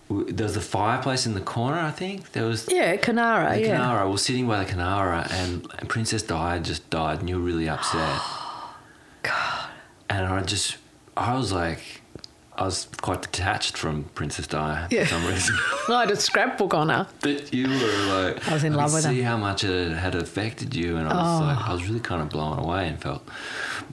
[0.10, 1.78] there was a fireplace in the corner.
[1.80, 2.68] I think there was.
[2.70, 3.54] Yeah, Canara.
[3.56, 3.80] The yeah.
[3.80, 4.06] Canara.
[4.06, 7.44] We were sitting by the Canara, and, and Princess Di just died, and you were
[7.44, 8.20] really upset.
[9.24, 9.70] God.
[10.10, 10.78] And I just,
[11.16, 11.99] I was like,
[12.60, 15.04] I was quite detached from Princess Di Yeah.
[15.06, 15.56] for some reason.
[15.90, 17.08] I had a scrapbook on her.
[17.22, 19.12] but you were like, I was in love with her.
[19.12, 21.46] see how much it had affected you, and I was Oh.
[21.46, 23.26] like, I was really kind of blown away and felt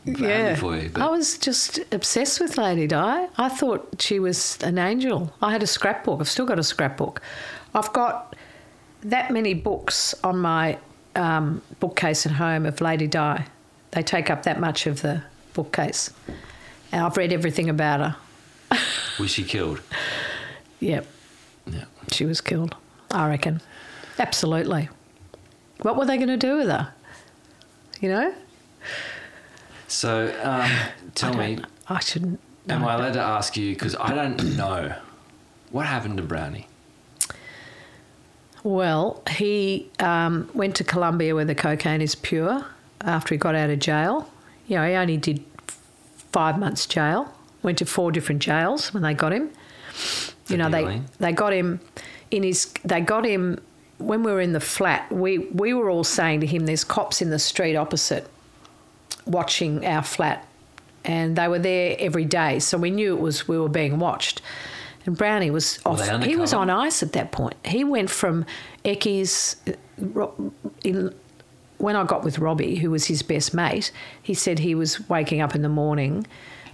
[0.05, 0.57] badly Yeah.
[0.57, 0.91] for you.
[0.93, 3.29] But I was just obsessed with Lady Di.
[3.39, 5.33] I thought she was an angel.
[5.41, 6.19] I had a scrapbook.
[6.21, 7.23] I've still got a scrapbook.
[7.73, 8.35] I've got
[9.05, 10.79] that many books on my
[11.15, 13.47] um, bookcase at home of Lady Di.
[13.93, 15.23] They take up that much of the
[15.55, 16.11] bookcase.
[16.91, 18.17] And I've read everything about her.
[19.19, 19.81] was she killed?
[20.81, 21.07] Yep,
[21.67, 21.85] Yeah.
[22.13, 22.75] she was killed,
[23.11, 23.61] I reckon.
[24.19, 24.89] Absolutely.
[25.83, 26.93] What were they going to do with her?
[28.01, 28.35] You know?
[29.89, 30.71] So, um,
[31.15, 32.41] tell I me, I shouldn't.
[32.69, 32.85] am.
[32.85, 33.73] I allowed to ask you?
[33.75, 34.95] Because I don't know.
[35.71, 36.69] What happened to Brownie?
[38.63, 42.65] Well, he um, went to Colombia where the cocaine is pure
[43.01, 44.29] after he got out of jail.
[44.67, 45.45] You know, he only did
[46.33, 47.33] five months jail.
[47.67, 49.51] Went to four different jails when they got him.
[50.47, 51.05] You know, they dealing?
[51.19, 51.81] they got him
[52.31, 52.73] in his.
[52.85, 53.61] They got him
[53.99, 55.11] when we were in the flat.
[55.11, 58.29] We we were all saying to him, "There's cops in the street opposite,
[59.27, 60.47] watching our flat."
[61.05, 64.43] And they were there every day, so we knew it was we were being watched.
[65.05, 66.01] And Brownie was off.
[66.23, 67.55] He was on ice at that point.
[67.65, 68.45] He went from
[68.85, 69.57] Eckies.
[69.69, 70.53] Uh, Ro-
[70.85, 71.13] In,
[71.79, 73.91] when I got with Robbie, who was his best mate,
[74.23, 76.27] he said he was waking up in the morning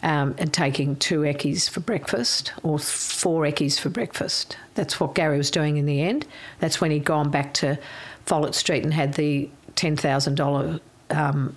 [0.02, 4.56] um, and taking two Eckies for breakfast or four Eckies for breakfast.
[4.74, 6.26] That's what Gary was doing in the end.
[6.58, 7.78] That's when he'd gone back to
[8.26, 10.80] Follett Street and had the $10,000
[11.10, 11.56] um,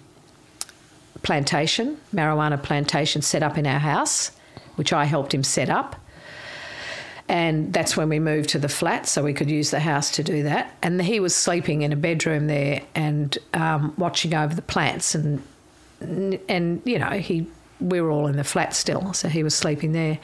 [1.23, 4.31] plantation, marijuana plantation set up in our house,
[4.75, 5.95] which I helped him set up.
[7.27, 10.23] And that's when we moved to the flat, so we could use the house to
[10.23, 10.75] do that.
[10.83, 15.41] And he was sleeping in a bedroom there and um, watching over the plants, and
[15.99, 17.47] and you know he
[17.79, 20.19] we were all in the flat still, so he was sleeping there,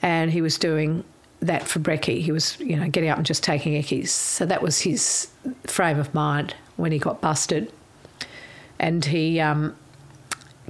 [0.00, 1.04] and he was doing
[1.40, 2.20] that for brekkie.
[2.20, 4.08] He was you know getting up and just taking eckies.
[4.08, 5.28] So that was his
[5.64, 7.72] frame of mind when he got busted,
[8.78, 9.76] and he um,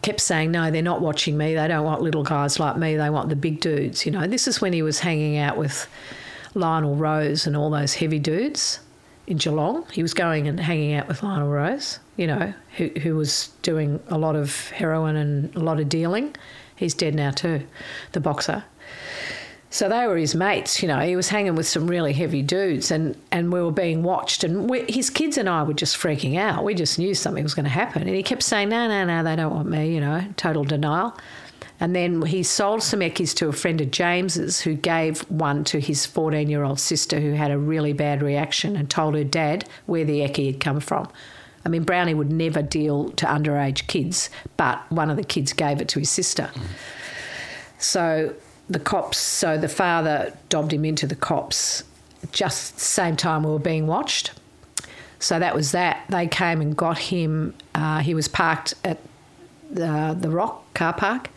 [0.02, 1.55] kept saying, no, they're not watching me.
[1.55, 2.97] They don't want little guys like me.
[2.97, 4.05] They want the big dudes.
[4.05, 5.89] You know, this is when he was hanging out with
[6.55, 8.81] Lionel Rose and all those heavy dudes
[9.27, 9.85] in Geelong.
[9.93, 14.01] He was going and hanging out with Lionel Rose, you know, who, who was doing
[14.09, 16.35] a lot of heroin and a lot of dealing.
[16.77, 17.66] He's dead now too,
[18.12, 18.65] the boxer.
[19.70, 20.99] So they were his mates, you know.
[20.99, 24.44] He was hanging with some really heavy dudes, and, and we were being watched.
[24.44, 26.62] And we, his kids and I were just freaking out.
[26.62, 28.03] We just knew something was going to happen.
[28.03, 31.16] And he kept saying, "No, no, no, they don't want me," you know, total denial.
[31.81, 35.81] And then he sold some Eckies to a friend of James's, who gave one to
[35.81, 40.20] his 14-year-old sister, who had a really bad reaction, and told her dad where the
[40.20, 41.09] Eckie had come from.
[41.65, 45.81] I mean, Brownie would never deal to underage kids, but one of the kids gave
[45.81, 46.51] it to his sister.
[47.78, 48.35] So
[48.69, 51.85] the cops, so the father dobbed him into the cops
[52.31, 54.32] just the same time we were being watched.
[55.19, 56.05] So that was that.
[56.09, 57.55] They came and got him.
[57.74, 58.99] Uh, he was parked at
[59.70, 61.31] the, the Rock car park,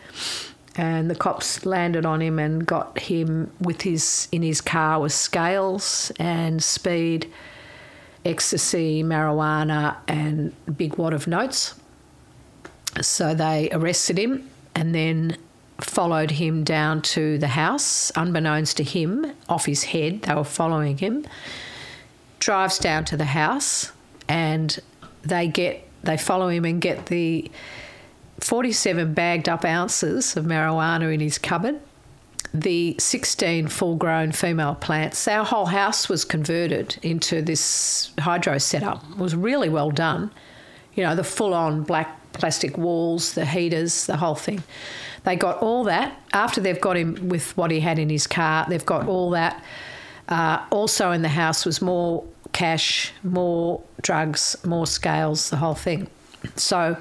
[0.75, 5.13] and the cops landed on him and got him with his in his car with
[5.13, 7.31] scales and speed,
[8.25, 11.75] ecstasy, marijuana, and big wad of notes.
[13.01, 15.37] So they arrested him and then
[15.79, 20.23] followed him down to the house, unbeknownst to him, off his head.
[20.23, 21.25] They were following him.
[22.39, 23.91] Drives down to the house,
[24.27, 24.77] and
[25.23, 27.49] they get they follow him and get the
[28.39, 31.79] forty-seven bagged up ounces of marijuana in his cupboard.
[32.53, 35.27] The 16 full grown female plants.
[35.27, 39.03] Our whole house was converted into this hydro setup.
[39.11, 40.31] It was really well done.
[40.93, 44.63] You know, the full on black plastic walls, the heaters, the whole thing.
[45.23, 48.65] They got all that after they've got him with what he had in his car.
[48.69, 49.63] They've got all that.
[50.29, 56.07] Uh, also in the house was more cash, more drugs, more scales, the whole thing.
[56.55, 56.95] So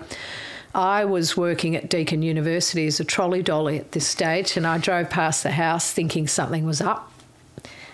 [0.74, 4.78] I was working at Deakin University as a trolley dolly at this stage, and I
[4.78, 7.12] drove past the house thinking something was up.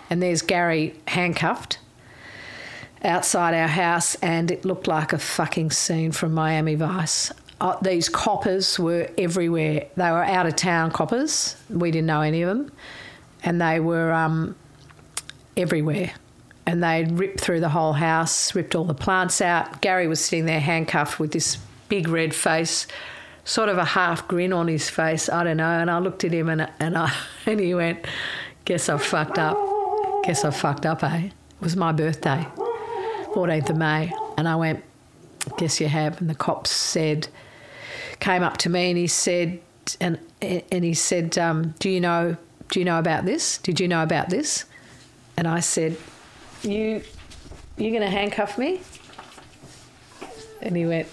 [0.09, 1.77] And there's Gary handcuffed
[3.03, 7.31] outside our house, and it looked like a fucking scene from Miami Vice.
[7.59, 9.85] Uh, these coppers were everywhere.
[9.95, 11.55] They were out of town coppers.
[11.69, 12.71] We didn't know any of them,
[13.43, 14.55] and they were um,
[15.55, 16.13] everywhere.
[16.65, 19.81] And they'd ripped through the whole house, ripped all the plants out.
[19.81, 21.57] Gary was sitting there handcuffed with this
[21.91, 22.87] big red face,
[23.43, 25.27] sort of a half grin on his face.
[25.27, 25.69] I don't know.
[25.69, 27.13] And I looked at him and and I
[27.45, 28.05] and he went,
[28.65, 29.57] Guess I fucked up.
[30.23, 31.25] Guess I fucked up, eh?
[31.25, 32.47] It was my birthday,
[33.35, 34.11] 14th of May.
[34.37, 34.83] And I went,
[35.57, 36.21] Guess you have.
[36.21, 37.27] And the cops said,
[38.21, 39.59] came up to me and he said,
[39.99, 42.37] and and he said, um, "Do you know?
[42.69, 43.57] Do you know about this?
[43.57, 44.63] Did you know about this?"
[45.35, 45.97] And I said,
[46.61, 47.03] "You,
[47.77, 48.79] you're going to handcuff me?"
[50.61, 51.07] And he went,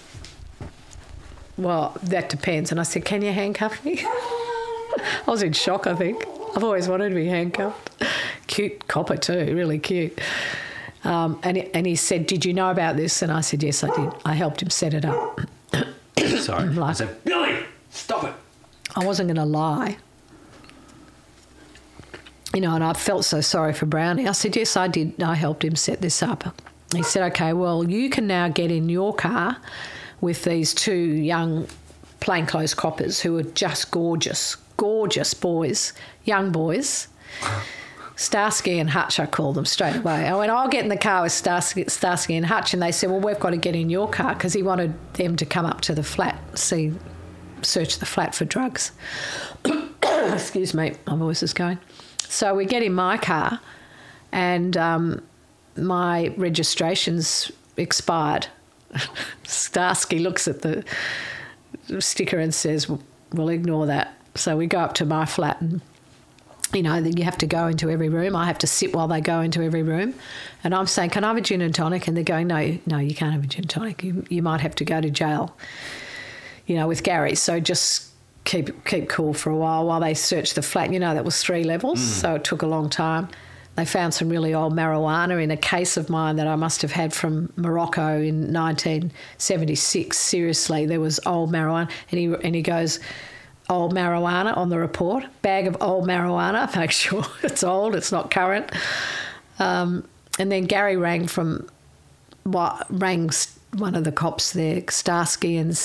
[1.59, 5.87] "Well, that depends." And I said, "Can you handcuff me?" I was in shock.
[5.87, 6.25] I think
[6.55, 8.03] I've always wanted to be handcuffed.
[8.47, 10.19] Cute copper too, really cute.
[11.03, 13.95] Um, and and he said, "Did you know about this?" And I said, "Yes, I
[13.95, 14.13] did.
[14.25, 15.41] I helped him set it up."
[16.37, 16.77] Sorry.
[16.81, 17.59] I said, Billy,
[17.89, 18.33] stop it.
[18.95, 19.97] I wasn't going to lie.
[22.53, 24.27] You know, and I felt so sorry for Brownie.
[24.27, 25.21] I said, Yes, I did.
[25.21, 26.61] I helped him set this up.
[26.93, 29.57] He said, Okay, well, you can now get in your car
[30.21, 31.67] with these two young
[32.19, 35.93] plainclothes coppers who are just gorgeous, gorgeous boys,
[36.23, 37.07] young boys.
[38.15, 40.27] Starsky and Hutch, I called them straight away.
[40.27, 42.73] I went, I'll get in the car with Starsky, Starsky and Hutch.
[42.73, 45.37] And they said, Well, we've got to get in your car because he wanted them
[45.37, 46.93] to come up to the flat, see
[47.61, 48.91] search the flat for drugs.
[50.03, 51.79] Excuse me, my voice is going.
[52.17, 53.59] So we get in my car,
[54.31, 55.23] and um,
[55.77, 58.47] my registration's expired.
[59.43, 60.83] Starsky looks at the
[61.99, 62.89] sticker and says,
[63.33, 65.81] "We'll ignore that." So we go up to my flat and.
[66.71, 68.35] You know, then you have to go into every room.
[68.35, 70.13] I have to sit while they go into every room.
[70.63, 72.07] And I'm saying, Can I have a gin and tonic?
[72.07, 74.03] And they're going, No, no, you can't have a gin and tonic.
[74.03, 75.57] You, you might have to go to jail
[76.69, 77.35] you know, with Gary.
[77.35, 78.07] So just
[78.45, 80.93] keep keep cool for a while while they search the flat.
[80.93, 82.03] You know, that was three levels, mm.
[82.03, 83.27] so it took a long time.
[83.79, 86.91] They found some really old marijuana in a case of mine that I must have
[86.91, 90.17] had from Morocco in 1976.
[90.17, 92.99] Seriously, there was old marijuana, and he and he goes.
[93.69, 96.75] Old marijuana on the report, bag of old marijuana.
[96.79, 98.71] Make sure it's old, it's not current.
[99.59, 100.07] Um,
[100.39, 101.69] and then Gary rang from
[102.43, 103.29] what rang
[103.75, 105.77] one of the cops there, Starsky, and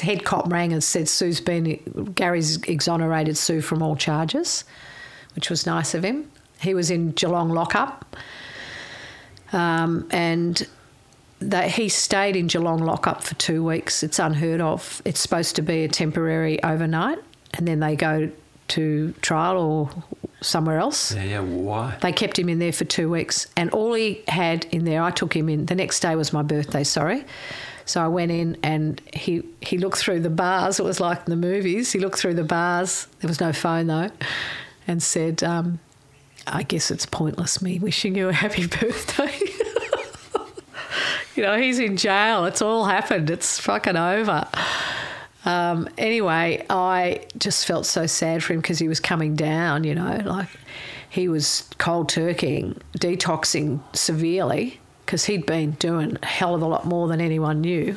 [0.00, 4.62] head cop rang and said Sue's been Gary's exonerated Sue from all charges,
[5.34, 6.30] which was nice of him.
[6.64, 8.16] He was in Geelong lockup,
[9.52, 10.66] um, and
[11.40, 14.02] that he stayed in Geelong lockup for two weeks.
[14.02, 15.02] It's unheard of.
[15.04, 17.18] It's supposed to be a temporary overnight,
[17.54, 18.30] and then they go
[18.66, 19.90] to trial or
[20.40, 21.14] somewhere else.
[21.14, 21.40] Yeah, yeah.
[21.40, 21.96] Why?
[22.00, 25.10] They kept him in there for two weeks, and all he had in there, I
[25.10, 25.66] took him in.
[25.66, 27.24] The next day was my birthday, sorry.
[27.86, 30.80] So I went in and he, he looked through the bars.
[30.80, 31.92] It was like in the movies.
[31.92, 33.06] He looked through the bars.
[33.20, 34.10] There was no phone though,
[34.86, 35.80] and said, um,
[36.46, 39.38] "I guess it's pointless me wishing you a happy birthday."
[41.34, 42.44] you know, he's in jail.
[42.44, 43.30] It's all happened.
[43.30, 44.46] It's fucking over.
[45.44, 49.94] Um, anyway, I just felt so sad for him because he was coming down, you
[49.94, 50.48] know, like
[51.10, 56.86] he was cold turkeying, detoxing severely because he'd been doing a hell of a lot
[56.86, 57.96] more than anyone knew.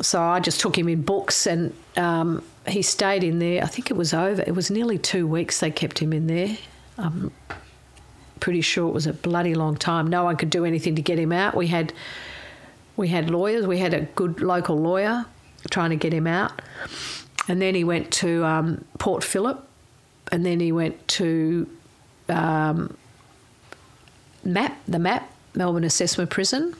[0.00, 3.62] So I just took him in books and um, he stayed in there.
[3.62, 6.56] I think it was over, it was nearly two weeks they kept him in there.
[6.98, 7.32] I'm
[8.40, 10.06] pretty sure it was a bloody long time.
[10.06, 11.54] No one could do anything to get him out.
[11.54, 11.92] We had
[12.96, 13.66] we had lawyers.
[13.66, 15.26] We had a good local lawyer
[15.70, 16.62] trying to get him out,
[17.48, 19.66] and then he went to um, Port Phillip,
[20.30, 21.68] and then he went to
[22.28, 22.96] um,
[24.44, 26.76] MAP, the MAP, Melbourne Assessment Prison,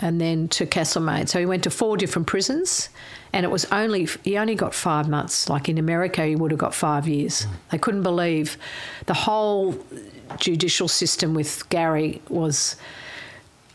[0.00, 1.28] and then to Castlemaine.
[1.28, 2.88] So he went to four different prisons,
[3.34, 5.48] and it was only he only got five months.
[5.48, 7.42] Like in America, he would have got five years.
[7.42, 7.54] Hmm.
[7.72, 8.56] They couldn't believe
[9.06, 9.74] the whole
[10.38, 12.76] judicial system with Gary was,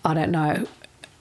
[0.06, 0.65] I don't know,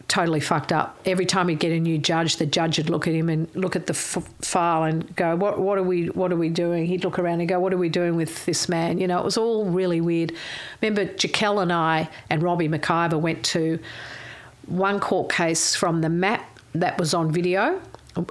[0.06, 1.00] totally fucked up.
[1.04, 3.74] Every time he'd get a new judge, the judge would look at him and look
[3.74, 5.58] at the f- file and go, "What?
[5.58, 6.06] What are we?
[6.06, 8.68] What are we doing?" He'd look around and go, "What are we doing with this
[8.68, 10.32] man?" You know, it was all really weird.
[10.80, 13.80] Remember, Jaquel and I and Robbie McIver went to
[14.66, 16.44] one court case from the MAP
[16.74, 17.80] that was on video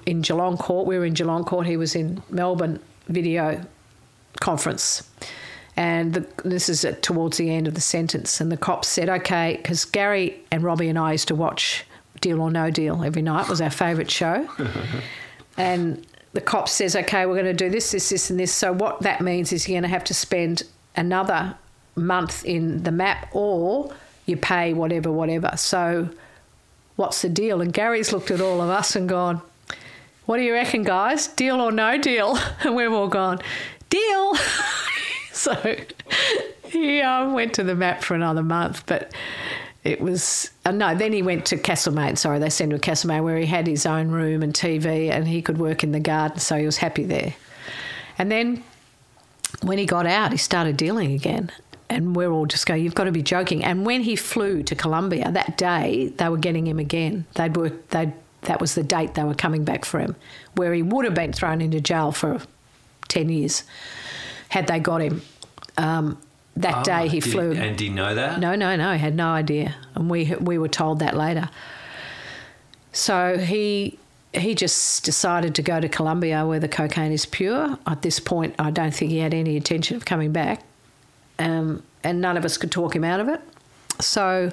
[0.06, 0.88] in Geelong Court.
[0.88, 1.66] We were in Geelong Court.
[1.66, 3.62] He was in Melbourne video
[4.40, 5.10] conference.
[5.76, 8.42] And the, this is at, towards the end of the sentence.
[8.42, 11.86] And the cops said, okay, because Gary and Robbie and I used to watch
[12.20, 14.50] Deal or No Deal every night, it was our favourite show.
[15.58, 18.54] and the cop says, okay, we're going to do this, this, this, and this.
[18.54, 20.64] So what that means is you're going to have to spend
[20.96, 21.56] another
[21.96, 23.94] month in the MAP or
[24.26, 25.52] you pay whatever, whatever.
[25.58, 26.10] So
[26.96, 27.62] what's the deal?
[27.62, 29.42] And Gary's looked at all of us and gone,
[30.28, 31.28] what do you reckon, guys?
[31.28, 32.38] Deal or no deal?
[32.64, 33.40] And we've all gone,
[33.90, 34.36] deal.
[35.34, 35.76] so
[36.66, 39.12] he um, went to the MAP for another month, but
[39.84, 40.94] it was uh, no.
[40.96, 42.18] Then he went to Castlemaine.
[42.18, 45.28] Sorry, they sent him to Castlemaine where he had his own room and TV, and
[45.28, 47.34] he could work in the garden, so he was happy there.
[48.18, 48.64] And then
[49.62, 51.52] when he got out, he started dealing again.
[51.90, 53.64] And we're all just going, you've got to be joking.
[53.64, 57.26] And when he flew to Colombia that day, they were getting him again.
[57.36, 58.12] They'd worked, they'd,
[58.48, 60.16] that was the date they were coming back for him,
[60.56, 62.42] where he would have been thrown into jail for
[63.08, 63.64] 10 years
[64.50, 65.22] had they got him.
[65.78, 66.18] Um,
[66.56, 67.52] that Ah, day he flew.
[67.52, 68.40] And did you know that?
[68.40, 68.94] No, no, no.
[68.94, 71.50] He had no idea, and we we were told that later.
[72.94, 74.00] So he
[74.34, 77.78] he just decided to go to Colombia where the cocaine is pure.
[77.86, 80.64] At this point, I don't think he had any intention of coming back,
[81.38, 83.42] um, and none of us could talk him out of it.
[84.02, 84.52] So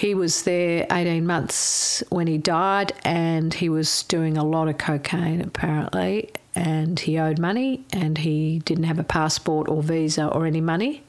[0.00, 4.78] he was there 18 months when he died, and he was doing a lot of
[4.78, 10.46] cocaine apparently, and he owed money, and he didn't have a passport or visa or
[10.46, 11.02] any money.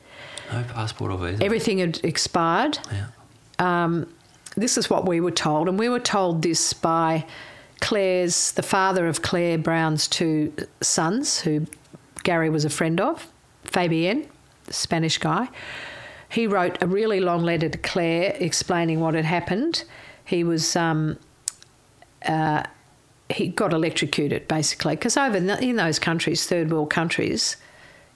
[0.51, 1.41] No passport or visa.
[1.41, 2.79] Everything had expired.
[2.91, 3.07] yeah.
[3.59, 4.07] Um,
[4.57, 7.25] This is what we were told, and we were told this by
[7.79, 10.51] Claire's, the father of Claire Brown's two
[10.81, 11.65] sons, who
[12.23, 13.31] Gary was a friend of,
[13.63, 14.25] Fabien,
[14.65, 15.47] the Spanish guy.
[16.31, 19.83] He wrote a really long letter to Claire explaining what had happened.
[20.23, 21.17] He was um,
[22.25, 22.63] uh,
[23.29, 27.57] he got electrocuted basically because over in, those countries, third world countries,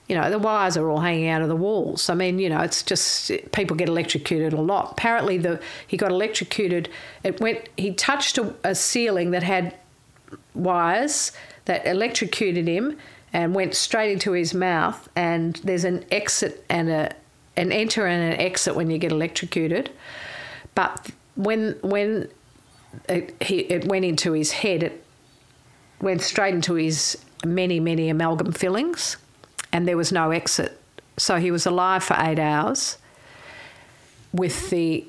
[0.07, 2.09] you know, the wires are all hanging out of the walls.
[2.09, 4.91] I mean, you know, it's just people get electrocuted a lot.
[4.91, 6.89] Apparently, the he got electrocuted.
[7.23, 7.67] It went.
[7.75, 9.75] He touched a, a ceiling that had
[10.53, 11.31] wires
[11.65, 12.97] that electrocuted him
[13.33, 15.09] and went straight into his mouth.
[15.15, 17.15] And there's an exit and a
[17.57, 19.91] an enter and an exit when you get electrocuted.
[20.73, 22.29] But when when
[23.09, 25.03] it, he, it went into his head, it
[26.01, 29.17] went straight into his many many amalgam fillings
[29.71, 30.79] and there was no exit.
[31.17, 32.97] So he was alive for eight hours
[34.33, 35.05] with the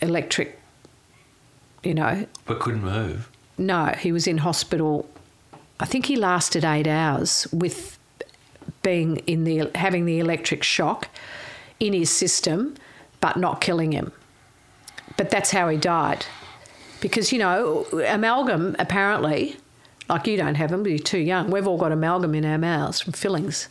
[0.00, 0.58] electric,
[1.82, 2.26] you know.
[2.46, 3.30] But couldn't move.
[3.56, 5.08] No, he was in hospital.
[5.80, 7.98] I think he lasted eight hours with
[8.82, 11.08] being in the having the electric shock
[11.80, 12.76] in his system,
[13.20, 14.12] but not killing him.
[15.16, 16.26] But that's how he died,
[17.00, 19.56] because you know amalgam apparently,
[20.08, 21.50] like you don't have them, but you're too young.
[21.50, 23.68] We've all got amalgam in our mouths from fillings.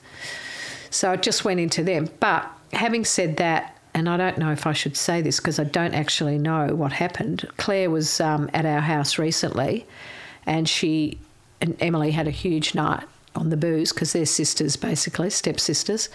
[0.89, 2.09] So it just went into them.
[2.19, 5.63] But having said that, and I don't know if I should say this because I
[5.63, 7.47] don't actually know what happened.
[7.57, 9.85] Claire was um, at our house recently,
[10.45, 11.19] and she
[11.61, 13.03] and Emily had a huge night
[13.35, 16.09] on the booze because they're sisters, basically stepsisters.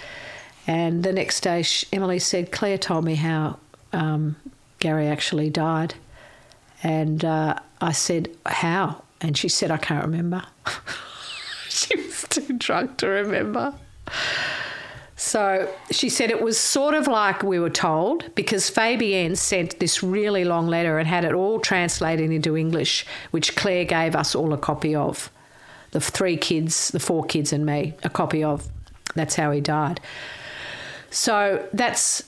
[0.66, 3.58] And the next day, sh Emily said, "Claire told me how
[3.92, 4.36] um,
[4.78, 5.94] Gary actually died,"
[6.82, 10.44] and uh, I said, "How?" And she said, "I can't remember."
[11.68, 13.74] she was too drunk to remember.
[15.16, 20.02] So she said it was sort of like we were told because Fabienne sent this
[20.02, 24.52] really long letter and had it all translated into English, which Claire gave us all
[24.52, 25.30] a copy of.
[25.92, 28.68] The three kids, the four kids, and me, a copy of.
[29.14, 30.00] That's how he died.
[31.14, 32.24] So that's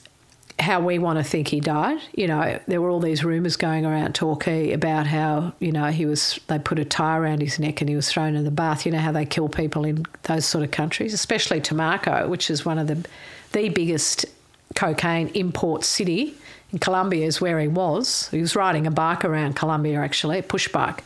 [0.59, 1.99] how we want to think he died.
[2.15, 6.05] You know, there were all these rumours going around Torquay about how, you know, he
[6.05, 8.85] was, they put a tie around his neck and he was thrown in the bath.
[8.85, 12.65] You know how they kill people in those sort of countries, especially Tumaco, which is
[12.65, 13.05] one of the,
[13.51, 14.25] the biggest
[14.73, 16.35] cocaine import city.
[16.71, 18.29] In Colombia is where he was.
[18.29, 21.03] He was riding a bike around Colombia, actually, a push bike,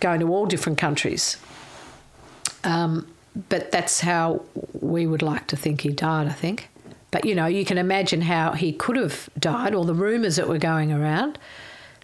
[0.00, 1.36] going to all different countries.
[2.64, 3.06] Um,
[3.50, 4.42] but that's how
[4.72, 6.70] we would like to think he died, I think.
[7.10, 10.48] But you know, you can imagine how he could have died, or the rumours that
[10.48, 11.38] were going around.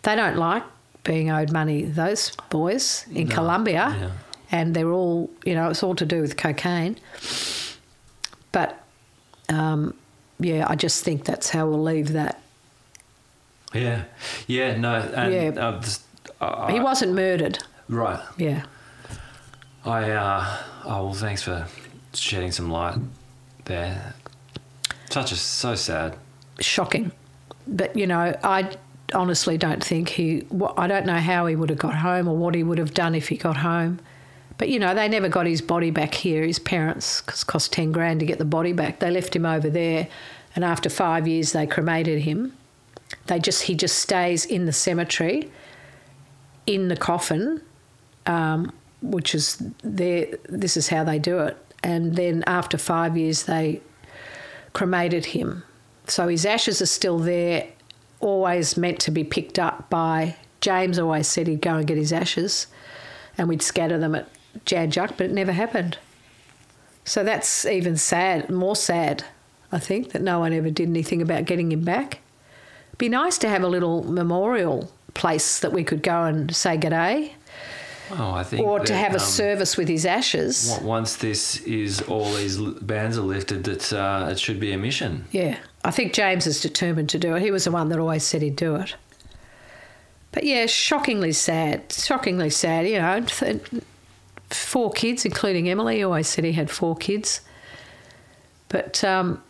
[0.02, 0.62] They don't like
[1.02, 3.94] being owed money, those boys in Colombia.
[3.98, 4.10] yeah.
[4.50, 6.96] And they're all, you know, it's all to do with cocaine.
[8.52, 8.80] But
[9.48, 9.94] um,
[10.38, 12.40] yeah, I just think that's how we'll leave that.
[13.72, 14.04] Yeah.
[14.46, 14.94] Yeah, no.
[15.14, 15.80] And, Yeah.
[16.40, 17.58] uh, He wasn't murdered.
[17.88, 18.20] right.
[18.38, 18.62] Yeah.
[19.84, 21.66] I, uh, oh, well, thanks for
[22.14, 22.96] shedding some light
[23.64, 24.14] there.
[25.14, 26.16] Such a, so sad.
[26.58, 27.12] shocking.
[27.68, 28.76] But you know, I
[29.14, 30.44] honestly don't think he.
[30.76, 33.14] I don't know how he would have got home or what he would have done
[33.14, 34.00] if he got home.
[34.58, 36.42] But you know, they never got his body back here.
[36.42, 38.98] His parents, because it cost ten grand to get the body back.
[38.98, 40.08] They left him over there,
[40.56, 42.52] and after five years, they cremated him.
[43.26, 45.48] They just he just stays in the cemetery,
[46.66, 47.62] in the coffin,
[48.26, 50.26] um, which is their.
[50.48, 51.56] This is how they do it.
[51.84, 53.80] And then after five years, they
[54.74, 55.62] cremated him.
[56.06, 57.66] So his ashes are still there,
[58.20, 60.98] always meant to be picked up by James.
[60.98, 62.66] Always said he'd go and get his ashes,
[63.38, 64.28] and we'd scatter them at
[64.66, 65.96] Jan Juc, but it never happened.
[67.06, 69.24] So that's even sad, more sad,
[69.72, 72.20] I think, that no one ever did anything about getting him back.
[72.98, 77.32] Be nice to have a little memorial place that we could go and say g'day.
[78.10, 78.66] Oh, I think.
[78.66, 80.78] or to have a um, service with his ashes.
[80.82, 85.24] Once this is all these bans are lifted, that uh, it should be a mission.
[85.32, 87.42] Yeah, I think James is determined to do it.
[87.42, 88.94] He was the one that always said he'd do it.
[90.32, 91.92] But yeah, shockingly sad.
[91.92, 92.86] Shockingly sad.
[92.88, 93.62] You know, th-
[94.50, 95.96] four kids, including Emily.
[95.96, 97.40] He always said he had four kids.
[98.68, 99.42] But um,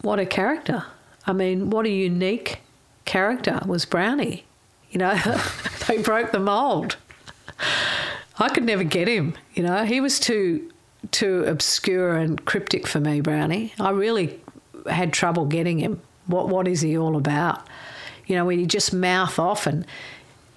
[0.00, 0.84] what a character!
[1.26, 2.60] I mean, what a unique
[3.04, 4.44] character was Brownie.
[4.90, 5.14] You know,
[5.86, 6.96] they broke the mould.
[8.38, 9.34] I could never get him.
[9.54, 10.70] You know, he was too
[11.12, 13.72] too obscure and cryptic for me, Brownie.
[13.78, 14.40] I really
[14.90, 16.00] had trouble getting him.
[16.26, 17.66] What what is he all about?
[18.26, 19.86] You know, when he just mouth off and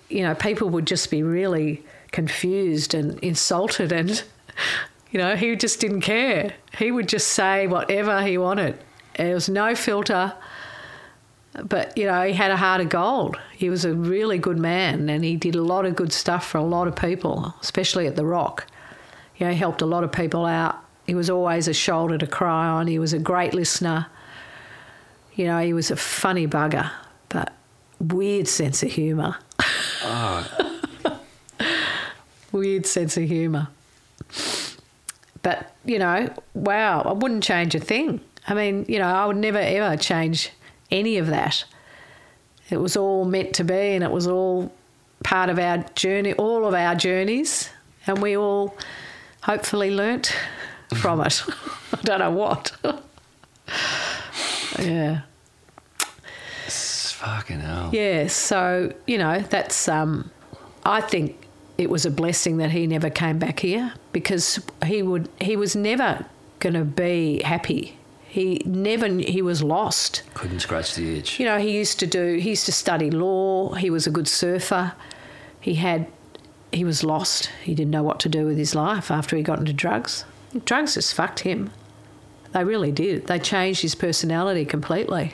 [0.10, 4.24] you know, people would just be really confused and insulted and
[5.12, 6.54] you know, he just didn't care.
[6.78, 8.78] He would just say whatever he wanted.
[9.18, 10.34] There was no filter.
[11.54, 13.38] But, you know, he had a heart of gold.
[13.56, 16.58] He was a really good man and he did a lot of good stuff for
[16.58, 18.68] a lot of people, especially at The Rock.
[19.38, 20.78] You know, he helped a lot of people out.
[21.08, 22.88] He was always a shoulder to cry on.
[22.88, 24.08] He was a great listener.
[25.34, 26.92] You know, he was a funny bugger,
[27.30, 27.54] but
[28.00, 29.38] weird sense of humour.
[30.04, 30.78] Ah.
[32.52, 33.70] weird sense of humour.
[35.42, 38.22] But, you know, wow, I wouldn't change a thing.
[38.48, 40.52] I mean, you know, I would never ever change
[40.92, 41.66] any of that.
[42.70, 44.72] It was all meant to be and it was all
[45.24, 47.70] part of our journey, all of our journeys,
[48.08, 48.76] and we all
[49.42, 50.36] hopefully learnt
[50.96, 51.44] from it.
[51.94, 52.72] I don't know what.
[54.80, 55.22] yeah.
[56.66, 57.90] It's fucking hell.
[57.92, 59.88] Yeah, so you know that's.
[59.88, 60.32] Um,
[60.86, 61.48] I think
[61.78, 65.30] it was a blessing that he never came back here because he would.
[65.42, 66.26] He was never
[66.60, 67.98] going to be happy.
[68.30, 69.08] He never.
[69.08, 70.22] He was lost.
[70.36, 71.40] Couldn't scratch the itch.
[71.40, 72.36] You know, he used to do.
[72.36, 73.74] He used to study law.
[73.74, 74.94] He was a good surfer.
[75.60, 76.06] He had.
[76.72, 77.50] He was lost.
[77.64, 80.26] He didn't know what to do with his life after he got into drugs.
[80.64, 81.72] Drugs just fucked him.
[82.52, 83.26] They really did.
[83.26, 85.34] They changed his personality completely.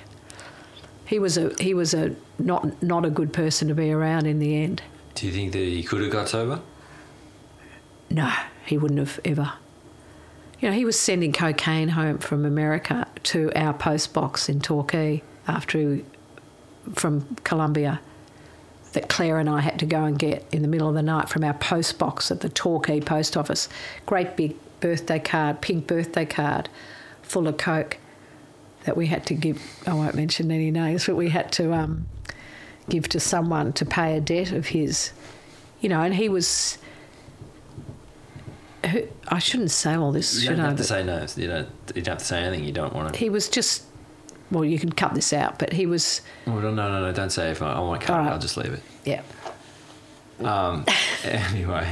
[1.05, 4.39] He was a he was a not not a good person to be around in
[4.39, 4.81] the end.
[5.15, 6.61] Do you think that he could have got sober?
[8.09, 8.31] No,
[8.65, 9.51] he wouldn't have ever.
[10.65, 15.21] You know, he was sending cocaine home from America to our post box in Torquay
[15.47, 16.05] after he,
[16.95, 18.01] from Colombia
[18.93, 21.29] that Claire and I had to go and get in the middle of the night
[21.29, 23.69] from our post box at the Torquay post office.
[24.07, 26.67] Great big birthday card, pink birthday card,
[27.21, 27.99] full of coke
[28.85, 29.61] that we had to give.
[29.85, 32.07] I won't mention any names, but we had to um,
[32.89, 35.11] give to someone to pay a debt of his.
[35.79, 36.79] You know, and he was.
[38.87, 41.25] Who- I shouldn't say all this, You should don't have to say no.
[41.35, 41.67] You don't.
[41.95, 42.65] You don't have to say anything.
[42.65, 43.19] You don't want to.
[43.19, 43.83] He was just.
[44.51, 46.21] Well, you can cut this out, but he was.
[46.45, 47.11] Oh, no, no, no, no.
[47.11, 48.25] Don't say if I, I want to cut All it.
[48.25, 48.33] right.
[48.33, 48.81] I'll just leave it.
[49.03, 49.21] Yeah.
[50.43, 50.85] Um.
[51.23, 51.87] anyway.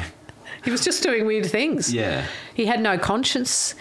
[0.63, 1.91] He was just doing weird things.
[1.93, 2.25] Yeah.
[2.53, 3.75] He had no conscience,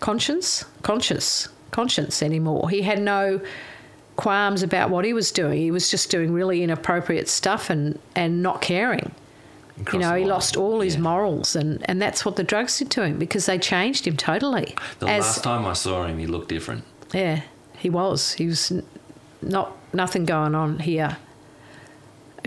[0.00, 2.68] conscience, conscience, conscience anymore.
[2.70, 3.40] He had no
[4.16, 5.58] qualms about what he was doing.
[5.60, 9.14] He was just doing really inappropriate stuff and, and not caring.
[9.92, 11.00] You know, he lost all his Yeah.
[11.02, 14.74] morals, and, and that's what the drugs did to him because they changed him totally.
[14.98, 16.84] The As- last time I saw him, he looked different.
[17.14, 17.42] Yeah,
[17.78, 18.32] he was.
[18.34, 18.72] He was
[19.40, 21.16] not nothing going on here.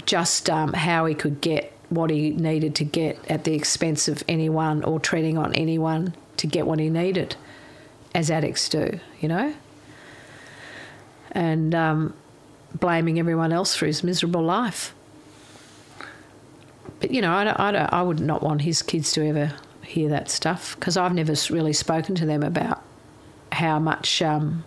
[0.06, 4.24] Just um, how he could get what he needed to get at the expense of
[4.28, 7.36] anyone or treading on anyone to get what he needed,
[8.16, 9.54] as addicts do, you know.
[11.32, 12.14] And um,
[12.74, 14.94] blaming everyone else for his miserable life.
[17.02, 19.54] But you know, I, I, I would not want his kids to ever
[19.84, 22.82] hear that stuff because I've never really spoken to them about
[23.52, 24.64] how much um,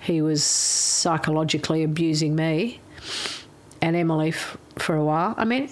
[0.00, 2.80] he was psychologically abusing me
[3.80, 5.34] and Emily f- for a while.
[5.36, 5.68] I mean,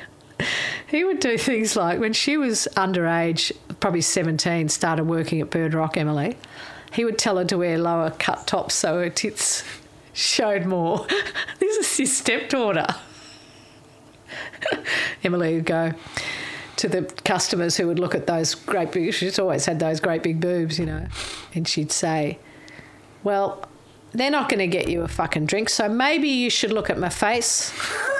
[0.88, 5.74] he would do things like when she was underage, probably 17, started working at Bird
[5.74, 6.36] Rock, Emily,
[6.92, 9.64] he would tell her to wear lower cut tops so her tits
[10.12, 11.06] showed more.
[11.58, 12.86] this is his stepdaughter.
[15.24, 15.92] Emily would go
[16.76, 20.22] to the customers who would look at those great big, she's always had those great
[20.22, 21.06] big boobs, you know,
[21.54, 22.38] and she'd say,
[23.22, 23.68] Well,
[24.12, 26.98] they're not going to get you a fucking drink, so maybe you should look at
[26.98, 27.72] my face.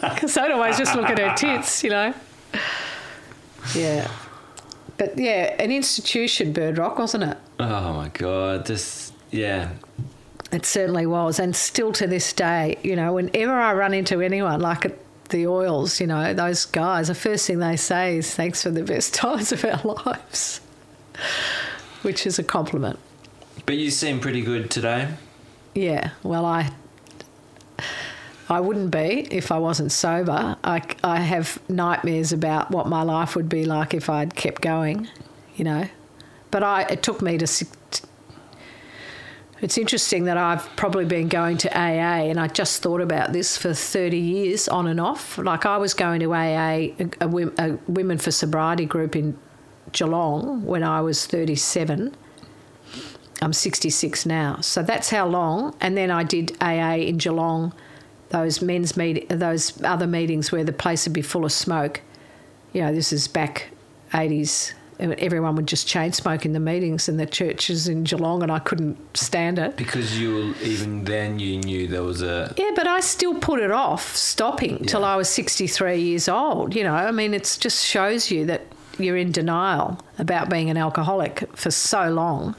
[0.14, 2.14] Because I'd always just look at her tits, you know.
[3.74, 4.10] Yeah.
[4.96, 7.38] But yeah, an institution, Bird Rock, wasn't it?
[7.58, 8.66] Oh my god!
[8.66, 9.12] This.
[9.30, 9.72] Yeah.
[10.52, 11.38] It certainly was.
[11.38, 14.98] And still to this day, you know, whenever I run into anyone, like
[15.30, 18.82] the oils, you know, those guys, the first thing they say is thanks for the
[18.82, 20.60] best times of our lives,
[22.02, 22.98] which is a compliment.
[23.66, 25.08] But you seem pretty good today.
[25.74, 26.72] Yeah, well, I
[28.50, 30.56] I wouldn't be if I wasn't sober.
[30.64, 35.06] I, I have nightmares about what my life would be like if I'd kept going,
[35.54, 35.88] you know.
[36.50, 37.66] But I, it took me to.
[39.62, 43.58] It's interesting that I've probably been going to AA, and I just thought about this
[43.58, 45.36] for 30 years on and off.
[45.36, 47.28] Like I was going to AA, a, a,
[47.58, 49.36] a Women for Sobriety group in
[49.92, 52.14] Geelong when I was 37.
[53.42, 54.60] I'm 66 now.
[54.60, 55.74] So that's how long.
[55.80, 57.74] And then I did AA in Geelong,
[58.30, 62.00] those men's meet, those other meetings where the place would be full of smoke.
[62.72, 63.70] You know, this is back
[64.12, 64.72] 80s.
[65.00, 68.58] Everyone would just chain smoke in the meetings and the churches in Geelong, and I
[68.58, 69.76] couldn't stand it.
[69.76, 73.60] Because you were, even then you knew there was a Yeah, but I still put
[73.60, 76.74] it off stopping till I was 63 years old.
[76.74, 78.66] You know, I mean, it just shows you that
[78.98, 82.54] you're in denial about being an alcoholic for so long.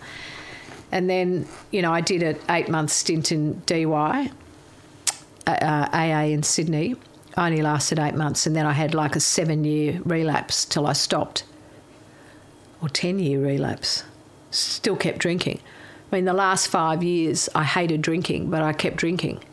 [0.91, 4.31] And then, you know, I did an eight month stint in DY,
[5.47, 6.95] uh, AA in Sydney.
[7.37, 10.85] I only lasted eight months, and then I had like a seven year relapse till
[10.85, 11.43] I stopped,
[12.81, 14.03] or 10 year relapse.
[14.49, 15.59] Still kept drinking.
[16.11, 19.43] I mean, the last five years, I hated drinking, but I kept drinking.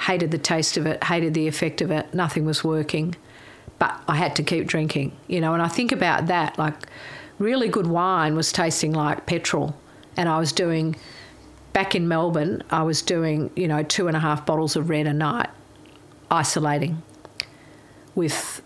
[0.00, 3.14] Hated the taste of it, hated the effect of it, nothing was working,
[3.78, 5.54] but I had to keep drinking, you know.
[5.54, 6.74] And I think about that like,
[7.38, 9.76] really good wine was tasting like petrol,
[10.16, 10.96] and I was doing,
[11.72, 15.06] back in Melbourne, I was doing, you know, two and a half bottles of red
[15.06, 15.50] a night,
[16.30, 17.02] isolating
[18.14, 18.61] with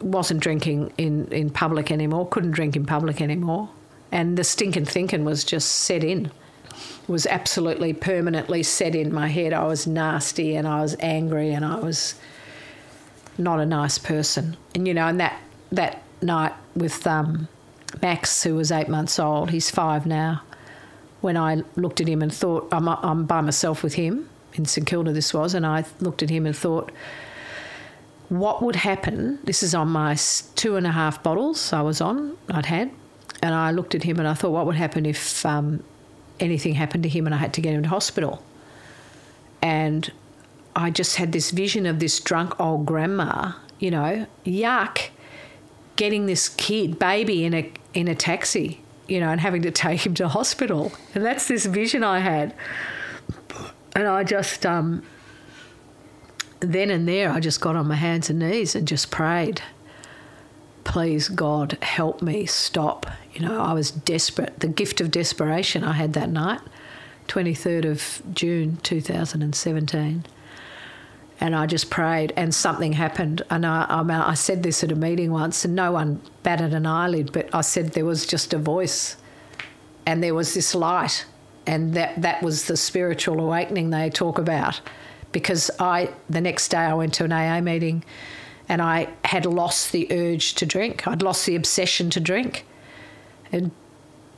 [0.00, 3.68] wasn't drinking in, in public anymore, couldn't drink in public anymore.
[4.12, 6.30] And the stinking thinking was just set in,
[7.08, 9.52] was absolutely permanently set in my head.
[9.52, 12.14] I was nasty and I was angry and I was
[13.38, 14.56] not a nice person.
[14.74, 15.40] And, you know, and that,
[15.72, 17.48] that night with um,
[18.02, 20.42] Max, who was eight months old, he's five now,
[21.20, 24.86] when I looked at him and thought, I'm, I'm by myself with him, in St
[24.86, 26.92] Kilda this was, and I looked at him and thought,
[28.40, 29.38] what would happen?
[29.44, 30.16] This is on my
[30.54, 32.90] two and a half bottles I was on, I'd had.
[33.42, 35.82] And I looked at him and I thought, what would happen if um,
[36.40, 38.42] anything happened to him and I had to get him to hospital?
[39.60, 40.10] And
[40.76, 45.08] I just had this vision of this drunk old grandma, you know, yuck,
[45.96, 50.06] getting this kid, baby, in a, in a taxi, you know, and having to take
[50.06, 50.92] him to hospital.
[51.14, 52.54] And that's this vision I had.
[53.94, 55.04] And I just, um,
[56.72, 59.62] then and there, I just got on my hands and knees and just prayed,
[60.84, 63.06] please, God, help me stop.
[63.32, 64.60] You know, I was desperate.
[64.60, 66.60] The gift of desperation I had that night,
[67.28, 70.24] 23rd of June 2017.
[71.40, 73.42] And I just prayed, and something happened.
[73.50, 76.86] And I, I, I said this at a meeting once, and no one batted an
[76.86, 79.16] eyelid, but I said there was just a voice,
[80.06, 81.26] and there was this light,
[81.66, 84.80] and that, that was the spiritual awakening they talk about
[85.34, 88.02] because I the next day I went to an AA meeting
[88.68, 91.06] and I had lost the urge to drink.
[91.06, 92.64] I'd lost the obsession to drink.
[93.52, 93.72] And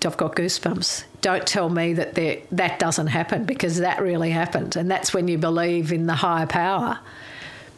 [0.04, 1.04] I've got goosebumps.
[1.20, 4.74] Don't tell me that there, that doesn't happen because that really happened.
[4.74, 6.98] And that's when you believe in the higher power.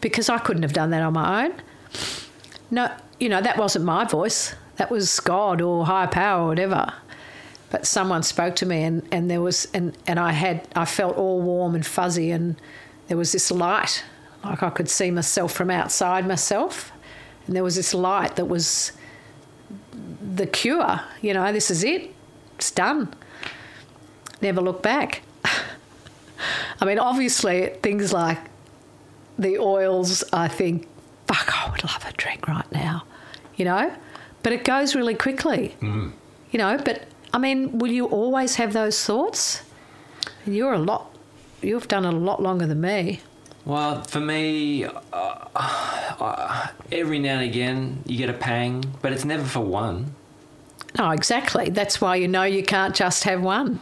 [0.00, 1.54] Because I couldn't have done that on my own.
[2.70, 2.90] No,
[3.20, 4.54] you know, that wasn't my voice.
[4.76, 6.92] That was God or higher power or whatever.
[7.70, 11.16] But someone spoke to me and, and there was and, and I had I felt
[11.16, 12.56] all warm and fuzzy and
[13.08, 14.04] there was this light,
[14.44, 16.92] like I could see myself from outside myself.
[17.46, 18.92] And there was this light that was
[20.22, 21.00] the cure.
[21.22, 22.14] You know, this is it.
[22.56, 23.14] It's done.
[24.40, 25.22] Never look back.
[26.80, 28.38] I mean, obviously, things like
[29.38, 30.86] the oils, I think,
[31.26, 33.04] fuck, I would love a drink right now,
[33.56, 33.92] you know?
[34.42, 36.12] But it goes really quickly, mm.
[36.50, 36.78] you know?
[36.84, 39.62] But I mean, will you always have those thoughts?
[40.46, 41.07] You're a lot,
[41.62, 43.20] you've done it a lot longer than me.
[43.64, 49.24] Well, for me, uh, uh, every now and again you get a pang, but it's
[49.24, 50.14] never for one.
[50.96, 51.68] No, exactly.
[51.68, 53.80] That's why you know you can't just have one.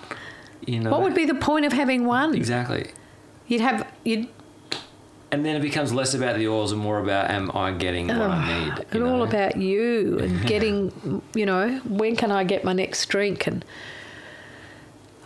[0.66, 0.90] You know.
[0.90, 2.34] What would be the point of having one?
[2.34, 2.90] exactly?
[3.46, 4.28] You'd have you'd
[5.30, 8.18] And then it becomes less about the oils and more about am I getting what
[8.18, 8.86] I need?
[8.90, 13.46] and all about you and getting, you know, when can I get my next drink?
[13.46, 13.64] And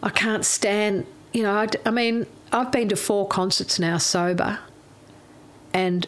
[0.03, 4.59] I can't stand, you know, I mean, I've been to four concerts now sober
[5.73, 6.07] and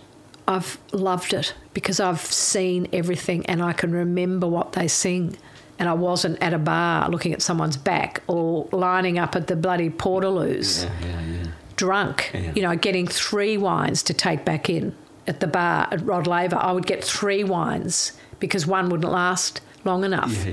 [0.48, 5.36] I've loved it because I've seen everything and I can remember what they sing.
[5.78, 9.56] And I wasn't at a bar looking at someone's back or lining up at the
[9.56, 11.50] bloody Portaloos Yeah, yeah, yeah.
[11.76, 14.94] drunk, you know, getting three wines to take back in
[15.26, 16.56] at the bar at Rod Laver.
[16.56, 20.32] I would get three wines because one wouldn't last long enough.
[20.46, 20.52] Yeah,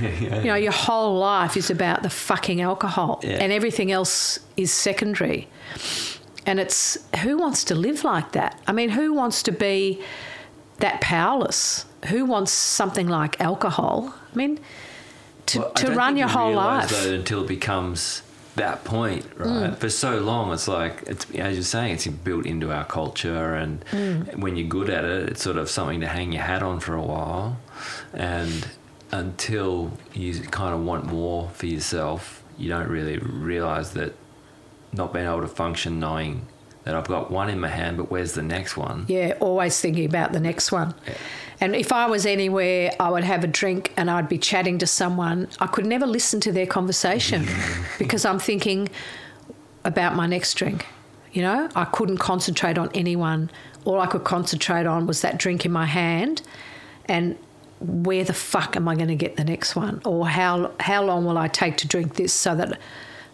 [0.00, 4.38] yeah, yeah, You know, your whole life is about the fucking alcohol and everything else
[4.56, 5.48] is secondary.
[6.46, 8.60] And it's who wants to live like that?
[8.66, 10.02] I mean, who wants to be
[10.78, 11.84] that powerless?
[12.08, 14.14] Who wants something like alcohol?
[14.32, 14.58] I mean,
[15.46, 16.90] to, Well, to run your you whole life.
[16.90, 18.22] though, until it becomes
[18.56, 19.70] that point, right?
[19.72, 19.76] Mm.
[19.78, 23.84] For so long, it's like it's as you're saying, it's built into our culture, and
[23.92, 24.36] Mm.
[24.38, 26.94] when you're good at it, it's sort of something to hang your hat on for
[26.94, 27.56] a while,
[28.12, 28.68] and
[29.10, 34.14] until you kind of want more for yourself, you don't really realize that
[34.92, 36.46] not being able to function, knowing
[36.84, 39.04] that I've got one in my hand, but where's the next one?
[39.08, 40.94] Yeah, always thinking about the next one.
[41.60, 44.86] And if I was anywhere, I would have a drink and I'd be chatting to
[44.86, 45.48] someone.
[45.60, 47.46] I could never listen to their conversation
[47.98, 48.88] because I'm thinking
[49.84, 50.86] about my next drink.
[51.32, 53.50] You know, I couldn't concentrate on anyone.
[53.84, 56.42] All I could concentrate on was that drink in my hand
[57.06, 57.36] and
[57.80, 60.00] where the fuck am I going to get the next one?
[60.04, 62.78] Or how how long will I take to drink this so that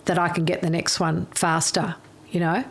[0.05, 1.97] that I can get the next one faster,
[2.31, 2.65] you know?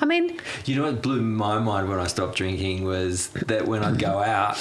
[0.00, 3.82] I mean, You know what blew my mind when I stopped drinking was that when
[3.82, 4.58] I'd go out,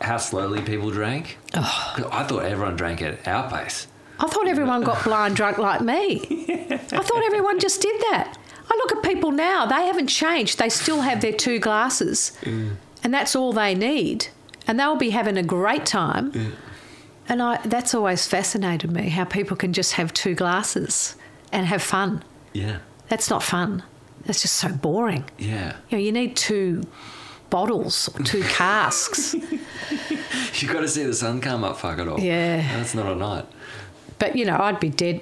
[0.00, 1.38] how slowly people drank.
[1.52, 3.86] 'Cause I thought everyone drank at our pace.
[4.20, 6.46] I thought everyone got blind drunk like me.
[6.70, 8.38] I thought everyone just did that.
[8.70, 10.58] I look at people now, they haven't changed.
[10.58, 12.76] They still have their two glasses, mm.
[13.02, 14.28] and that's all they need.
[14.66, 16.54] And they'll be having a great time.
[17.28, 21.16] And I, that's always fascinated me how people can just have two glasses
[21.52, 22.22] and have fun.
[22.52, 22.78] Yeah,
[23.08, 23.82] That's not fun.
[24.26, 25.24] That's just so boring.
[25.38, 25.76] yeah.
[25.90, 26.82] You know, you need two
[27.50, 29.34] bottles or two casks.
[30.60, 31.78] You've got to see the sun come up.
[31.78, 32.18] Fuck it all.
[32.20, 32.56] Yeah.
[32.76, 33.46] that's not a night.
[34.18, 35.20] But you know, I'd be dead.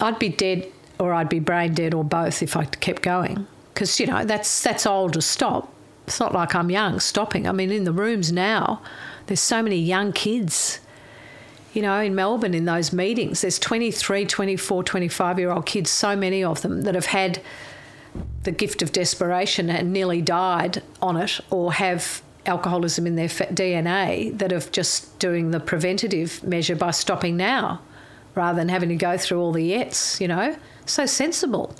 [0.00, 3.46] I'd be dead, or I'd be brain dead, or both if I kept going.
[3.74, 5.72] Because you know, that's that's old to stop.
[6.10, 7.46] It's not like I'm young stopping.
[7.46, 8.82] I mean, in the rooms now,
[9.26, 10.80] there's so many young kids.
[11.72, 16.16] You know, in Melbourne, in those meetings, there's 23, 24, 25 year old kids, so
[16.16, 17.40] many of them that have had
[18.42, 24.36] the gift of desperation and nearly died on it, or have alcoholism in their DNA
[24.36, 27.80] that have just doing the preventative measure by stopping now
[28.34, 30.56] rather than having to go through all the yets, you know?
[30.86, 31.72] So sensible.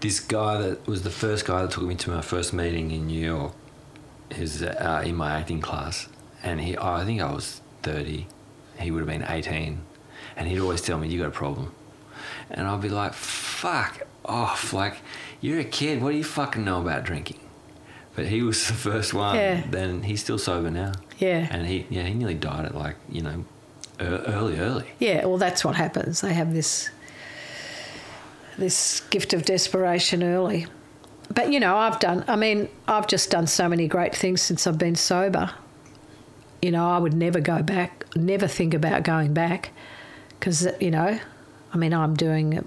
[0.00, 3.06] This guy that was the first guy that took me to my first meeting in
[3.08, 3.52] New York.
[4.30, 6.06] Is uh, in my acting class,
[6.42, 6.76] and he.
[6.76, 8.26] I think I was thirty.
[8.78, 9.80] He would have been eighteen,
[10.36, 11.72] and he'd always tell me, "You got a problem,"
[12.50, 14.96] and I'd be like, "Fuck off!" Like,
[15.40, 16.02] you're a kid.
[16.02, 17.40] What do you fucking know about drinking?
[18.14, 19.36] But he was the first one.
[19.36, 19.62] Yeah.
[19.70, 20.92] Then he's still sober now.
[21.18, 21.48] Yeah.
[21.50, 23.46] And he, yeah, he nearly died at like you know,
[24.00, 24.88] early, early.
[24.98, 26.20] Yeah, well, that's what happens.
[26.20, 26.90] They have this
[28.58, 30.66] this gift of desperation early.
[31.32, 32.24] But you know, I've done.
[32.28, 35.50] I mean, I've just done so many great things since I've been sober.
[36.62, 38.04] You know, I would never go back.
[38.16, 39.70] Never think about going back,
[40.38, 41.18] because you know,
[41.72, 42.64] I mean, I'm doing a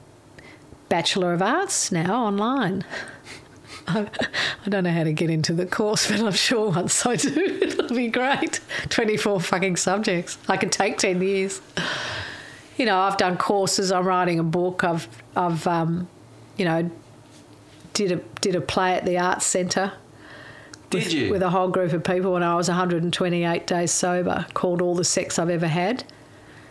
[0.89, 2.83] Bachelor of Arts now online.
[3.87, 4.07] I
[4.69, 7.29] don't know how to get into the course, but I'm sure once I do,
[7.61, 8.59] it'll be great.
[8.89, 10.37] 24 fucking subjects.
[10.47, 11.61] I could take 10 years.
[12.81, 16.07] You know, I've done courses, I'm writing a book, I've, I've um,
[16.57, 16.89] you know,
[17.93, 19.93] did a, did a play at the Arts Centre.
[20.89, 21.29] Did with, you?
[21.29, 25.03] With a whole group of people when I was 128 days sober, called All the
[25.03, 26.05] Sex I've Ever Had.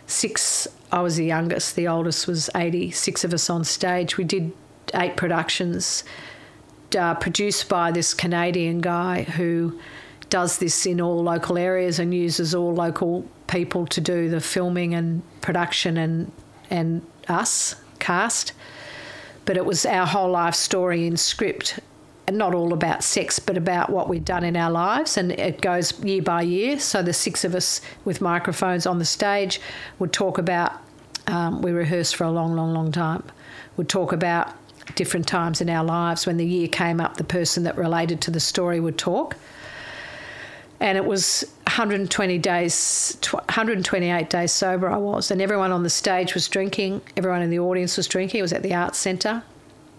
[0.05, 4.17] Six, I was the youngest, the oldest was 80, six of us on stage.
[4.17, 4.51] We did
[4.93, 6.03] eight productions
[6.99, 9.79] uh, produced by this Canadian guy who
[10.31, 14.95] does this in all local areas and uses all local people to do the filming
[14.95, 16.31] and production and
[16.71, 18.53] and us cast.
[19.45, 21.79] But it was our whole life story in script,
[22.27, 25.61] and not all about sex, but about what we'd done in our lives, and it
[25.61, 26.79] goes year by year.
[26.79, 29.59] So the six of us with microphones on the stage
[29.99, 30.73] would talk about.
[31.27, 33.23] Um, we rehearsed for a long, long, long time.
[33.77, 34.53] Would talk about
[34.95, 36.25] different times in our lives.
[36.25, 39.35] When the year came up, the person that related to the story would talk.
[40.81, 45.29] And it was 120 days, 128 days sober I was.
[45.29, 47.01] And everyone on the stage was drinking.
[47.15, 48.39] Everyone in the audience was drinking.
[48.39, 49.43] It was at the Arts Centre.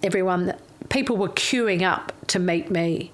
[0.02, 0.54] Everyone,
[0.88, 3.12] people were queuing up to meet me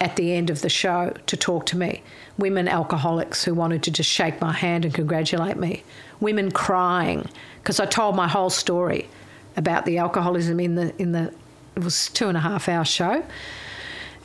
[0.00, 2.02] at the end of the show to talk to me.
[2.38, 5.82] Women alcoholics who wanted to just shake my hand and congratulate me.
[6.20, 7.28] Women crying
[7.60, 9.08] because I told my whole story
[9.56, 11.34] about the alcoholism in the in the
[11.76, 13.22] it was two and a half hour show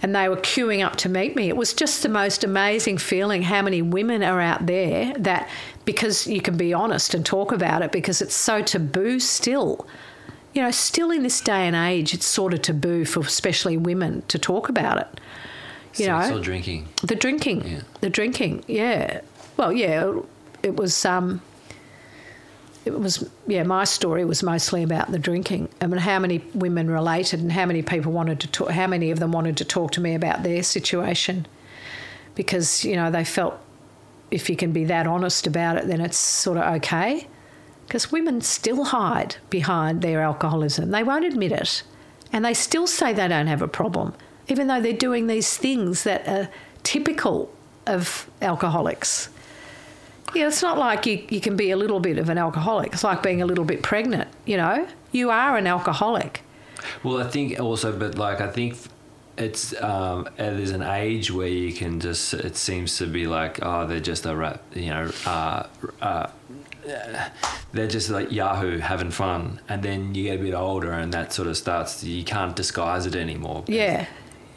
[0.05, 1.49] and they were queuing up to meet me.
[1.49, 5.49] It was just the most amazing feeling how many women are out there that
[5.83, 9.87] because you can be honest and talk about it because it's so taboo still.
[10.53, 14.21] You know, still in this day and age, it's sort of taboo for especially women
[14.27, 15.19] to talk about it.
[15.95, 16.87] You Sex know, or drinking.
[17.01, 17.81] the drinking, Yeah.
[18.01, 19.21] the drinking, yeah.
[19.57, 20.19] Well, yeah,
[20.61, 21.03] it was.
[21.03, 21.41] Um,
[22.85, 25.69] it was yeah my story was mostly about the drinking.
[25.81, 28.69] I mean, how many women related and how many people wanted to talk.
[28.69, 31.47] How many of them wanted to talk to me about their situation
[32.35, 33.59] because you know they felt
[34.31, 37.27] if you can be that honest about it, then it's sort of okay.
[37.87, 40.91] Because women still hide behind their alcoholism.
[40.91, 41.83] They won't admit it.
[42.33, 44.13] And they still say they don't have a problem,
[44.47, 46.49] even though they're doing these things that are
[46.83, 47.51] typical
[47.85, 49.29] of alcoholics.
[50.35, 52.93] Know, it's not like you, you can be a little bit of an alcoholic.
[52.93, 54.87] It's like being a little bit pregnant, you know?
[55.11, 56.41] You are an alcoholic.
[57.03, 58.77] Well, I think also, but like I think
[59.37, 63.85] it's um, there's an age where you can just it seems to be like oh
[63.85, 65.67] they're just a rat, you know uh,
[66.01, 66.27] uh,
[67.71, 71.33] they're just like Yahoo having fun, and then you get a bit older, and that
[71.33, 72.01] sort of starts.
[72.01, 73.63] To, you can't disguise it anymore.
[73.67, 74.05] Yeah.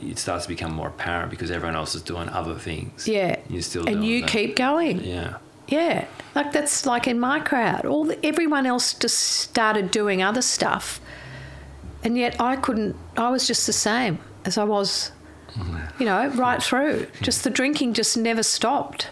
[0.01, 3.09] It starts to become more apparent because everyone else is doing other things.
[3.09, 3.41] Yeah.
[3.49, 4.31] You're still and you that.
[4.31, 5.03] keep going.
[5.03, 5.39] Yeah.
[5.69, 7.85] Yeah, like that's like in my crowd.
[7.85, 11.01] All the, everyone else just started doing other stuff,
[12.03, 12.97] and yet I couldn't.
[13.17, 15.13] I was just the same as I was,
[15.99, 17.07] you know, right through.
[17.21, 19.11] Just the drinking just never stopped,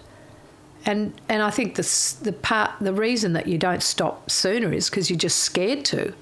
[0.87, 4.89] and and I think the the part the reason that you don't stop sooner is
[4.89, 6.15] because you're just scared to.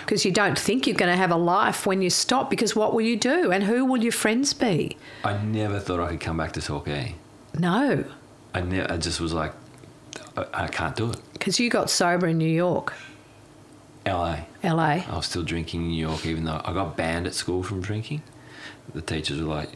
[0.00, 2.50] Because you don't think you're going to have a life when you stop.
[2.50, 4.96] Because what will you do, and who will your friends be?
[5.24, 7.14] I never thought I could come back to Torquay.
[7.58, 8.04] No,
[8.52, 9.52] I ne- I just was like,
[10.36, 11.20] I, I can't do it.
[11.32, 12.92] because you got sober in New York,
[14.06, 14.40] LA.
[14.62, 15.02] LA.
[15.08, 17.80] I was still drinking in New York, even though I got banned at school from
[17.80, 18.22] drinking.
[18.94, 19.70] The teachers were like,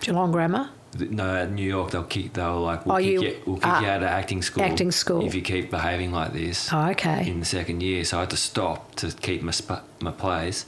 [0.00, 0.70] Geelong Grammar.
[0.98, 2.32] "No, at New York they'll kick.
[2.34, 4.42] They were like, we'll Oh, kick, you- you, we'll kick ah, you out of acting
[4.42, 4.62] school.
[4.62, 5.24] acting school.
[5.26, 7.28] if you keep behaving like this." Oh, okay.
[7.28, 10.64] In the second year, so I had to stop to keep my sp- my place.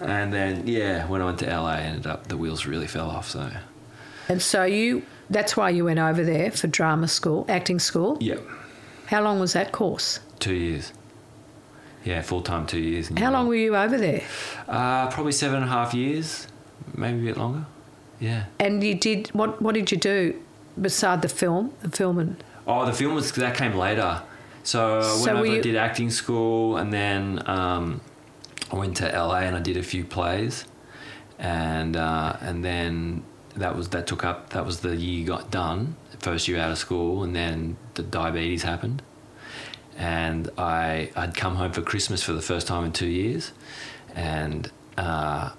[0.00, 3.08] And then yeah, when I went to LA, I ended up the wheels really fell
[3.10, 3.30] off.
[3.30, 3.50] So
[4.28, 8.16] And so you that's why you went over there for drama school, acting school.
[8.20, 8.36] yeah,
[9.06, 10.20] How long was that course?
[10.38, 10.92] two years.
[12.04, 13.08] Yeah, full time two years.
[13.18, 14.22] How long were you over there?
[14.68, 16.46] Uh, probably seven and a half years,
[16.94, 17.66] maybe a bit longer.
[18.20, 18.44] Yeah.
[18.60, 20.40] And you did what what did you do
[20.80, 21.72] beside the film?
[21.82, 24.22] The film and Oh, the film was that came later.
[24.62, 28.00] So I So went were over, you- did acting school, and then um,
[28.72, 30.64] I went to LA and I did a few plays,
[31.38, 33.22] and uh, and then
[33.56, 36.70] that was that took up that was the year you got done, first year out
[36.70, 39.02] of school, and then the diabetes happened,
[39.96, 43.52] and I I'd come home for Christmas for the first time in two years,
[44.14, 44.70] and.
[44.96, 45.50] Uh,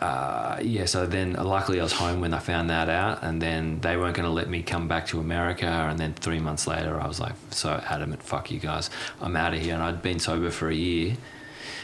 [0.00, 3.80] uh, yeah, so then luckily I was home when I found that out, and then
[3.80, 5.66] they weren't going to let me come back to America.
[5.66, 8.88] And then three months later, I was like so adamant, "Fuck you guys,
[9.20, 11.16] I'm out of here." And I'd been sober for a year,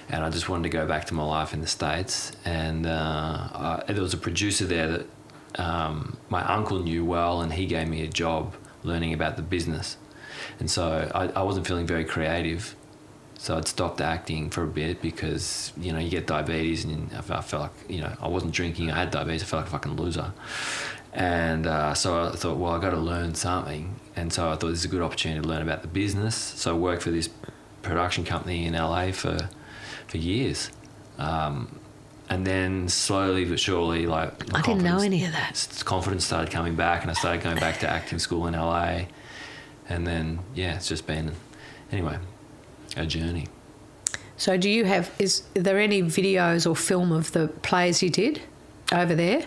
[0.09, 2.33] and I just wanted to go back to my life in the states.
[2.45, 5.07] And uh, I, there was a producer there that
[5.61, 9.97] um, my uncle knew well, and he gave me a job learning about the business.
[10.59, 12.77] And so I, I wasn't feeling very creative.
[13.39, 17.21] So I'd stopped acting for a bit because you know you get diabetes and I
[17.21, 18.91] felt, like you know I wasn't drinking.
[18.91, 19.43] I had diabetes.
[19.43, 20.33] I felt like a fucking loser.
[21.13, 23.99] And uh, so I thought, well, I got to learn something.
[24.17, 26.35] And so I thought this is a good opportunity to learn about the business.
[26.35, 27.31] So I worked for this
[27.81, 29.49] production company in LA for
[30.09, 30.71] for years.
[31.19, 31.81] Um,
[32.29, 35.83] and then slowly but surely, like I didn't know any of that.
[35.85, 39.03] confidence started coming back, and I started going back to acting school in LA.
[39.89, 41.33] And then yeah, it's just been
[41.93, 42.19] anyway
[42.97, 43.47] a journey.
[44.37, 48.43] so do you have is there any videos or film of the plays you did
[48.93, 49.47] over there?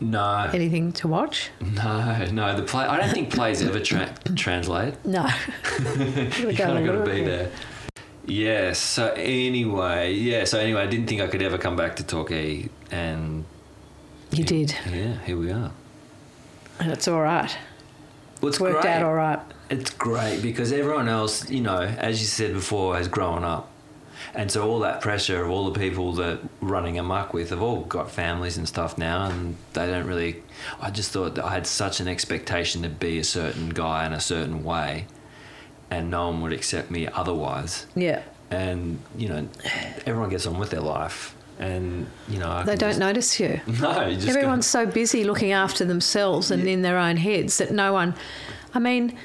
[0.00, 1.50] No, Anything to watch?
[1.60, 2.56] no, no.
[2.56, 2.84] The play.
[2.84, 4.94] I don't think plays ever tra- translate.
[5.04, 5.22] No.
[5.96, 7.50] you kind of got to be there.
[8.26, 8.72] Yeah.
[8.72, 10.44] So anyway, yeah.
[10.44, 13.44] So anyway, I didn't think I could ever come back to Torquay, and
[14.30, 14.74] You did.
[14.90, 15.70] yeah, here we are.
[16.80, 17.54] And it's all right.
[18.40, 18.90] Well, it's Worked great.
[18.92, 19.40] out all right.
[19.70, 23.70] It's great because everyone else, you know, as you said before, has grown up.
[24.34, 27.82] And so all that pressure of all the people that running amok with have all
[27.82, 30.42] got families and stuff now, and they don't really.
[30.80, 34.12] I just thought that I had such an expectation to be a certain guy in
[34.12, 35.06] a certain way,
[35.90, 37.86] and no one would accept me otherwise.
[37.94, 38.22] Yeah.
[38.50, 39.48] And you know,
[40.06, 43.60] everyone gets on with their life, and you know, I They don't just- notice you.
[43.80, 47.58] No, you just go- Everyone's so busy looking after themselves and in their own heads
[47.58, 48.14] that no one.
[48.74, 49.16] I mean,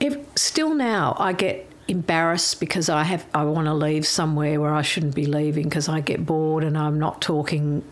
[0.00, 4.72] if, still now I get embarrassed because I have I want to leave somewhere where
[4.72, 7.82] I shouldn't be leaving because I get bored and I'm not talking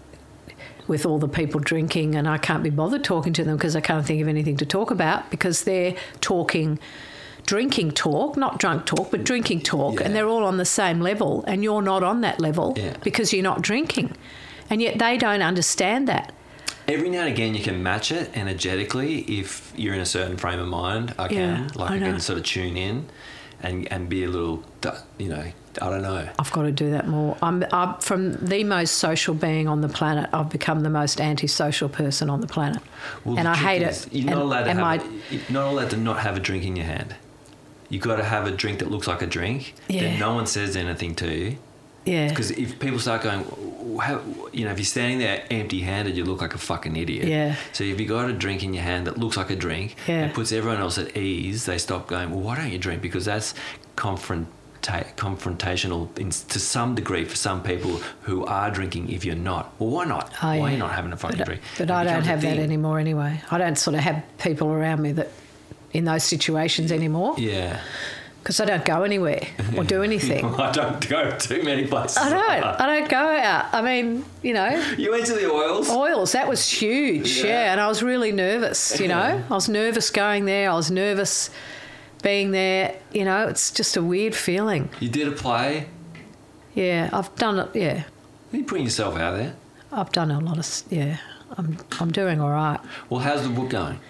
[0.89, 3.81] with all the people drinking and I can't be bothered talking to them because I
[3.81, 6.79] can't think of anything to talk about because they're talking
[7.47, 11.45] drinking talk, not drunk talk, but drinking talk, and they're all on the same level,
[11.47, 12.95] and you're not on that level Yeah.
[13.03, 14.15] because you're not drinking.
[14.71, 16.33] And yet they don't understand that.
[16.89, 20.59] Every now and again, you can match it energetically if you're in a certain frame
[20.59, 21.15] of mind.
[21.19, 23.07] I can, Yeah, like I I, can sort of tune in,
[23.63, 24.65] and and be a little,
[25.19, 25.45] you know,
[25.81, 26.29] I don't know.
[26.39, 27.37] I've got to do that more.
[27.41, 30.29] I'm, I'm from the most social being on the planet.
[30.33, 32.83] I've become the most antisocial person on the planet,
[33.25, 34.13] Well, and the I hate is it.
[34.13, 34.81] You're not And- allowed to have.
[34.81, 37.15] my- a- you're not allowed to not have a drink in your hand.
[37.93, 39.75] You got to have a drink that looks like a drink.
[39.89, 40.01] Yeah.
[40.03, 41.59] Then no one says anything to you.
[42.07, 43.45] yeah, Because if people start going,
[44.01, 47.29] how, you know, if you're standing there empty-handed, you look like a fucking idiot.
[47.29, 47.55] Yeah.
[47.73, 50.23] So if you got a drink in your hand that looks like a drink Yeah.
[50.25, 52.31] and puts everyone else at ease, they stop going.
[52.31, 53.03] Well, why don't you drink?
[53.03, 53.53] Because that's
[53.97, 54.49] confront
[54.83, 59.11] confrontational in, to some degree for some people who are drinking.
[59.11, 60.33] If you're not, well, why not?
[60.43, 60.63] Oh, why yeah.
[60.65, 61.61] are you not having a fucking but, drink?
[61.79, 63.41] but I don't have that anymore anyway.
[63.51, 65.29] I don't sort of have people around me that
[65.93, 67.81] in those situations anymore Yeah.
[68.43, 69.41] because I don't go anywhere
[69.77, 70.45] or do anything.
[70.59, 72.17] I don't go too many places.
[72.19, 72.81] I don't.
[72.81, 73.67] I don't go out.
[73.73, 75.89] I mean, you know, You went to the oils.
[75.91, 77.39] oils that was huge.
[77.39, 77.45] Yeah.
[77.47, 78.99] Yeah, and I was really nervous.
[78.99, 80.71] You know, I was nervous going there.
[80.71, 81.51] I was nervous
[82.23, 82.97] being there.
[83.13, 84.89] You know, it's just a weird feeling.
[85.01, 85.87] You did a play.
[86.75, 87.69] Yeah, I've done it.
[87.75, 88.05] Yeah,
[88.51, 89.55] You're putting yourself out there.
[89.93, 90.83] I've done a lot of.
[90.91, 91.19] Yeah,
[91.59, 91.77] I'm.
[92.01, 92.81] I'm doing all right.
[93.11, 94.01] Well, how's the book going?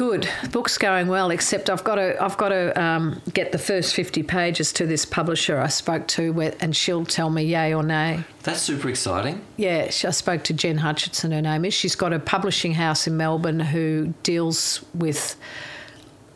[0.00, 0.26] Good.
[0.50, 4.22] Book's going well, except I've got to I've got to um, get the first fifty
[4.22, 8.24] pages to this publisher I spoke to, where, and she'll tell me yay or nay.
[8.42, 9.42] That's super exciting.
[9.58, 11.32] Yeah, she- I spoke to Jen Hutchinson.
[11.32, 11.74] Her name is.
[11.74, 15.36] She's got a publishing house in Melbourne who deals with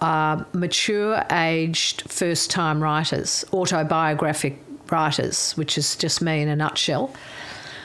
[0.03, 4.59] uh, mature, aged, first-time writers, autobiographic
[4.91, 7.15] writers, which is just me in a nutshell.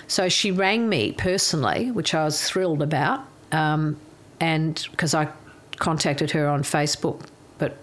[0.09, 3.21] So she rang me personally, which I was thrilled about,
[3.53, 3.97] um,
[4.41, 5.29] and because I
[5.79, 7.25] contacted her on Facebook.
[7.57, 7.77] But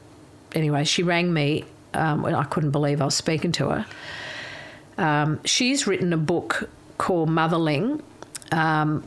[0.55, 1.65] anyway, she rang me.
[1.95, 3.87] Um, when I couldn't believe I was speaking to her.
[4.99, 6.69] Um, she's written a book
[6.99, 8.03] called Motherling
[8.53, 9.03] um,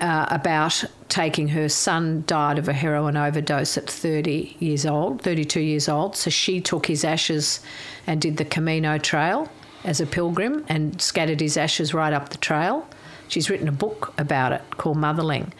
[0.00, 5.60] uh, about taking her son died of a heroin overdose at 30 years old, 32
[5.60, 6.16] years old.
[6.16, 7.60] So she took his ashes
[8.06, 9.50] and did the Camino Trail
[9.84, 12.88] as a pilgrim and scattered his ashes right up the trail.
[13.28, 15.52] She's written a book about it called Motherling.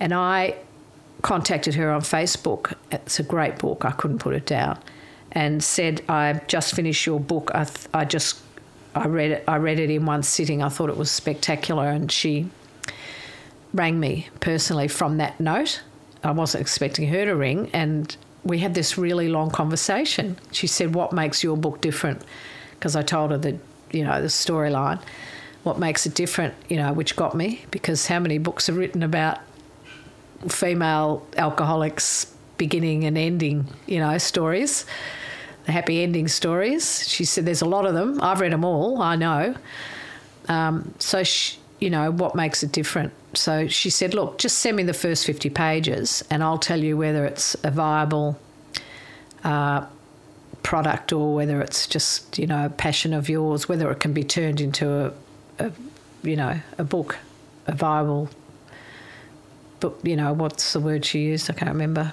[0.00, 0.56] And I
[1.22, 2.74] contacted her on Facebook.
[2.90, 3.84] It's a great book.
[3.84, 4.78] I couldn't put it down.
[5.32, 7.50] And said, "I just finished your book.
[7.54, 8.40] I, th- I just,
[8.94, 9.44] I read it.
[9.46, 10.62] I read it in one sitting.
[10.62, 12.48] I thought it was spectacular." And she
[13.74, 15.82] rang me personally from that note.
[16.24, 20.38] I wasn't expecting her to ring, and we had this really long conversation.
[20.50, 22.22] She said, "What makes your book different?"
[22.72, 23.56] Because I told her that,
[23.92, 25.00] you know, the storyline.
[25.64, 26.54] What makes it different?
[26.68, 29.40] You know, which got me because how many books are written about
[30.46, 34.84] female alcoholics beginning and ending, you know, stories,
[35.66, 37.08] the happy ending stories.
[37.08, 38.20] She said there's a lot of them.
[38.20, 39.54] I've read them all, I know.
[40.48, 43.12] Um, so, she, you know, what makes it different?
[43.34, 46.96] So she said, look, just send me the first 50 pages and I'll tell you
[46.96, 48.38] whether it's a viable
[49.44, 49.86] uh,
[50.62, 54.24] product or whether it's just, you know, a passion of yours, whether it can be
[54.24, 55.12] turned into a,
[55.58, 55.72] a
[56.22, 57.18] you know, a book,
[57.66, 58.28] a viable
[59.80, 61.50] but you know what's the word she used?
[61.50, 62.12] I can't remember.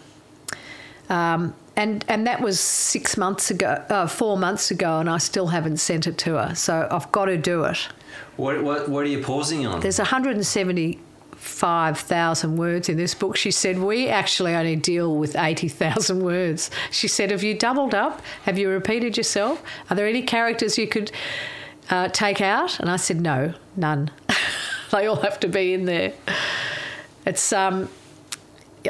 [1.09, 5.47] Um, and and that was six months ago, uh, four months ago, and I still
[5.47, 6.55] haven't sent it to her.
[6.55, 7.77] So I've got to do it.
[8.37, 9.81] What, what, what are you pausing on?
[9.81, 13.35] There's 175,000 words in this book.
[13.35, 16.71] She said we actually only deal with 80,000 words.
[16.91, 18.21] She said, "Have you doubled up?
[18.43, 19.61] Have you repeated yourself?
[19.89, 21.11] Are there any characters you could
[21.89, 24.11] uh, take out?" And I said, "No, none.
[24.91, 26.13] they all have to be in there."
[27.25, 27.89] It's um,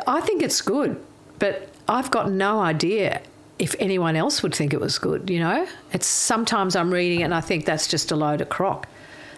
[0.08, 1.00] I think it's good,
[1.40, 3.22] but I've got no idea
[3.58, 5.30] if anyone else would think it was good.
[5.30, 8.50] You know, it's sometimes I'm reading it and I think that's just a load of
[8.50, 8.88] crock.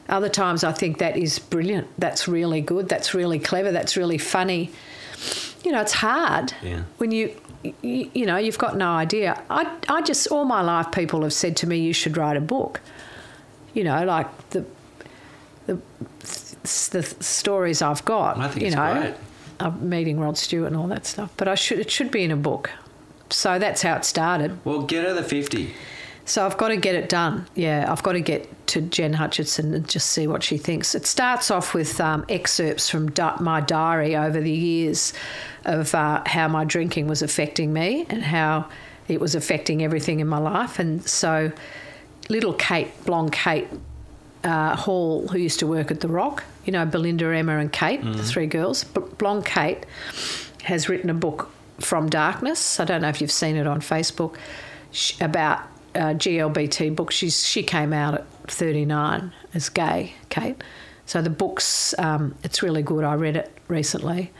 [0.09, 1.87] Other times I think that is brilliant.
[1.99, 2.87] That's really good.
[2.89, 3.71] That's really clever.
[3.71, 4.71] That's really funny.
[5.63, 6.83] You know, it's hard Yeah.
[6.97, 7.35] when you.
[7.81, 9.41] You, you know, you've got no idea.
[9.49, 12.41] I, I just all my life people have said to me, "You should write a
[12.41, 12.79] book."
[13.73, 14.63] You know, like the
[15.65, 15.79] the
[16.89, 18.37] the stories I've got.
[18.37, 19.15] I think you it's know, great.
[19.59, 21.31] I'm meeting Rod Stewart and all that stuff.
[21.37, 22.71] But I should it should be in a book.
[23.29, 24.57] So that's how it started.
[24.63, 25.73] well, get her the 50.
[26.25, 27.47] So I've got to get it done.
[27.55, 30.93] Yeah, I've got to get to Jen Hutchinson and just see what she thinks.
[30.93, 35.13] It starts off with um, excerpts from di- my diary over the years
[35.63, 38.67] of uh, how my drinking was affecting me and how
[39.07, 40.79] it was affecting everything in my life.
[40.79, 41.51] And so,
[42.27, 43.67] little Kate, blonde Kate
[44.43, 48.03] uh, Hall, who used to work at the Rock, you know, Belinda, Emma, and Kate,
[48.03, 48.83] the three girls.
[48.83, 49.85] Blonde Kate
[50.63, 51.49] has written a book
[51.79, 52.79] from darkness.
[52.79, 54.35] I don't know if you've seen it on Facebook
[55.21, 55.59] about
[55.95, 57.11] uh, GLBT book.
[57.11, 60.61] She's she came out at 39 as gay, Kate.
[61.05, 63.03] So the book's um, it's really good.
[63.03, 64.31] I read it recently.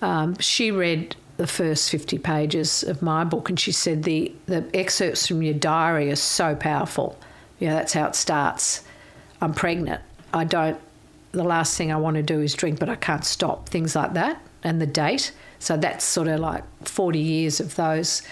[0.00, 4.64] Um, she read the first 50 pages of my book, and she said the, the
[4.74, 7.18] excerpts from your diary are so powerful.
[7.58, 8.84] Yeah, that's how it starts.
[9.40, 10.02] I'm pregnant.
[10.32, 10.78] I don't,
[11.32, 13.68] the last thing I want to do is drink, but I can't stop.
[13.68, 15.32] Things like that, and the date.
[15.58, 18.22] So that's sort of like 40 years of those.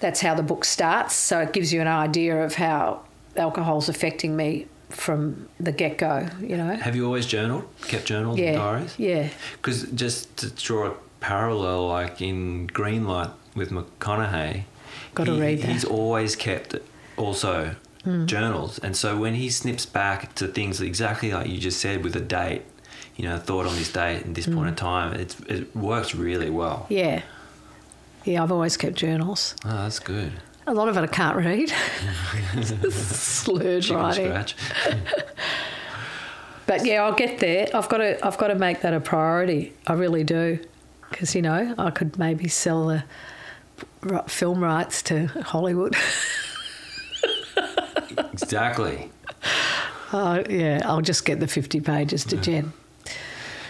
[0.00, 1.14] That's how the book starts.
[1.14, 3.02] So it gives you an idea of how
[3.36, 6.74] alcohol's affecting me from the get go, you know?
[6.76, 7.64] Have you always journaled?
[7.86, 8.46] Kept journals Yeah.
[8.48, 8.94] and diaries?
[8.98, 9.28] Yeah.
[9.56, 14.64] Because just to draw a parallel, like in Greenlight with McConaughey,
[15.14, 15.68] Got to he- read that.
[15.70, 16.74] He's always kept
[17.16, 18.24] also Mm.
[18.26, 22.16] journals, and so when he snips back to things exactly like you just said with
[22.16, 22.62] a date,
[23.16, 26.48] you know, thought on this date and this point in time, it's, it works really
[26.48, 26.86] well.
[26.88, 26.96] Mm.
[26.96, 27.22] Yeah.
[28.24, 29.54] Yeah, I've always kept journals.
[29.66, 30.32] Oh, that's good.
[30.66, 31.68] A lot of it I can't read.
[32.92, 34.44] Slurred Chicken writing.
[36.66, 37.66] But yeah, I'll get there.
[37.74, 38.24] I've got to.
[38.24, 39.72] I've got to make that a priority.
[39.88, 40.60] I really do,
[41.10, 45.96] because you know I could maybe sell the film rights to Hollywood.
[48.18, 49.10] exactly.
[50.12, 52.72] Oh yeah, I'll just get the fifty pages to Jen.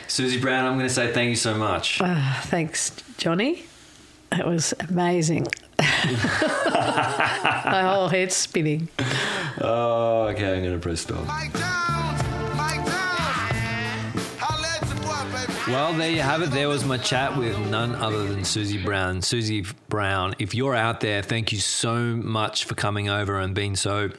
[0.09, 2.01] Susie Brown, I'm going to say thank you so much.
[2.01, 3.65] Ah, thanks, Johnny.
[4.31, 5.49] That was amazing.
[5.79, 5.85] My
[7.93, 8.89] whole head's spinning.
[9.61, 11.27] Oh, okay, I'm going to press stop.
[15.69, 16.51] Well, there you have it.
[16.51, 19.23] There was my chat with none other than Susie Brown.
[19.23, 23.77] Susie Brown, if you're out there, thank you so much for coming over and being
[23.77, 24.11] so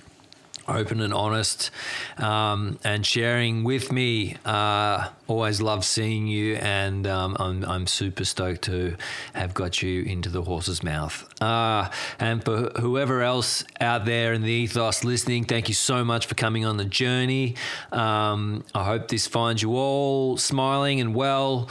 [0.68, 1.72] open and honest
[2.18, 4.38] um, and sharing with me.
[4.46, 8.96] Uh, always love seeing you, and um, I'm, I'm super stoked to
[9.34, 11.28] have got you into the horse's mouth.
[11.42, 11.90] Uh,
[12.20, 16.36] and for whoever else out there in the ethos listening, thank you so much for
[16.36, 17.56] coming on the journey.
[17.92, 21.70] Um, I hope this finds you all smiling and well.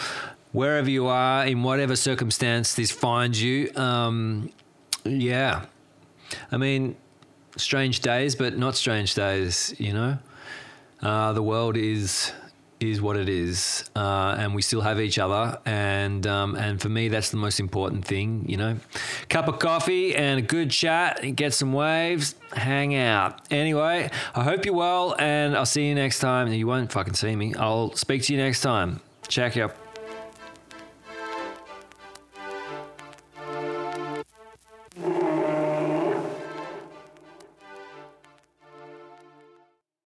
[0.53, 4.51] Wherever you are, in whatever circumstance this finds you, um,
[5.05, 5.67] yeah.
[6.51, 6.97] I mean,
[7.57, 9.75] strange days, but not strange days.
[9.79, 10.19] You know,
[11.03, 12.33] uh, the world is
[12.81, 15.59] is what it is, uh, and we still have each other.
[15.67, 18.47] And um, and for me, that's the most important thing.
[18.49, 18.77] You know,
[19.29, 23.41] cup of coffee and a good chat, get some waves, hang out.
[23.51, 26.49] Anyway, I hope you're well, and I'll see you next time.
[26.53, 27.55] You won't fucking see me.
[27.55, 29.01] I'll speak to you next time.
[29.29, 29.80] Check out.